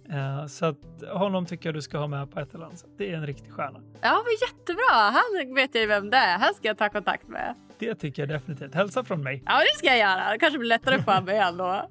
Uh, 0.09 0.45
så 0.47 0.65
att 0.65 0.77
honom 1.13 1.45
tycker 1.45 1.69
jag 1.69 1.75
du 1.75 1.81
ska 1.81 1.97
ha 1.97 2.07
med 2.07 2.31
på 2.31 2.39
ett 2.39 2.53
eller 2.53 2.65
annat 2.65 2.79
sätt. 2.79 2.89
Det 2.97 3.11
är 3.11 3.17
en 3.17 3.25
riktig 3.25 3.51
stjärna. 3.51 3.79
Ja, 4.01 4.23
men 4.25 4.49
jättebra. 4.49 4.93
Han 4.93 5.55
vet 5.55 5.75
jag 5.75 5.81
ju 5.81 5.87
vem 5.87 6.09
det 6.09 6.17
är. 6.17 6.37
Han 6.37 6.53
ska 6.53 6.67
jag 6.67 6.77
ta 6.77 6.89
kontakt 6.89 7.27
med. 7.27 7.55
Det 7.79 7.95
tycker 7.95 8.21
jag 8.21 8.29
definitivt. 8.29 8.73
Hälsa 8.73 9.03
från 9.03 9.23
mig. 9.23 9.43
Ja, 9.45 9.59
det 9.59 9.77
ska 9.77 9.87
jag 9.87 9.97
göra. 9.97 10.31
Det 10.31 10.39
kanske 10.39 10.59
blir 10.59 10.69
lättare 10.69 11.03
för 11.03 11.21
mig 11.21 11.37
ändå. 11.37 11.89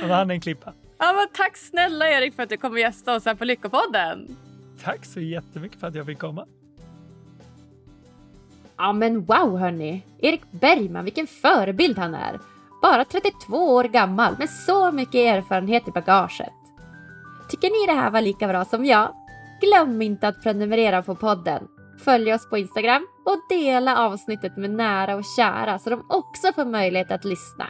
han 0.00 0.30
är 0.30 0.34
en 0.34 0.40
klippa. 0.40 0.72
Ja, 0.98 1.12
men 1.12 1.26
tack 1.32 1.56
snälla 1.56 2.10
Erik 2.10 2.34
för 2.34 2.42
att 2.42 2.48
du 2.48 2.56
kom 2.56 2.72
och 2.72 2.78
gästade 2.78 3.16
oss 3.16 3.24
här 3.24 3.34
på 3.34 3.44
Lyckopodden. 3.44 4.36
Tack 4.82 5.04
så 5.04 5.20
jättemycket 5.20 5.80
för 5.80 5.86
att 5.86 5.94
jag 5.94 6.06
fick 6.06 6.18
komma. 6.18 6.46
Ja 8.78 8.92
men 8.92 9.24
wow 9.24 9.58
hörni! 9.58 10.02
Erik 10.18 10.42
Bergman, 10.50 11.04
vilken 11.04 11.26
förebild 11.26 11.98
han 11.98 12.14
är! 12.14 12.40
Bara 12.82 13.04
32 13.04 13.56
år 13.56 13.84
gammal 13.84 14.34
med 14.38 14.50
så 14.50 14.92
mycket 14.92 15.14
erfarenhet 15.14 15.88
i 15.88 15.90
bagaget. 15.90 16.52
Tycker 17.48 17.70
ni 17.70 17.94
det 17.94 18.00
här 18.00 18.10
var 18.10 18.20
lika 18.20 18.48
bra 18.48 18.64
som 18.64 18.84
jag? 18.84 19.14
Glöm 19.60 20.02
inte 20.02 20.28
att 20.28 20.42
prenumerera 20.42 21.02
på 21.02 21.14
podden. 21.14 21.68
Följ 22.04 22.34
oss 22.34 22.50
på 22.50 22.58
Instagram 22.58 23.06
och 23.24 23.38
dela 23.48 23.98
avsnittet 23.98 24.56
med 24.56 24.70
nära 24.70 25.16
och 25.16 25.24
kära 25.36 25.78
så 25.78 25.90
de 25.90 26.06
också 26.08 26.52
får 26.52 26.64
möjlighet 26.64 27.10
att 27.10 27.24
lyssna. 27.24 27.66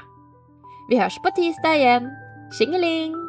Vi 0.89 0.99
hörs 0.99 1.19
på 1.19 1.31
tisdag 1.31 1.77
igen. 1.77 2.11
Tjingeling! 2.59 3.26